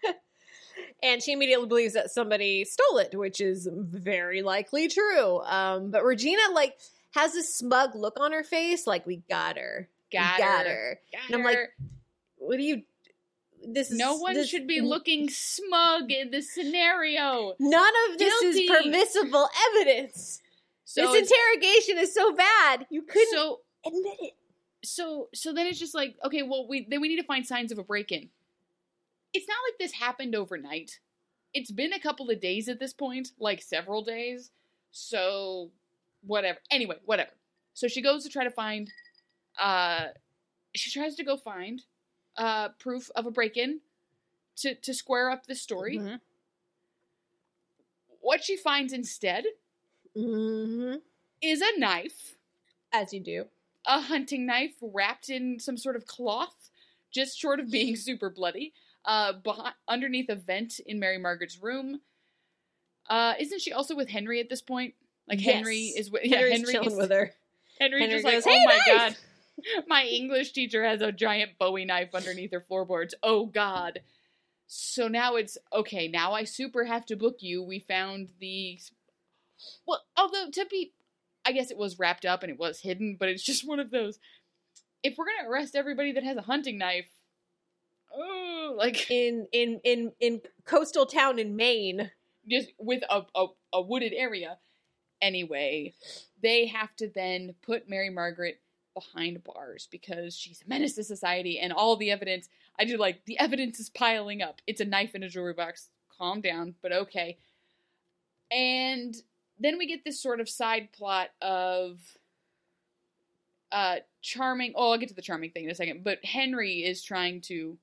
and 1.03 1.21
she 1.21 1.31
immediately 1.33 1.67
believes 1.67 1.93
that 1.93 2.11
somebody 2.11 2.65
stole 2.65 2.97
it, 2.99 3.15
which 3.15 3.39
is 3.41 3.67
very 3.71 4.41
likely 4.41 4.88
true. 4.88 5.41
Um, 5.43 5.91
but 5.91 6.03
Regina 6.03 6.41
like 6.53 6.75
has 7.13 7.33
this 7.33 7.55
smug 7.55 7.95
look 7.95 8.19
on 8.19 8.31
her 8.31 8.43
face, 8.43 8.88
like 8.88 9.05
we 9.05 9.17
got 9.29 9.57
her, 9.57 9.89
Got 10.11 10.38
we 10.38 10.43
got 10.43 10.65
her. 10.65 10.71
her. 10.71 10.99
Got 11.11 11.21
And 11.27 11.35
I'm 11.35 11.43
like. 11.43 11.57
What 12.39 12.57
do 12.57 12.63
you? 12.63 12.83
This 13.67 13.89
is 13.91 13.97
no 13.97 14.15
one 14.17 14.35
this- 14.35 14.47
should 14.47 14.67
be 14.67 14.79
looking 14.79 15.27
smug 15.29 16.11
in 16.11 16.29
this 16.31 16.53
scenario. 16.53 17.55
None 17.59 17.93
of 18.11 18.17
this 18.19 18.41
Guilty. 18.41 18.59
is 18.61 18.69
permissible 18.83 19.49
evidence. 19.75 20.41
So 20.89 21.01
this 21.11 21.29
interrogation 21.29 21.97
is 21.97 22.13
so 22.13 22.33
bad 22.33 22.88
you 22.89 23.01
couldn't 23.01 23.33
so 23.33 23.59
admit 23.85 24.15
it. 24.21 24.33
so 24.85 25.27
so 25.33 25.51
then 25.51 25.67
it's 25.67 25.77
just 25.79 25.93
like 25.93 26.15
okay 26.23 26.43
well 26.43 26.65
we 26.65 26.88
then 26.89 27.01
we 27.01 27.09
need 27.09 27.17
to 27.17 27.25
find 27.27 27.45
signs 27.45 27.73
of 27.73 27.77
a 27.77 27.83
break-in. 27.83 28.29
It's 29.33 29.47
not 29.49 29.57
like 29.67 29.77
this 29.79 29.91
happened 29.91 30.33
overnight. 30.33 30.99
It's 31.53 31.71
been 31.71 31.91
a 31.91 31.99
couple 31.99 32.29
of 32.29 32.39
days 32.39 32.69
at 32.69 32.79
this 32.79 32.93
point 32.93 33.31
like 33.38 33.61
several 33.61 34.01
days. 34.01 34.51
So 34.91 35.71
whatever. 36.25 36.59
Anyway 36.71 36.95
whatever. 37.05 37.31
So 37.73 37.89
she 37.89 38.01
goes 38.01 38.23
to 38.23 38.29
try 38.29 38.45
to 38.45 38.51
find 38.51 38.89
uh 39.59 40.07
she 40.73 40.89
tries 40.89 41.15
to 41.15 41.23
go 41.25 41.35
find 41.35 41.83
uh 42.38 42.69
proof 42.79 43.11
of 43.13 43.25
a 43.25 43.31
break-in 43.31 43.81
to 44.57 44.73
to 44.75 44.93
square 44.93 45.29
up 45.29 45.47
the 45.47 45.55
story. 45.55 45.97
Mhm. 45.97 46.21
what 48.21 48.41
she 48.43 48.55
finds 48.55 48.93
instead 48.93 49.43
Mm-hmm. 50.18 50.95
is 51.41 51.61
a 51.61 51.80
knife 51.80 52.38
As 52.91 53.13
you 53.13 53.20
do. 53.20 53.45
a 53.86 54.01
hunting 54.01 54.45
knife 54.45 54.74
wrapped 54.82 55.30
in 55.30 55.59
some 55.59 55.78
sort 55.78 55.95
of 55.95 56.05
cloth, 56.07 56.70
just 57.11 57.38
short 57.38 57.59
of 57.59 57.70
being 57.70 57.95
super 58.07 58.30
bloody, 58.30 58.74
uh, 59.05 59.34
behind, 59.34 59.76
underneath 59.88 60.30
a 60.30 60.36
vent 60.36 60.80
in 60.86 60.99
Mary 60.99 61.18
Margaret's 61.18 61.61
room. 61.61 62.01
Uh, 63.09 63.34
isn't 63.39 63.61
she 63.61 63.72
also 63.72 63.95
with 63.95 64.09
Henry 64.09 64.39
at 64.39 64.49
this 64.49 64.61
point? 64.61 64.93
Like 65.28 65.39
Henry 65.39 65.93
is 65.95 66.09
with 66.09 66.24
yeah, 66.26 66.38
Henry's 66.38 66.57
Henry 66.57 66.74
chilling 66.74 66.91
is, 66.91 66.97
with 66.97 67.11
her. 67.11 67.32
Henry's 67.80 68.01
Henry 68.01 68.15
just 68.15 68.26
like, 68.26 68.34
goes, 68.34 68.47
oh 68.47 68.49
"Hey, 68.49 68.65
my 68.65 68.80
knife!" 68.88 69.18
god, 69.65 69.84
my 69.88 70.05
English 70.05 70.51
teacher 70.53 70.84
has 70.84 71.01
a 71.01 71.11
giant 71.11 71.57
Bowie 71.59 71.86
knife 71.86 72.15
underneath 72.15 72.51
her 72.51 72.61
floorboards. 72.61 73.13
Oh 73.24 73.45
god. 73.45 74.01
So 74.68 75.07
now 75.07 75.36
it's 75.36 75.57
okay. 75.72 76.07
Now 76.09 76.34
I 76.34 76.43
super 76.43 76.84
have 76.84 77.05
to 77.05 77.15
book 77.15 77.38
you. 77.39 77.63
We 77.63 77.80
found 77.80 78.30
the 78.39 78.80
well, 79.86 80.03
although 80.18 80.49
to 80.51 80.66
be, 80.70 80.93
I 81.45 81.51
guess 81.51 81.72
it 81.72 81.78
was 81.78 81.99
wrapped 81.99 82.26
up 82.26 82.43
and 82.43 82.51
it 82.51 82.60
was 82.60 82.82
hidden, 82.82 83.18
but 83.20 83.30
it's 83.30 83.43
just 83.43 83.68
one 83.68 83.80
of 83.80 83.91
those. 83.91 84.20
If 85.03 85.18
we're 85.18 85.26
gonna 85.26 85.49
arrest 85.49 85.76
everybody 85.76 86.12
that 86.14 86.24
has 86.24 86.38
a 86.38 86.41
hunting 86.41 86.78
knife, 86.78 87.10
oh, 88.14 88.76
like 88.78 89.10
In 89.12 89.47
in 89.51 89.80
in 89.84 90.12
in 90.20 90.41
coastal 90.66 91.05
town 91.05 91.39
in 91.39 91.55
Maine. 91.55 92.12
just 92.49 92.70
with 92.78 93.03
a, 93.10 93.24
a, 93.36 93.47
a 93.74 93.82
wooded 93.82 94.14
area. 94.14 94.58
Anyway, 95.22 95.93
they 96.41 96.68
have 96.68 96.95
to 96.97 97.10
then 97.14 97.55
put 97.64 97.89
Mary 97.89 98.10
Margaret 98.10 98.62
behind 98.93 99.43
bars 99.43 99.88
because 99.91 100.36
she's 100.36 100.62
a 100.66 100.70
menace 100.70 100.93
to 100.95 101.03
society 101.03 101.60
and 101.60 101.74
all 101.74 101.95
the 101.97 102.12
evidence. 102.12 102.49
I 102.80 102.86
do 102.86 102.97
like 102.97 103.26
the 103.26 103.39
evidence 103.39 103.80
is 103.80 103.89
piling 103.89 104.41
up. 104.41 104.62
It's 104.68 104.82
a 104.82 104.86
knife 104.86 105.16
in 105.16 105.24
a 105.24 105.30
jewelry 105.30 105.53
box. 105.53 105.89
Calm 106.18 106.41
down, 106.41 106.76
but 106.82 106.91
okay. 106.91 107.38
And 108.51 109.16
then 109.60 109.78
we 109.78 109.88
get 109.88 110.03
this 110.03 110.22
sort 110.22 110.39
of 110.39 110.49
side 110.49 110.89
plot 110.91 111.30
of 111.41 111.99
uh 113.72 113.97
charming 114.22 114.74
oh 114.76 114.91
i'll 114.91 114.97
get 114.97 115.10
to 115.10 115.16
the 115.16 115.22
charming 115.22 115.51
thing 115.51 115.66
in 115.66 115.70
a 115.72 115.76
second 115.76 116.03
but 116.03 116.24
henry 116.24 116.84
is 116.84 117.03
trying 117.03 117.41
to 117.41 117.78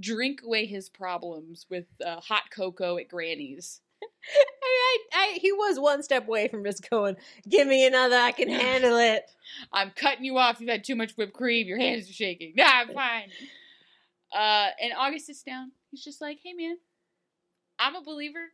drink 0.00 0.40
away 0.44 0.66
his 0.66 0.88
problems 0.88 1.66
with 1.70 1.86
uh, 2.04 2.20
hot 2.20 2.44
cocoa 2.50 2.98
at 2.98 3.08
granny's 3.08 3.80
I 4.02 4.44
I, 4.86 4.98
I, 5.14 5.38
he 5.40 5.52
was 5.52 5.78
one 5.78 6.02
step 6.02 6.26
away 6.28 6.48
from 6.48 6.64
just 6.64 6.88
going, 6.88 7.16
"Give 7.48 7.66
me 7.66 7.86
another, 7.86 8.16
I 8.16 8.32
can 8.32 8.48
handle 8.48 8.96
it." 8.98 9.24
I'm 9.72 9.90
cutting 9.90 10.24
you 10.24 10.38
off. 10.38 10.60
You've 10.60 10.70
had 10.70 10.84
too 10.84 10.96
much 10.96 11.12
whipped 11.16 11.32
cream. 11.32 11.66
Your 11.66 11.78
hands 11.78 12.08
are 12.08 12.12
shaking. 12.12 12.54
Nah, 12.56 12.64
I'm 12.66 12.94
fine. 12.94 13.30
Uh, 14.34 14.68
and 14.82 14.92
August 14.96 15.26
sits 15.26 15.42
down. 15.42 15.72
He's 15.90 16.04
just 16.04 16.20
like, 16.20 16.38
hey, 16.42 16.52
man, 16.52 16.76
I'm 17.78 17.94
a 17.94 18.02
believer. 18.02 18.52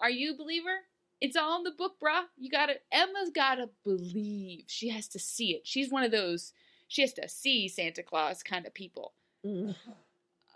Are 0.00 0.10
you 0.10 0.32
a 0.32 0.36
believer? 0.36 0.78
It's 1.20 1.36
all 1.36 1.58
in 1.58 1.64
the 1.64 1.70
book, 1.70 1.96
bruh. 2.02 2.24
You 2.38 2.50
gotta, 2.50 2.74
Emma's 2.90 3.30
gotta 3.34 3.68
believe. 3.84 4.64
She 4.68 4.88
has 4.88 5.06
to 5.08 5.18
see 5.18 5.52
it. 5.52 5.62
She's 5.66 5.90
one 5.90 6.02
of 6.02 6.10
those, 6.10 6.52
she 6.88 7.02
has 7.02 7.12
to 7.14 7.28
see 7.28 7.68
Santa 7.68 8.02
Claus 8.02 8.42
kind 8.42 8.66
of 8.66 8.74
people. 8.74 9.12
Mm. 9.44 9.74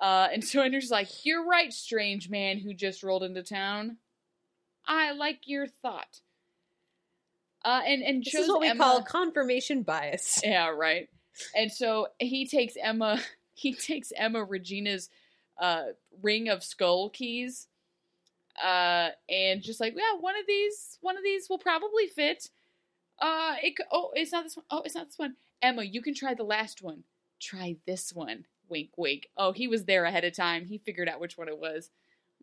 Uh, 0.00 0.28
and 0.32 0.44
so 0.44 0.62
Andrew's 0.62 0.90
like, 0.90 1.24
You're 1.24 1.46
right, 1.46 1.72
strange 1.72 2.28
man 2.28 2.58
who 2.58 2.74
just 2.74 3.02
rolled 3.02 3.22
into 3.22 3.42
town. 3.42 3.98
I 4.86 5.12
like 5.12 5.40
your 5.46 5.66
thought. 5.66 6.20
Uh, 7.64 7.80
and 7.86 8.02
and 8.02 8.24
This 8.24 8.34
is 8.34 8.48
what 8.48 8.60
we 8.60 8.68
Emma, 8.68 8.84
call 8.84 9.02
confirmation 9.02 9.82
bias. 9.82 10.40
yeah, 10.44 10.68
right. 10.68 11.08
And 11.56 11.72
so 11.72 12.08
he 12.18 12.46
takes 12.46 12.74
Emma, 12.80 13.20
he 13.54 13.74
takes 13.74 14.12
Emma 14.16 14.44
Regina's 14.44 15.08
uh, 15.60 15.84
ring 16.22 16.48
of 16.48 16.62
skull 16.62 17.10
keys, 17.10 17.68
uh, 18.62 19.10
and 19.28 19.62
just 19.62 19.80
like, 19.80 19.94
yeah, 19.96 20.18
one 20.20 20.36
of 20.38 20.46
these, 20.46 20.98
one 21.00 21.16
of 21.16 21.22
these 21.22 21.48
will 21.48 21.58
probably 21.58 22.06
fit. 22.06 22.50
Uh, 23.20 23.54
it 23.62 23.74
oh, 23.92 24.10
it's 24.14 24.32
not 24.32 24.44
this 24.44 24.56
one. 24.56 24.66
Oh, 24.70 24.82
it's 24.84 24.94
not 24.94 25.06
this 25.06 25.18
one. 25.18 25.36
Emma, 25.62 25.82
you 25.82 26.02
can 26.02 26.14
try 26.14 26.34
the 26.34 26.42
last 26.42 26.82
one. 26.82 27.04
Try 27.40 27.76
this 27.86 28.12
one. 28.12 28.44
Wink, 28.68 28.90
wink. 28.96 29.28
Oh, 29.36 29.52
he 29.52 29.68
was 29.68 29.84
there 29.84 30.04
ahead 30.04 30.24
of 30.24 30.34
time. 30.34 30.66
He 30.66 30.78
figured 30.78 31.08
out 31.08 31.20
which 31.20 31.38
one 31.38 31.48
it 31.48 31.58
was. 31.58 31.90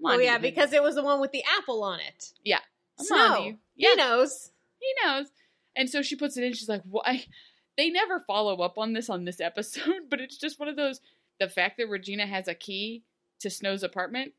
Oh 0.04 0.18
yeah, 0.18 0.38
because 0.38 0.74
it 0.74 0.82
was 0.82 0.96
the 0.96 1.04
one 1.04 1.22
with 1.22 1.32
the 1.32 1.44
apple 1.60 1.84
on 1.84 2.00
it. 2.00 2.34
Yeah. 2.44 2.60
I'm 3.00 3.06
Snow. 3.06 3.54
He 3.76 3.96
knows. 3.96 4.52
he 4.80 4.94
knows. 5.04 5.28
And 5.76 5.90
so 5.90 6.02
she 6.02 6.16
puts 6.16 6.38
it 6.38 6.44
in. 6.44 6.54
She's 6.54 6.70
like, 6.70 6.84
"Why?" 6.90 7.26
They 7.78 7.90
never 7.90 8.20
follow 8.20 8.62
up 8.62 8.78
on 8.78 8.92
this 8.92 9.10
on 9.10 9.24
this 9.24 9.40
episode, 9.42 10.10
but 10.10 10.20
it's 10.20 10.38
just 10.38 10.60
one 10.60 10.68
of 10.68 10.76
those. 10.76 11.00
The 11.40 11.48
fact 11.48 11.78
that 11.78 11.90
Regina 11.90 12.28
has 12.28 12.48
a 12.48 12.54
key 12.54 13.04
to 13.40 13.50
Snow's 13.50 13.82
apartment, 13.82 14.34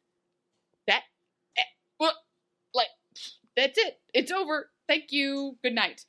that, 0.87 1.03
eh, 1.57 1.63
well, 1.99 2.13
like, 2.75 2.89
that's 3.57 3.79
it. 3.79 3.99
It's 4.15 4.33
over. 4.33 4.71
Thank 4.89 5.13
you. 5.13 5.57
Good 5.63 5.75
night. 5.75 6.05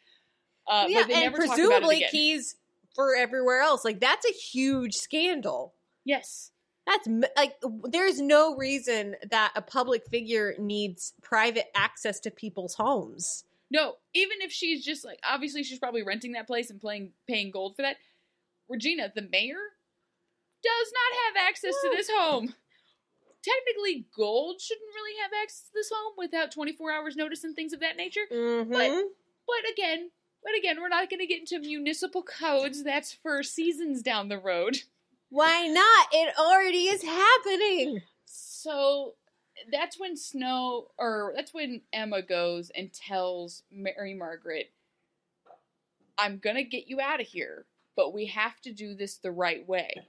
Uh, 0.68 0.86
yeah, 0.88 1.02
and 1.02 1.10
never 1.10 1.38
talk 1.38 1.46
about 1.46 1.58
it 1.58 1.62
presumably 1.62 2.06
keys 2.10 2.56
for 2.96 3.16
everywhere 3.16 3.62
else. 3.62 3.84
Like 3.84 4.00
that's 4.00 4.26
a 4.26 4.34
huge 4.34 4.96
scandal. 4.96 5.74
Yes. 6.06 6.52
That's 6.86 7.08
like 7.38 7.56
there's 7.86 8.20
no 8.20 8.56
reason 8.56 9.16
that 9.30 9.54
a 9.56 9.62
public 9.62 10.06
figure 10.10 10.54
needs 10.60 11.14
private 11.22 11.68
access 11.76 12.20
to 12.22 12.32
people's 12.32 12.76
homes. 12.76 13.46
No, 13.72 13.96
even 14.14 14.38
if 14.42 14.52
she's 14.52 14.84
just 14.84 15.06
like 15.06 15.20
obviously 15.24 15.64
she's 15.64 15.80
probably 15.80 16.04
renting 16.04 16.34
that 16.34 16.46
place 16.46 16.70
and 16.70 16.82
playing 16.82 17.12
paying 17.28 17.52
gold 17.52 17.76
for 17.76 17.84
that. 17.84 17.98
Regina, 18.70 19.12
the 19.14 19.22
mayor, 19.22 19.60
does 20.64 20.94
not 20.94 21.38
have 21.38 21.48
access 21.48 21.74
to 21.84 21.90
this 21.96 22.10
home. 22.10 22.54
Technically, 23.44 24.08
gold 24.16 24.62
shouldn't 24.62 24.96
really 24.96 25.20
have 25.22 25.32
access 25.42 25.68
to 25.68 25.74
this 25.74 25.92
home 25.94 26.14
without 26.18 26.52
24 26.52 26.92
hours 26.92 27.16
notice 27.16 27.44
and 27.44 27.56
things 27.56 27.74
of 27.74 27.82
that 27.82 27.98
nature. 27.98 28.26
Mhm. 28.32 28.70
But 29.46 29.70
again, 29.72 30.12
but 30.42 30.56
again, 30.58 30.80
we're 30.82 30.90
not 30.90 31.10
going 31.10 31.20
to 31.20 31.26
get 31.28 31.40
into 31.40 31.60
municipal 31.60 32.24
codes. 32.24 32.84
That's 32.84 33.14
for 33.14 33.44
seasons 33.44 34.02
down 34.02 34.30
the 34.30 34.40
road. 34.40 34.84
Why 35.30 35.68
not? 35.68 36.08
It 36.14 36.38
already 36.38 36.88
is 36.88 37.02
happening. 37.04 38.04
So 38.26 39.16
that's 39.72 40.00
when 40.00 40.16
Snow, 40.16 40.92
or 40.98 41.34
that's 41.36 41.54
when 41.54 41.82
Emma 41.92 42.22
goes 42.22 42.70
and 42.70 42.94
tells 42.94 43.64
Mary 43.72 44.14
Margaret, 44.14 44.72
I'm 46.18 46.38
going 46.38 46.56
to 46.58 46.64
get 46.64 46.88
you 46.88 47.02
out 47.02 47.20
of 47.20 47.28
here, 47.28 47.66
but 47.96 48.14
we 48.14 48.28
have 48.28 48.62
to 48.62 48.72
do 48.72 48.96
this 48.96 49.18
the 49.18 49.32
right 49.32 49.68
way. 49.68 50.08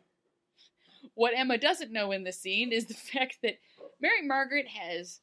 What 1.15 1.35
Emma 1.37 1.59
doesn't 1.59 1.93
know 1.93 2.13
in 2.13 2.25
the 2.25 2.33
scene 2.33 2.73
is 2.73 2.87
the 2.87 2.95
fact 3.13 3.39
that 3.43 3.59
Mary 4.01 4.23
Margaret 4.27 4.69
has 4.69 5.21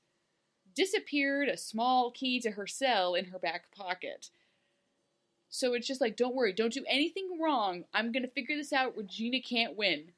disappeared 0.73 1.49
a 1.49 1.57
small 1.57 2.11
key 2.11 2.39
to 2.39 2.51
her 2.51 2.65
cell 2.67 3.13
in 3.15 3.25
her 3.25 3.39
back 3.39 3.71
pocket. 3.75 4.29
So 5.49 5.73
it's 5.73 5.87
just 5.87 5.99
like, 5.99 6.15
don't 6.15 6.33
worry, 6.35 6.53
don't 6.53 6.71
do 6.71 6.85
anything 6.87 7.37
wrong. 7.41 7.83
I'm 7.93 8.13
going 8.13 8.23
to 8.23 8.29
figure 8.29 8.55
this 8.55 8.71
out. 8.71 8.95
Regina 8.95 9.41
can't 9.41 9.75
win. 9.75 10.13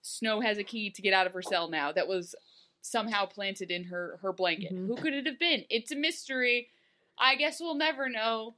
Snow 0.00 0.40
has 0.40 0.56
a 0.56 0.64
key 0.64 0.90
to 0.90 1.02
get 1.02 1.12
out 1.12 1.26
of 1.26 1.34
her 1.34 1.42
cell 1.42 1.68
now 1.68 1.92
that 1.92 2.08
was 2.08 2.34
somehow 2.80 3.26
planted 3.26 3.70
in 3.70 3.84
her 3.84 4.18
her 4.22 4.32
blanket. 4.32 4.72
Mhm. 4.74 4.86
Who 4.88 4.96
could 4.96 5.14
it 5.14 5.26
have 5.26 5.38
been? 5.38 5.64
It's 5.70 5.92
a 5.92 5.96
mystery. 5.96 6.70
I 7.18 7.36
guess 7.36 7.60
we'll 7.60 7.74
never 7.76 8.08
know. 8.08 8.54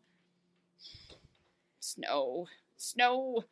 Snow, 1.81 2.47
Snow. 2.77 3.45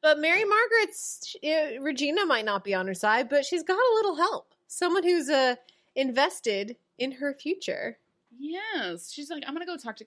But 0.00 0.18
Mary 0.20 0.44
Margaret's 0.44 1.36
uh, 1.44 1.80
Regina 1.80 2.24
might 2.24 2.44
not 2.44 2.62
be 2.64 2.72
on 2.74 2.86
her 2.86 2.94
side, 2.94 3.28
but 3.28 3.44
she's 3.44 3.62
got 3.64 3.74
a 3.76 3.94
little 3.96 4.16
help. 4.16 4.54
Someone 4.68 5.02
who's 5.02 5.28
uh, 5.28 5.56
invested 5.96 6.76
in 6.98 7.12
her 7.12 7.34
future. 7.34 7.98
Yes, 8.38 9.10
she's 9.12 9.28
like, 9.30 9.42
I'm 9.46 9.54
gonna 9.54 9.66
go 9.66 9.76
talk 9.76 9.96
to. 9.96 10.04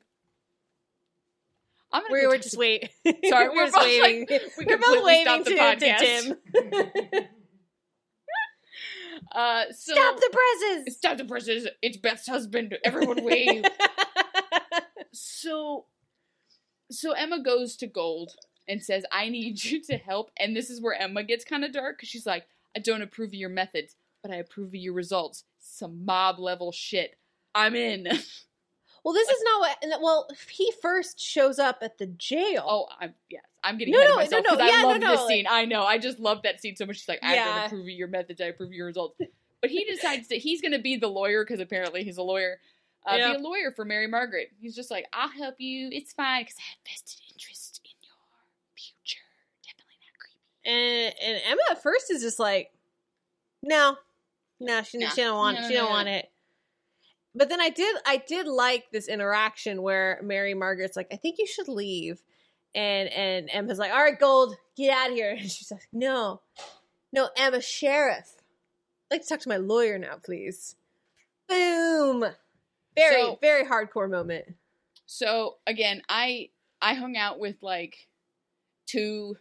I'm 1.92 2.04
gonna 2.04 2.14
We 2.14 2.22
go 2.22 2.28
were 2.30 2.38
just 2.38 2.52
to- 2.54 2.60
waiting. 2.60 2.90
Sorry, 3.26 3.50
we're 3.50 3.56
we're 3.56 3.66
just 3.66 3.78
waiting. 3.78 4.28
like- 4.30 4.42
we 4.58 4.66
we're 4.66 4.78
both 4.78 5.04
waving 5.04 5.44
to, 5.44 5.50
the 5.50 5.56
to 5.56 5.62
podcast. 5.62 6.00
Tim. 6.00 7.26
Uh, 9.34 9.64
so 9.72 9.94
Stop 9.94 10.18
the 10.18 10.30
presses. 10.34 10.98
Stop 10.98 11.18
the 11.18 11.24
presses! 11.26 11.68
It's 11.82 11.96
Beth's 11.96 12.28
husband. 12.28 12.78
Everyone 12.84 13.24
wave. 13.24 13.64
so 15.14 15.86
so 16.90 17.12
Emma 17.14 17.42
goes 17.42 17.78
to 17.78 17.88
Gold 17.88 18.32
and 18.68 18.82
says, 18.84 19.04
I 19.12 19.30
need 19.30 19.64
you 19.64 19.82
to 19.84 19.98
help. 19.98 20.32
And 20.40 20.56
this 20.56 20.70
is 20.70 20.82
where 20.82 20.94
Emma 21.00 21.24
gets 21.24 21.44
kind 21.46 21.64
of 21.66 21.74
dark 21.74 21.98
because 21.98 22.10
she's 22.10 22.26
like, 22.26 22.46
I 22.76 22.80
don't 22.80 23.02
approve 23.02 23.30
of 23.30 23.34
your 23.36 23.50
methods, 23.50 23.96
but 24.22 24.32
I 24.32 24.36
approve 24.36 24.70
of 24.70 24.76
your 24.76 24.94
results. 24.94 25.44
Some 25.60 26.06
mob 26.06 26.40
level 26.40 26.72
shit. 26.72 27.18
I'm 27.54 27.76
in. 27.76 28.04
well, 29.04 29.14
this 29.14 29.30
is 29.30 29.44
not 29.44 29.60
what. 29.60 30.02
Well, 30.02 30.28
he 30.50 30.72
first 30.82 31.20
shows 31.20 31.60
up 31.60 31.80
at 31.82 31.98
the 31.98 32.08
jail. 32.08 32.64
oh, 32.68 32.88
I'm 33.00 33.14
yes. 33.30 33.44
I'm 33.64 33.78
getting 33.78 33.94
No, 33.94 34.00
ahead 34.00 34.10
of 34.10 34.16
no, 34.16 34.22
myself 34.22 34.44
no, 34.46 34.50
no, 34.52 34.56
because 34.58 34.72
I 34.72 34.76
yeah, 34.76 34.82
no, 34.82 34.88
love 34.90 35.02
no, 35.02 35.12
this 35.12 35.20
like- 35.22 35.28
scene. 35.30 35.46
I 35.50 35.66
know. 35.66 35.84
I 35.84 35.98
just 35.98 36.20
love 36.20 36.42
that 36.44 36.62
scene 36.62 36.76
so 36.76 36.86
much. 36.86 36.96
She's 36.98 37.08
like, 37.08 37.20
I 37.22 37.36
Yeah. 37.36 37.46
don't 37.46 37.66
approve 37.68 37.82
of 37.82 37.90
your 37.90 38.08
methods. 38.08 38.42
I 38.42 38.46
approve 38.46 38.70
of 38.70 38.74
your 38.74 38.88
results. 38.88 39.20
But 39.62 39.70
he 39.70 39.84
decides 39.86 40.28
that 40.30 40.38
he's 40.40 40.62
going 40.62 40.72
to 40.72 40.80
be 40.80 40.96
the 40.96 41.08
lawyer 41.08 41.44
because 41.46 41.60
apparently 41.60 42.04
he's 42.04 42.18
a 42.18 42.24
lawyer. 42.24 42.58
Uh. 43.06 43.18
Be 43.18 43.22
a 43.22 43.38
lawyer 43.38 43.72
for 43.76 43.86
Mary 43.86 44.08
Margaret. 44.08 44.50
He's 44.60 44.76
just 44.76 44.90
like, 44.90 45.06
I'll 45.14 45.30
help 45.30 45.56
you. 45.60 45.90
It's 45.92 46.14
fine 46.14 46.42
because 46.44 46.56
I 46.58 46.64
have 46.72 46.80
vested 46.88 47.20
interest 47.32 47.82
in 47.86 47.92
your 48.02 48.16
future. 48.76 49.22
Definitely 49.64 49.98
not 50.02 50.18
creepy. 50.18 50.51
And 50.66 51.14
and 51.24 51.42
Emma 51.48 51.62
at 51.72 51.82
first 51.84 52.12
is 52.12 52.22
just 52.22 52.40
like, 52.40 52.72
no, 53.64 53.96
no, 54.60 54.84
she, 54.84 54.98
No. 54.98 55.10
she 55.10 55.22
don't 55.22 55.38
want 55.38 55.58
No, 55.58 55.60
it. 55.60 55.64
no, 55.64 55.68
She 55.70 55.76
don't 55.76 55.86
no, 55.86 55.92
want 55.92 56.08
it. 56.10 56.28
But 57.34 57.50
then 57.50 57.62
I 57.62 57.70
did 57.70 57.96
I 58.06 58.18
did 58.18 58.48
like 58.48 58.92
this 58.92 59.08
interaction 59.08 59.82
where 59.82 60.20
Mary 60.24 60.54
Margaret's 60.54 60.96
like, 60.98 61.08
I 61.12 61.16
think 61.16 61.38
you 61.40 61.48
should 61.48 61.68
leave. 61.68 62.22
And 62.76 63.10
and 63.10 63.50
Emma's 63.52 63.80
like, 63.80 63.92
all 63.92 64.04
right, 64.04 64.20
Gold, 64.20 64.56
get 64.78 64.92
out 64.96 65.10
of 65.12 65.16
here. 65.16 65.32
And 65.40 65.50
she's 65.52 65.72
like, 65.72 65.88
no, 65.94 66.42
no, 67.14 67.30
Emma, 67.38 67.62
sheriff. 67.62 68.34
I'd 69.10 69.16
like 69.16 69.22
to 69.24 69.28
talk 69.28 69.40
to 69.42 69.50
my 69.50 69.58
lawyer 69.58 69.98
now, 69.98 70.16
please. 70.24 70.76
Boom. 71.48 72.26
Very, 72.96 73.22
So- 73.22 73.38
very 73.42 73.66
hardcore 73.66 74.10
moment. 74.10 74.46
So 75.06 75.58
again, 75.68 76.02
I 76.10 76.50
I 76.82 76.94
hung 76.94 77.16
out 77.18 77.40
with 77.40 77.58
like 77.62 78.08
two 78.88 79.38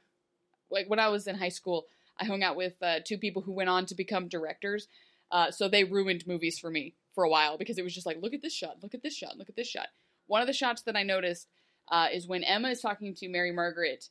like 0.71 0.89
when 0.89 0.99
I 0.99 1.09
was 1.09 1.27
in 1.27 1.37
high 1.37 1.49
school, 1.51 1.87
I 2.19 2.25
hung 2.25 2.43
out 2.43 2.57
with 2.57 2.75
uh, 2.83 3.01
two 3.05 3.19
people 3.19 3.43
who 3.43 3.53
went 3.53 3.71
on 3.71 3.87
to 3.87 3.95
become 3.95 4.29
directors. 4.29 4.89
Uh, 5.31 5.51
so 5.51 5.69
they 5.69 5.85
ruined 5.85 6.27
movies 6.27 6.59
for 6.59 6.71
me 6.71 6.95
for 7.15 7.25
a 7.25 7.29
while 7.29 7.57
because 7.57 7.79
it 7.79 7.85
was 7.85 7.95
just 7.95 8.07
like, 8.07 8.21
look 8.21 8.35
at 8.35 8.43
this 8.43 8.55
shot, 8.55 8.77
look 8.83 8.95
at 8.95 9.03
this 9.03 9.15
shot, 9.15 9.39
look 9.39 9.49
at 9.49 9.57
this 9.57 9.69
shot. 9.69 9.89
One 10.27 10.41
of 10.41 10.47
the 10.47 10.53
shots 10.53 10.83
that 10.83 10.97
I 10.97 11.03
noticed 11.03 11.49
uh, 11.91 12.09
is 12.13 12.27
when 12.27 12.45
Emma 12.45 12.69
is 12.69 12.81
talking 12.81 13.15
to 13.15 13.29
Mary 13.29 13.53
Margaret 13.53 14.09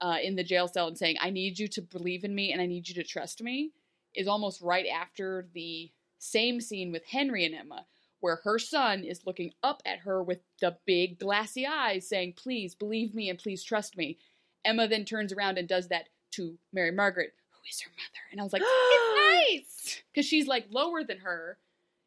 uh, 0.00 0.16
in 0.22 0.36
the 0.36 0.44
jail 0.44 0.66
cell 0.68 0.88
and 0.88 0.98
saying, 0.98 1.16
"I 1.20 1.30
need 1.30 1.58
you 1.58 1.68
to 1.68 1.82
believe 1.82 2.24
in 2.24 2.34
me 2.34 2.52
and 2.52 2.60
I 2.60 2.66
need 2.66 2.88
you 2.88 2.94
to 2.96 3.04
trust 3.04 3.42
me," 3.42 3.72
is 4.14 4.26
almost 4.26 4.60
right 4.60 4.86
after 4.86 5.46
the 5.52 5.90
same 6.18 6.60
scene 6.60 6.92
with 6.92 7.04
Henry 7.06 7.44
and 7.44 7.54
Emma, 7.54 7.86
where 8.20 8.40
her 8.44 8.58
son 8.58 9.02
is 9.04 9.26
looking 9.26 9.52
up 9.62 9.82
at 9.84 10.00
her 10.00 10.22
with 10.22 10.40
the 10.60 10.76
big 10.86 11.18
glassy 11.18 11.66
eyes, 11.66 12.08
saying, 12.08 12.34
Please 12.34 12.74
believe 12.74 13.14
me 13.14 13.28
and 13.28 13.38
please 13.38 13.64
trust 13.64 13.96
me. 13.96 14.18
Emma 14.64 14.88
then 14.88 15.04
turns 15.04 15.32
around 15.32 15.58
and 15.58 15.68
does 15.68 15.88
that 15.88 16.08
to 16.32 16.56
Mary 16.72 16.90
Margaret, 16.92 17.32
who 17.50 17.58
is 17.68 17.80
her 17.80 17.90
mother. 17.90 18.22
And 18.32 18.40
I 18.40 18.44
was 18.44 18.52
like, 18.52 18.62
It's 18.64 19.54
nice! 19.86 20.02
Because 20.12 20.26
she's 20.26 20.46
like 20.46 20.66
lower 20.70 21.02
than 21.04 21.18
her 21.18 21.58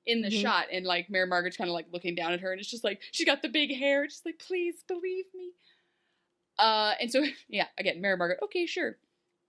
in 0.06 0.22
the 0.22 0.30
Mhm. 0.30 0.42
shot, 0.42 0.68
and 0.72 0.86
like 0.86 1.10
Mary 1.10 1.28
Margaret's 1.28 1.58
kind 1.58 1.70
of 1.70 1.74
like 1.74 1.88
looking 1.92 2.16
down 2.16 2.34
at 2.34 2.42
her, 2.42 2.52
and 2.52 2.60
it's 2.60 2.70
just 2.70 2.84
like, 2.84 3.02
she's 3.12 3.26
got 3.26 3.42
the 3.42 3.50
big 3.50 3.74
hair, 3.76 4.06
just 4.06 4.26
like, 4.26 4.40
Please 4.40 4.84
believe 4.88 5.26
me. 5.34 5.52
Uh, 6.60 6.94
and 7.00 7.12
so, 7.12 7.24
yeah, 7.48 7.68
again, 7.78 8.02
Mary 8.02 8.18
Margaret, 8.18 8.40
okay, 8.44 8.66
sure. 8.66 8.98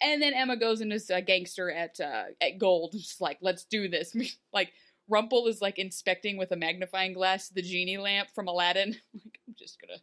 And 0.00 0.20
then 0.22 0.34
Emma 0.34 0.57
goes 0.57 0.80
and 0.80 0.92
is 0.92 1.09
a 1.11 1.22
gangster 1.22 1.70
at 1.70 2.00
uh, 2.00 2.24
at 2.40 2.59
Gold, 2.59 2.92
just 2.92 3.20
like, 3.20 3.38
let's 3.40 3.64
do 3.64 3.88
this. 3.88 4.14
like, 4.52 4.72
Rumple 5.09 5.46
is 5.48 5.61
like 5.61 5.78
inspecting 5.78 6.36
with 6.36 6.50
a 6.50 6.57
magnifying 6.57 7.12
glass 7.12 7.48
the 7.48 7.62
genie 7.62 7.98
lamp 7.98 8.28
from 8.34 8.48
Aladdin. 8.48 8.90
like, 9.14 9.38
I'm 9.46 9.55
just 9.59 9.78
gonna 9.80 10.00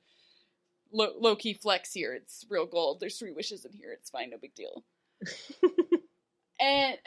low, 0.92 1.12
low 1.20 1.36
key 1.36 1.54
flex 1.54 1.94
here. 1.94 2.14
It's 2.14 2.46
real 2.50 2.66
gold. 2.66 3.00
There's 3.00 3.18
three 3.18 3.32
wishes 3.32 3.66
in 3.66 3.74
here. 3.74 3.92
It's 3.92 4.10
fine, 4.10 4.30
no 4.30 4.38
big 4.38 4.56
deal. 4.56 4.84
and 6.60 6.98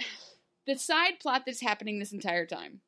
the 0.66 0.76
side 0.76 1.20
plot 1.20 1.42
that's 1.46 1.60
happening 1.60 1.98
this 1.98 2.12
entire 2.12 2.46
time 2.46 2.80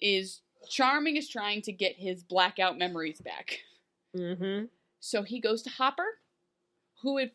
is 0.00 0.40
Charming 0.68 1.16
is 1.16 1.28
trying 1.28 1.62
to 1.62 1.72
get 1.72 1.96
his 1.96 2.22
blackout 2.22 2.78
memories 2.78 3.20
back. 3.20 3.60
Mm-hmm. 4.16 4.66
So 5.00 5.22
he 5.22 5.40
goes 5.40 5.62
to 5.62 5.70
Hopper, 5.70 6.18
who 7.02 7.18
it, 7.18 7.34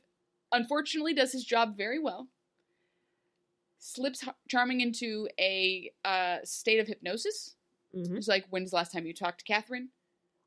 unfortunately 0.52 1.14
does 1.14 1.32
his 1.32 1.44
job 1.44 1.76
very 1.76 2.00
well. 2.00 2.28
Slips 3.80 4.24
Charming 4.48 4.82
into 4.82 5.28
a 5.40 5.92
uh, 6.04 6.38
state 6.44 6.80
of 6.80 6.88
hypnosis. 6.88 7.56
Mm-hmm. 7.96 8.18
It's 8.18 8.28
like, 8.28 8.46
when's 8.50 8.72
the 8.72 8.78
last 8.78 8.92
time 8.92 9.06
you 9.06 9.14
talked 9.14 9.40
to 9.40 9.46
Catherine? 9.46 9.90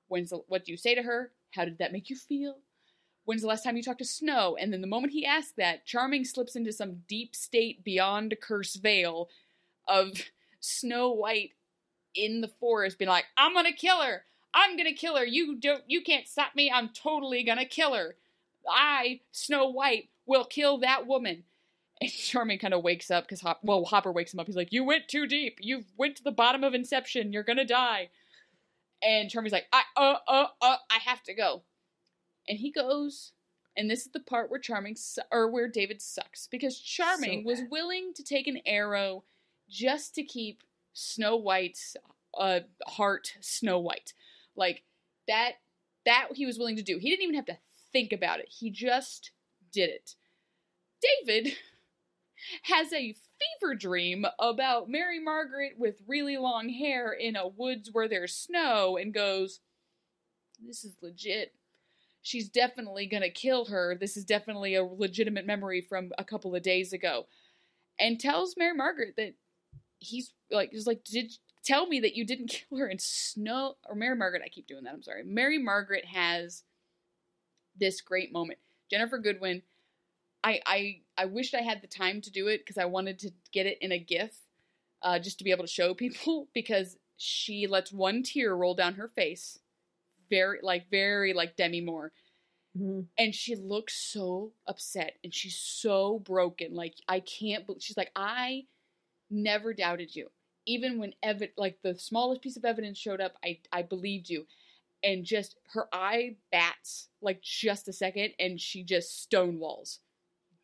When's 0.09 0.31
the, 0.31 0.39
what 0.49 0.65
do 0.65 0.73
you 0.73 0.79
say 0.79 0.95
to 0.95 1.03
her? 1.03 1.33
How 1.55 1.65
did 1.65 1.79
that 1.79 1.93
make 1.93 2.11
you 2.11 2.17
feel? 2.17 2.59
When's 3.25 3.43
the 3.43 3.49
last 3.49 3.63
time 3.63 3.77
you 3.77 3.83
talked 3.83 3.99
to 3.99 4.05
Snow? 4.07 4.57
And 4.59 4.73
then 4.73 4.81
the 4.81 4.87
moment 4.87 5.13
he 5.13 5.27
asks 5.27 5.53
that, 5.59 5.85
Charming 5.85 6.25
slips 6.25 6.57
into 6.57 6.73
some 6.73 7.03
deep 7.09 7.37
state 7.37 7.85
beyond 7.85 8.33
a 8.33 8.37
Curse 8.37 8.77
Veil 8.77 9.29
of 9.87 10.13
Snow 10.61 11.11
White 11.11 11.53
in 12.15 12.41
the 12.41 12.49
forest 12.49 12.99
being 12.99 13.11
like, 13.11 13.27
I'm 13.37 13.55
gonna 13.55 13.73
kill 13.73 14.03
her. 14.03 14.25
I'm 14.55 14.77
gonna 14.77 14.95
kill 14.95 15.17
her. 15.17 15.25
You 15.25 15.57
don't 15.61 15.83
you 15.87 16.03
can't 16.03 16.27
stop 16.27 16.55
me. 16.55 16.71
I'm 16.71 16.89
totally 16.89 17.43
gonna 17.43 17.67
kill 17.67 17.95
her. 17.95 18.17
I, 18.69 19.21
Snow 19.31 19.69
White, 19.69 20.09
will 20.27 20.45
kill 20.45 20.79
that 20.79 21.07
woman. 21.07 21.45
And 22.01 22.13
Charming 22.13 22.61
kind 22.61 22.75
of 22.75 22.85
wakes 22.85 23.11
up 23.11 23.25
because 23.25 23.41
Hop- 23.41 23.59
well, 23.65 23.85
Hopper 23.85 24.13
wakes 24.13 24.33
him 24.33 24.39
up. 24.39 24.47
He's 24.47 24.55
like, 24.55 24.73
"You 24.73 24.85
went 24.85 25.09
too 25.09 25.27
deep. 25.27 25.59
You 25.61 25.83
went 25.97 26.15
to 26.19 26.23
the 26.23 26.31
bottom 26.31 26.63
of 26.63 26.73
Inception. 26.73 27.33
You're 27.33 27.43
gonna 27.43 27.65
die." 27.65 28.11
And 29.03 29.31
Charming's 29.31 29.53
like, 29.53 29.69
"I 29.73 29.83
uh 29.97 30.17
uh 30.27 30.47
uh 30.61 30.77
I 30.91 30.99
have 31.05 31.23
to 31.25 31.35
go." 31.35 31.63
And 32.49 32.59
he 32.59 32.71
goes, 32.71 33.33
and 33.77 33.89
this 33.89 34.07
is 34.07 34.13
the 34.13 34.21
part 34.21 34.51
where 34.51 34.59
Charming 34.59 34.97
su- 34.97 35.23
or 35.31 35.51
where 35.51 35.69
David 35.69 36.03
sucks 36.03 36.49
because 36.51 36.79
Charming 36.79 37.45
was 37.45 37.61
willing 37.71 38.13
to 38.15 38.25
take 38.25 38.49
an 38.49 38.61
arrow 38.67 39.25
just 39.69 40.15
to 40.17 40.25
keep 40.25 40.63
Snow 40.95 41.37
White's 41.37 41.97
uh, 42.37 42.61
heart 42.87 43.35
Snow 43.41 43.79
White. 43.79 44.15
Like 44.57 44.83
that 45.29 45.53
that 46.05 46.29
he 46.35 46.45
was 46.45 46.59
willing 46.59 46.77
to 46.77 46.83
do. 46.83 46.99
He 46.99 47.11
didn't 47.11 47.23
even 47.23 47.37
have 47.37 47.47
to 47.47 47.59
think 47.93 48.13
about 48.13 48.41
it. 48.41 48.49
He 48.49 48.71
just 48.71 49.31
did 49.71 49.91
it. 49.91 50.17
David 51.27 51.55
has 52.63 52.93
a 52.93 53.15
fever 53.39 53.75
dream 53.75 54.27
about 54.39 54.89
Mary 54.89 55.21
Margaret 55.21 55.73
with 55.79 56.03
really 56.07 56.37
long 56.37 56.69
hair 56.69 57.13
in 57.13 57.37
a 57.37 57.47
woods 57.47 57.91
where 57.93 58.09
there's 58.09 58.35
snow 58.35 58.97
and 58.97 59.15
goes, 59.15 59.61
This 60.65 60.85
is 60.85 60.97
legit. 61.03 61.55
She's 62.23 62.49
definitely 62.49 63.07
gonna 63.07 63.31
kill 63.31 63.67
her. 63.67 63.97
This 63.99 64.17
is 64.17 64.25
definitely 64.25 64.75
a 64.75 64.85
legitimate 64.85 65.47
memory 65.47 65.81
from 65.81 66.11
a 66.19 66.25
couple 66.25 66.55
of 66.55 66.63
days 66.63 66.93
ago. 66.93 67.27
And 68.01 68.21
tells 68.21 68.57
Mary 68.57 68.77
Margaret 68.77 69.15
that 69.17 69.35
he's 69.99 70.33
like, 70.51 70.71
he's 70.73 70.87
like, 70.87 71.05
Did 71.05 71.33
tell 71.65 71.87
me 71.87 72.01
that 72.01 72.17
you 72.17 72.25
didn't 72.25 72.49
kill 72.69 72.79
her 72.79 72.89
in 72.89 72.99
Snow 72.99 73.77
or 73.89 73.95
Mary 73.95 74.17
Margaret, 74.17 74.43
I 74.45 74.49
keep 74.49 74.67
doing 74.67 74.85
that, 74.85 74.95
I'm 74.95 75.03
sorry. 75.03 75.23
Mary 75.25 75.59
Margaret 75.59 76.05
has 76.07 76.65
this 77.79 78.01
great 78.01 78.33
moment. 78.33 78.59
Ginnifer 78.93 79.23
Goodwin 79.23 79.63
I 80.45 80.61
I 80.67 81.01
I 81.17 81.25
wished 81.27 81.55
I 81.55 81.63
had 81.63 81.83
the 81.83 81.87
time 81.89 82.21
to 82.23 82.31
do 82.31 82.47
it 82.49 82.59
because 82.61 82.79
I 82.79 82.85
wanted 82.87 83.19
to 83.21 83.31
get 83.53 83.67
it 83.67 83.79
in 83.81 83.93
a 83.93 83.99
GIF, 83.99 84.37
uh, 85.03 85.19
just 85.19 85.39
to 85.39 85.45
be 85.45 85.51
able 85.51 85.65
to 85.65 85.71
show 85.71 85.95
people 85.95 86.49
because 86.55 86.97
she 87.17 87.67
lets 87.67 87.93
one 87.93 88.23
tear 88.23 88.55
roll 88.55 88.75
down 88.75 88.95
her 88.95 89.09
face, 89.09 89.59
very 90.31 90.59
like 90.63 90.91
very 90.91 91.33
like 91.33 91.57
Demi 91.57 91.81
Moore, 91.81 92.13
Mm-hmm. 92.77 93.01
and 93.19 93.35
she 93.35 93.57
looks 93.57 93.97
so 93.97 94.53
upset 94.67 95.15
and 95.25 95.35
she's 95.35 95.57
so 95.59 96.21
broken. 96.21 96.75
Like 96.75 96.95
I 97.09 97.21
can't. 97.21 97.67
bel 97.67 97.77
She's 97.81 97.97
like 97.97 98.13
I 98.15 98.67
never 99.31 99.75
doubted 99.75 100.15
you, 100.15 100.31
even 100.67 100.99
when 100.99 101.15
evi- 101.25 101.51
like 101.57 101.79
the 101.83 101.99
smallest 101.99 102.43
piece 102.43 102.57
of 102.57 102.65
evidence 102.65 102.99
showed 102.99 103.21
up. 103.21 103.35
I 103.45 103.59
I 103.73 103.83
believed 103.83 104.29
you, 104.29 104.47
and 105.03 105.25
just 105.25 105.57
her 105.73 105.89
eye 105.93 106.37
bats 106.53 107.09
like 107.21 107.41
just 107.43 107.89
a 107.89 107.93
second, 107.93 108.35
and 108.39 108.61
she 108.61 108.85
just 108.85 109.29
stonewalls 109.29 109.99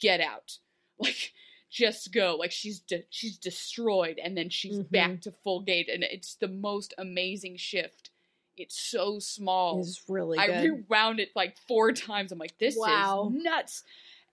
get 0.00 0.20
out 0.20 0.58
like 0.98 1.32
just 1.70 2.12
go 2.12 2.36
like 2.38 2.52
she's 2.52 2.80
de- 2.80 3.04
she's 3.10 3.36
destroyed 3.38 4.18
and 4.22 4.36
then 4.36 4.48
she's 4.48 4.78
Mhm. 4.78 4.90
back 4.90 5.20
to 5.22 5.32
full 5.42 5.60
gate 5.60 5.88
and 5.92 6.04
it's 6.04 6.34
the 6.36 6.48
most 6.48 6.94
amazing 6.98 7.56
shift 7.56 8.10
it's 8.56 8.78
so 8.78 9.18
small 9.18 9.80
Is 9.80 10.00
really 10.08 10.38
i 10.38 10.46
good. 10.46 10.62
rewound 10.88 11.18
it 11.20 11.30
like 11.34 11.56
four 11.66 11.90
times 11.92 12.30
i'm 12.30 12.38
like 12.38 12.56
this 12.58 12.76
Wow. 12.76 13.32
is 13.34 13.42
nuts 13.42 13.82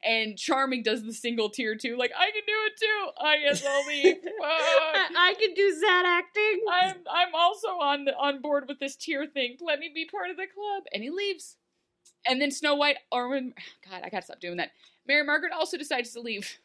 and 0.04 0.38
charming 0.38 0.84
does 0.84 1.04
the 1.04 1.14
single 1.14 1.50
tear 1.50 1.76
too 1.76 1.96
like 1.98 2.12
i 2.18 2.30
can 2.32 2.42
do 2.46 2.54
it 2.68 2.74
too 2.80 3.24
i 3.24 3.40
guess 3.40 3.66
i'll 3.66 3.86
leave 3.88 4.18
I, 4.44 5.34
can 5.40 5.54
do 5.54 5.72
sad 5.80 6.06
acting. 6.06 6.62
I'm 6.72 6.96
I'm 7.10 7.36
also 7.36 7.68
on 7.70 8.06
the, 8.06 8.16
on 8.16 8.42
board 8.42 8.66
with 8.68 8.80
this 8.80 8.96
tear 8.96 9.26
thing. 9.28 9.58
Let 9.62 9.80
me 9.80 9.90
be 9.94 10.06
part 10.06 10.30
of 10.30 10.38
the 10.38 10.46
club. 10.54 10.84
And 10.94 11.04
he 11.04 11.10
leaves. 11.10 11.58
And 12.26 12.42
then 12.42 12.52
Snow 12.52 12.76
White, 12.76 12.98
or 13.12 13.30
when, 13.30 13.54
God, 13.90 14.02
I 14.04 14.10
gotta 14.10 14.24
stop 14.26 14.40
doing 14.40 14.58
that. 14.58 14.72
Mary 15.08 15.24
Margaret 15.24 15.54
also 15.54 15.78
decides 15.78 16.12
to 16.14 16.22
leave. 16.22 16.60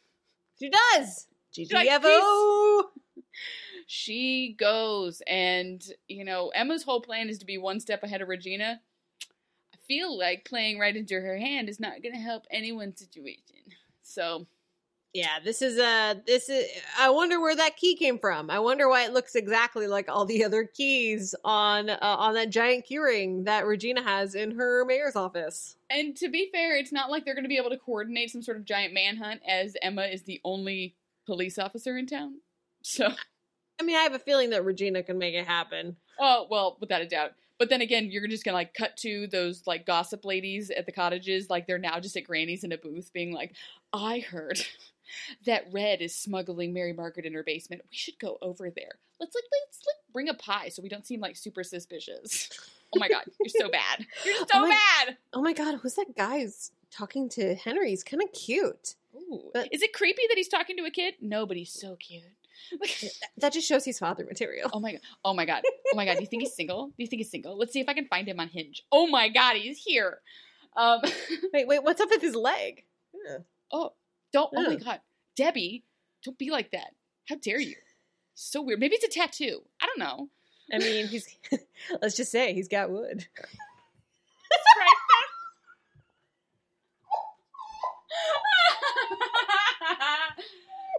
She 0.59 0.69
does. 0.69 1.27
GTFO. 1.53 2.83
She 3.89 4.55
goes, 4.59 5.21
and 5.27 5.81
you 6.07 6.25
know 6.25 6.49
Emma's 6.49 6.83
whole 6.83 7.01
plan 7.01 7.29
is 7.29 7.37
to 7.39 7.45
be 7.45 7.57
one 7.57 7.79
step 7.79 8.03
ahead 8.03 8.21
of 8.21 8.27
Regina. 8.27 8.81
I 9.73 9.77
feel 9.87 10.17
like 10.17 10.43
playing 10.45 10.77
right 10.77 10.95
into 10.95 11.15
her 11.15 11.37
hand 11.37 11.69
is 11.69 11.79
not 11.79 12.03
gonna 12.03 12.19
help 12.19 12.45
anyone's 12.51 12.99
situation. 12.99 13.61
So 14.01 14.45
Yeah, 15.17 15.39
this 15.43 15.63
is 15.63 15.79
a 15.79 16.21
this 16.27 16.47
is 16.47 16.67
I 16.95 17.09
wonder 17.09 17.41
where 17.41 17.55
that 17.55 17.75
key 17.75 17.95
came 17.95 18.19
from. 18.19 18.51
I 18.51 18.59
wonder 18.59 18.87
why 18.87 19.03
it 19.03 19.13
looks 19.13 19.33
exactly 19.33 19.87
like 19.87 20.07
all 20.09 20.25
the 20.25 20.45
other 20.45 20.63
keys 20.63 21.33
on 21.43 21.89
uh, 21.89 21.97
on 22.01 22.35
that 22.35 22.51
giant 22.51 22.85
keyring 22.85 23.45
that 23.45 23.65
Regina 23.65 24.03
has 24.03 24.35
in 24.35 24.51
her 24.51 24.85
mayor's 24.85 25.15
office. 25.15 25.75
And 25.89 26.15
to 26.17 26.29
be 26.29 26.51
fair, 26.51 26.77
it's 26.77 26.91
not 26.91 27.09
like 27.09 27.25
they're 27.25 27.33
going 27.33 27.45
to 27.45 27.49
be 27.49 27.57
able 27.57 27.71
to 27.71 27.79
coordinate 27.79 28.29
some 28.29 28.43
sort 28.43 28.57
of 28.57 28.65
giant 28.65 28.93
manhunt 28.93 29.41
as 29.49 29.75
Emma 29.81 30.03
is 30.03 30.21
the 30.21 30.39
only 30.45 30.93
police 31.25 31.57
officer 31.57 31.97
in 31.97 32.05
town. 32.05 32.35
So, 32.83 33.07
I 33.81 33.83
mean, 33.83 33.95
I 33.95 34.03
have 34.03 34.13
a 34.13 34.19
feeling 34.19 34.51
that 34.51 34.63
Regina 34.63 35.01
can 35.01 35.17
make 35.17 35.33
it 35.33 35.47
happen. 35.47 35.95
oh, 36.19 36.45
well, 36.51 36.77
without 36.79 37.01
a 37.01 37.07
doubt. 37.07 37.31
But 37.57 37.69
then 37.69 37.81
again, 37.81 38.11
you're 38.11 38.27
just 38.27 38.45
going 38.45 38.53
to 38.53 38.57
like 38.57 38.75
cut 38.75 38.95
to 38.97 39.25
those 39.25 39.63
like 39.65 39.87
gossip 39.87 40.25
ladies 40.25 40.69
at 40.69 40.85
the 40.85 40.91
cottages. 40.91 41.49
Like 41.49 41.65
they're 41.65 41.79
now 41.79 41.99
just 41.99 42.15
at 42.15 42.23
Granny's 42.25 42.63
in 42.63 42.71
a 42.71 42.77
booth 42.77 43.11
being 43.13 43.33
like, 43.33 43.55
I 43.91 44.19
heard 44.19 44.63
that 45.45 45.65
Red 45.71 46.01
is 46.01 46.13
smuggling 46.15 46.73
Mary 46.73 46.93
Margaret 46.93 47.25
in 47.25 47.33
her 47.33 47.43
basement. 47.43 47.81
We 47.89 47.95
should 47.97 48.19
go 48.19 48.37
over 48.41 48.69
there. 48.69 48.93
Let's 49.19 49.35
like, 49.35 49.43
let's 49.65 49.79
like 49.85 49.95
bring 50.13 50.29
a 50.29 50.33
pie 50.33 50.69
so 50.69 50.81
we 50.81 50.89
don't 50.89 51.05
seem 51.05 51.19
like 51.19 51.35
super 51.35 51.63
suspicious. 51.63 52.49
Oh 52.95 52.99
my 52.99 53.09
God, 53.09 53.25
you're 53.37 53.49
so 53.49 53.69
bad. 53.69 54.05
You're 54.23 54.37
so 54.37 54.45
Oh 54.53 54.61
my- 54.61 54.69
bad. 54.69 55.17
Oh 55.33 55.41
my 55.41 55.51
god, 55.51 55.75
who's 55.81 55.95
that 55.95 56.15
guy 56.15 56.39
who's 56.39 56.71
talking 56.89 57.27
to 57.31 57.53
Henry? 57.55 57.89
He's 57.89 58.01
kind 58.01 58.23
of 58.23 58.31
cute. 58.31 58.95
Ooh. 59.13 59.51
But- 59.53 59.67
Is 59.73 59.81
it 59.81 59.91
creepy 59.91 60.21
that 60.29 60.37
he's 60.37 60.47
talking 60.47 60.77
to 60.77 60.85
a 60.85 60.89
kid? 60.89 61.15
No, 61.19 61.45
but 61.45 61.57
he's 61.57 61.69
so 61.73 61.97
cute. 61.97 62.23
That 63.39 63.51
just 63.51 63.67
shows 63.67 63.83
he's 63.83 63.99
father 63.99 64.23
material. 64.25 64.69
oh 64.73 64.79
my 64.79 64.93
god. 64.93 65.01
Oh 65.25 65.33
my 65.33 65.43
god. 65.45 65.63
Oh 65.91 65.95
my 65.97 66.05
god. 66.05 66.15
Do 66.15 66.21
you 66.21 66.27
think 66.27 66.43
he's 66.43 66.53
single? 66.55 66.87
Do 66.87 66.93
you 66.97 67.07
think 67.07 67.19
he's 67.19 67.29
single? 67.29 67.57
Let's 67.57 67.73
see 67.73 67.81
if 67.81 67.89
I 67.89 67.93
can 67.93 68.05
find 68.07 68.25
him 68.25 68.39
on 68.39 68.47
Hinge. 68.47 68.85
Oh 68.89 69.05
my 69.07 69.27
god, 69.27 69.57
he's 69.57 69.77
here. 69.83 70.19
Um 70.77 71.01
Wait, 71.53 71.67
wait, 71.67 71.83
what's 71.83 71.99
up 71.99 72.09
with 72.09 72.21
his 72.21 72.35
leg? 72.35 72.85
Yeah. 73.27 73.39
oh 73.73 73.91
don't 74.37 74.53
oh 74.55 74.69
my 74.69 74.75
god. 74.75 75.01
Debbie, 75.35 75.83
don't 76.23 76.37
be 76.37 76.49
like 76.49 76.71
that. 76.71 76.93
How 77.27 77.35
dare 77.35 77.59
you? 77.59 77.75
So 78.35 78.61
weird. 78.61 78.79
Maybe 78.79 78.95
it's 78.95 79.05
a 79.05 79.19
tattoo. 79.19 79.61
I 79.81 79.85
don't 79.87 79.99
know. 79.99 80.29
I 80.71 80.77
mean, 80.79 81.07
he's 81.07 81.27
let's 82.01 82.15
just 82.15 82.31
say 82.31 82.53
he's 82.53 82.67
got 82.67 82.89
wood. 82.91 83.27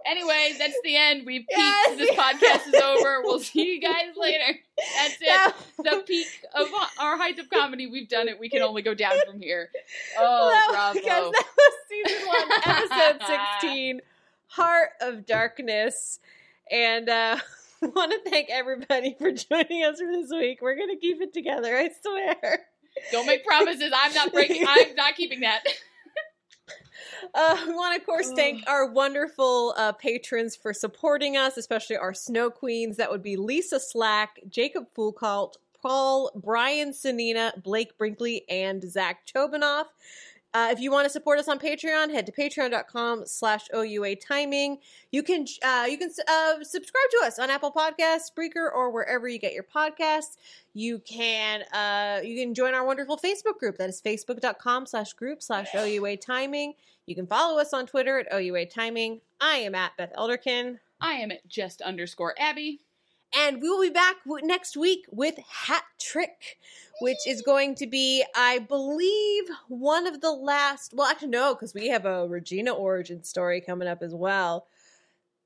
Anyway, 0.09 0.53
that's 0.57 0.77
the 0.83 0.95
end. 0.95 1.25
We've 1.25 1.41
peaked. 1.47 1.57
Yes, 1.57 1.97
this 1.97 2.11
podcast 2.11 2.67
is 2.73 2.81
over. 2.81 3.21
We'll 3.23 3.39
see 3.39 3.75
you 3.75 3.81
guys 3.81 4.11
later. 4.17 4.59
That's 4.97 5.13
it. 5.21 5.25
That- 5.27 5.55
the 5.77 6.03
peak 6.05 6.27
of 6.55 6.67
our 6.99 7.17
height 7.17 7.39
of 7.39 7.49
comedy. 7.49 7.87
We've 7.87 8.09
done 8.09 8.27
it. 8.27 8.39
We 8.39 8.49
can 8.49 8.61
only 8.61 8.81
go 8.81 8.93
down 8.93 9.13
from 9.27 9.39
here. 9.41 9.69
Oh, 10.17 10.49
That- 10.49 10.93
bravo. 10.93 10.99
Guys, 11.07 11.31
that 11.31 11.45
was 11.57 11.73
season 11.89 12.27
one, 12.27 12.51
episode 12.65 13.37
16, 13.61 14.01
Heart 14.47 14.89
of 15.01 15.25
Darkness. 15.25 16.19
And 16.71 17.07
uh 17.09 17.37
want 17.81 18.11
to 18.11 18.29
thank 18.29 18.49
everybody 18.49 19.15
for 19.17 19.31
joining 19.31 19.83
us 19.85 19.99
for 19.99 20.07
this 20.11 20.29
week. 20.31 20.59
We're 20.61 20.75
gonna 20.77 20.97
keep 20.97 21.21
it 21.21 21.33
together, 21.33 21.75
I 21.75 21.89
swear. 22.01 22.59
Don't 23.11 23.25
make 23.25 23.45
promises. 23.45 23.91
I'm 23.95 24.13
not 24.13 24.33
breaking. 24.33 24.65
I'm 24.67 24.93
not 24.95 25.15
keeping 25.15 25.39
that. 25.41 25.63
Uh, 27.33 27.57
we 27.67 27.73
want 27.73 27.95
to, 27.95 28.01
of 28.01 28.05
course, 28.05 28.31
thank 28.33 28.63
our 28.67 28.91
wonderful 28.91 29.73
uh, 29.77 29.91
patrons 29.93 30.55
for 30.55 30.73
supporting 30.73 31.37
us, 31.37 31.57
especially 31.57 31.97
our 31.97 32.13
snow 32.13 32.49
queens. 32.49 32.97
That 32.97 33.09
would 33.11 33.23
be 33.23 33.35
Lisa 33.35 33.79
Slack, 33.79 34.39
Jacob 34.49 34.85
Foucault, 34.95 35.53
Paul, 35.81 36.31
Brian 36.35 36.91
Sanina, 36.91 37.61
Blake 37.63 37.97
Brinkley, 37.97 38.43
and 38.49 38.83
Zach 38.89 39.25
Chobanoff. 39.25 39.85
Uh, 40.53 40.69
if 40.71 40.79
you 40.79 40.91
want 40.91 41.05
to 41.05 41.09
support 41.09 41.37
us 41.37 41.47
on 41.47 41.59
Patreon, 41.59 42.11
head 42.11 42.25
to 42.25 42.31
patreon.com 42.31 43.23
slash 43.25 43.67
OUATiming. 43.73 44.77
You 45.11 45.21
can 45.21 45.45
uh, 45.63 45.85
you 45.87 45.97
can 45.97 46.09
uh, 46.27 46.63
subscribe 46.63 47.09
to 47.11 47.25
us 47.25 47.37
on 47.37 47.51
Apple 47.51 47.71
Podcasts, 47.71 48.31
Spreaker, 48.35 48.73
or 48.73 48.91
wherever 48.91 49.27
you 49.27 49.37
get 49.37 49.53
your 49.53 49.63
podcasts. 49.63 50.37
You 50.73 50.99
can 50.99 51.63
uh, 51.71 52.21
you 52.23 52.35
can 52.43 52.55
join 52.55 52.73
our 52.73 52.83
wonderful 52.85 53.17
Facebook 53.17 53.59
group. 53.59 53.77
That 53.77 53.89
is 53.89 54.01
facebook.com 54.01 54.87
slash 54.87 55.13
group 55.13 55.43
slash 55.43 55.71
OUATiming. 55.71 56.73
You 57.05 57.15
can 57.15 57.27
follow 57.27 57.59
us 57.59 57.73
on 57.73 57.85
Twitter 57.85 58.19
at 58.19 58.31
OUATiming. 58.31 59.21
I 59.39 59.57
am 59.57 59.75
at 59.75 59.95
Beth 59.97 60.13
Elderkin. 60.17 60.79
I 60.99 61.13
am 61.13 61.31
at 61.31 61.47
just 61.47 61.81
underscore 61.81 62.33
Abby. 62.39 62.81
And 63.35 63.61
we 63.61 63.69
will 63.69 63.81
be 63.81 63.89
back 63.91 64.15
w- 64.25 64.45
next 64.45 64.75
week 64.75 65.05
with 65.11 65.37
Hat 65.47 65.83
Trick, 65.99 66.57
which 66.99 67.17
is 67.27 67.41
going 67.43 67.75
to 67.75 67.85
be, 67.87 68.23
I 68.35 68.59
believe, 68.59 69.43
one 69.67 70.07
of 70.07 70.21
the 70.21 70.31
last. 70.31 70.93
Well, 70.95 71.07
actually, 71.07 71.29
no, 71.29 71.53
because 71.53 71.73
we 71.73 71.89
have 71.89 72.05
a 72.05 72.27
Regina 72.27 72.73
origin 72.73 73.23
story 73.23 73.61
coming 73.61 73.87
up 73.87 74.01
as 74.01 74.15
well. 74.15 74.65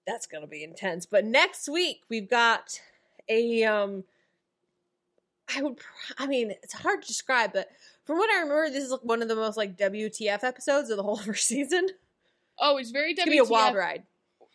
That's 0.08 0.28
going 0.28 0.42
to 0.42 0.48
be 0.48 0.64
intense. 0.64 1.06
But 1.06 1.26
next 1.26 1.68
week, 1.68 2.02
we've 2.10 2.30
got 2.30 2.80
a. 3.28 3.64
um 3.66 4.04
I 5.56 5.62
would, 5.62 5.78
I 6.18 6.26
mean, 6.26 6.52
it's 6.64 6.74
hard 6.74 7.02
to 7.02 7.08
describe, 7.08 7.52
but 7.52 7.70
from 8.06 8.18
what 8.18 8.30
I 8.30 8.40
remember, 8.40 8.70
this 8.70 8.86
is 8.86 8.92
like 8.92 9.04
one 9.04 9.22
of 9.22 9.28
the 9.28 9.36
most 9.36 9.58
like 9.58 9.78
WTF 9.78 10.44
episodes 10.44 10.90
of 10.90 10.98
the 10.98 11.04
whole 11.04 11.18
first 11.26 11.48
season. 11.48 11.86
It's 11.86 11.94
Oh, 12.60 12.78
it's 12.78 12.92
very 12.92 13.14
gonna 13.14 13.32
be 13.32 13.40
a 13.40 13.44
wild 13.44 13.76
ride. 13.76 14.04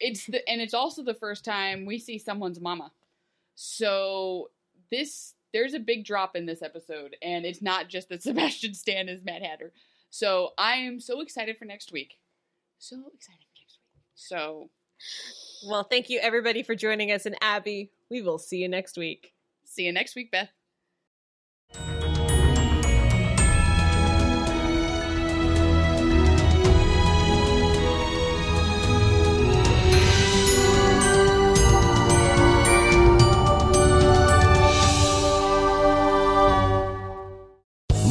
It's 0.01 0.27
the 0.27 0.49
and 0.49 0.61
it's 0.61 0.75
also 0.75 1.03
the 1.03 1.15
first 1.15 1.45
time 1.45 1.85
we 1.85 1.99
see 1.99 2.19
someone's 2.19 2.61
mama. 2.61 2.93
So 3.61 4.51
this 4.89 5.35
there's 5.53 5.75
a 5.75 5.81
big 5.81 6.05
drop 6.05 6.37
in 6.37 6.47
this 6.47 6.63
episode, 6.63 7.17
and 7.21 7.45
it's 7.45 7.61
not 7.61 7.89
just 7.89 8.09
that 8.09 8.23
Sebastian 8.23 8.73
Stan 8.73 9.09
is 9.09 9.25
Mad 9.25 9.43
Hatter. 9.43 9.73
So 10.11 10.51
I 10.57 10.77
am 10.77 11.01
so 11.01 11.21
excited 11.21 11.59
for 11.59 11.65
next 11.65 11.91
week. 11.91 12.19
So 12.79 12.95
excited 13.13 13.41
for 13.41 13.59
next 13.59 13.79
week. 13.83 14.05
So 14.15 14.71
Well, 15.67 15.83
thank 15.83 16.09
you 16.09 16.21
everybody 16.21 16.63
for 16.63 16.77
joining 16.77 17.11
us, 17.11 17.27
and 17.27 17.35
Abby, 17.41 17.91
we 18.09 18.23
will 18.23 18.39
see 18.39 18.59
you 18.59 18.69
next 18.69 18.97
week. 18.97 19.33
see 19.65 19.87
you 19.87 19.93
next 19.93 20.15
week, 20.15 20.31
Beth. 20.31 20.58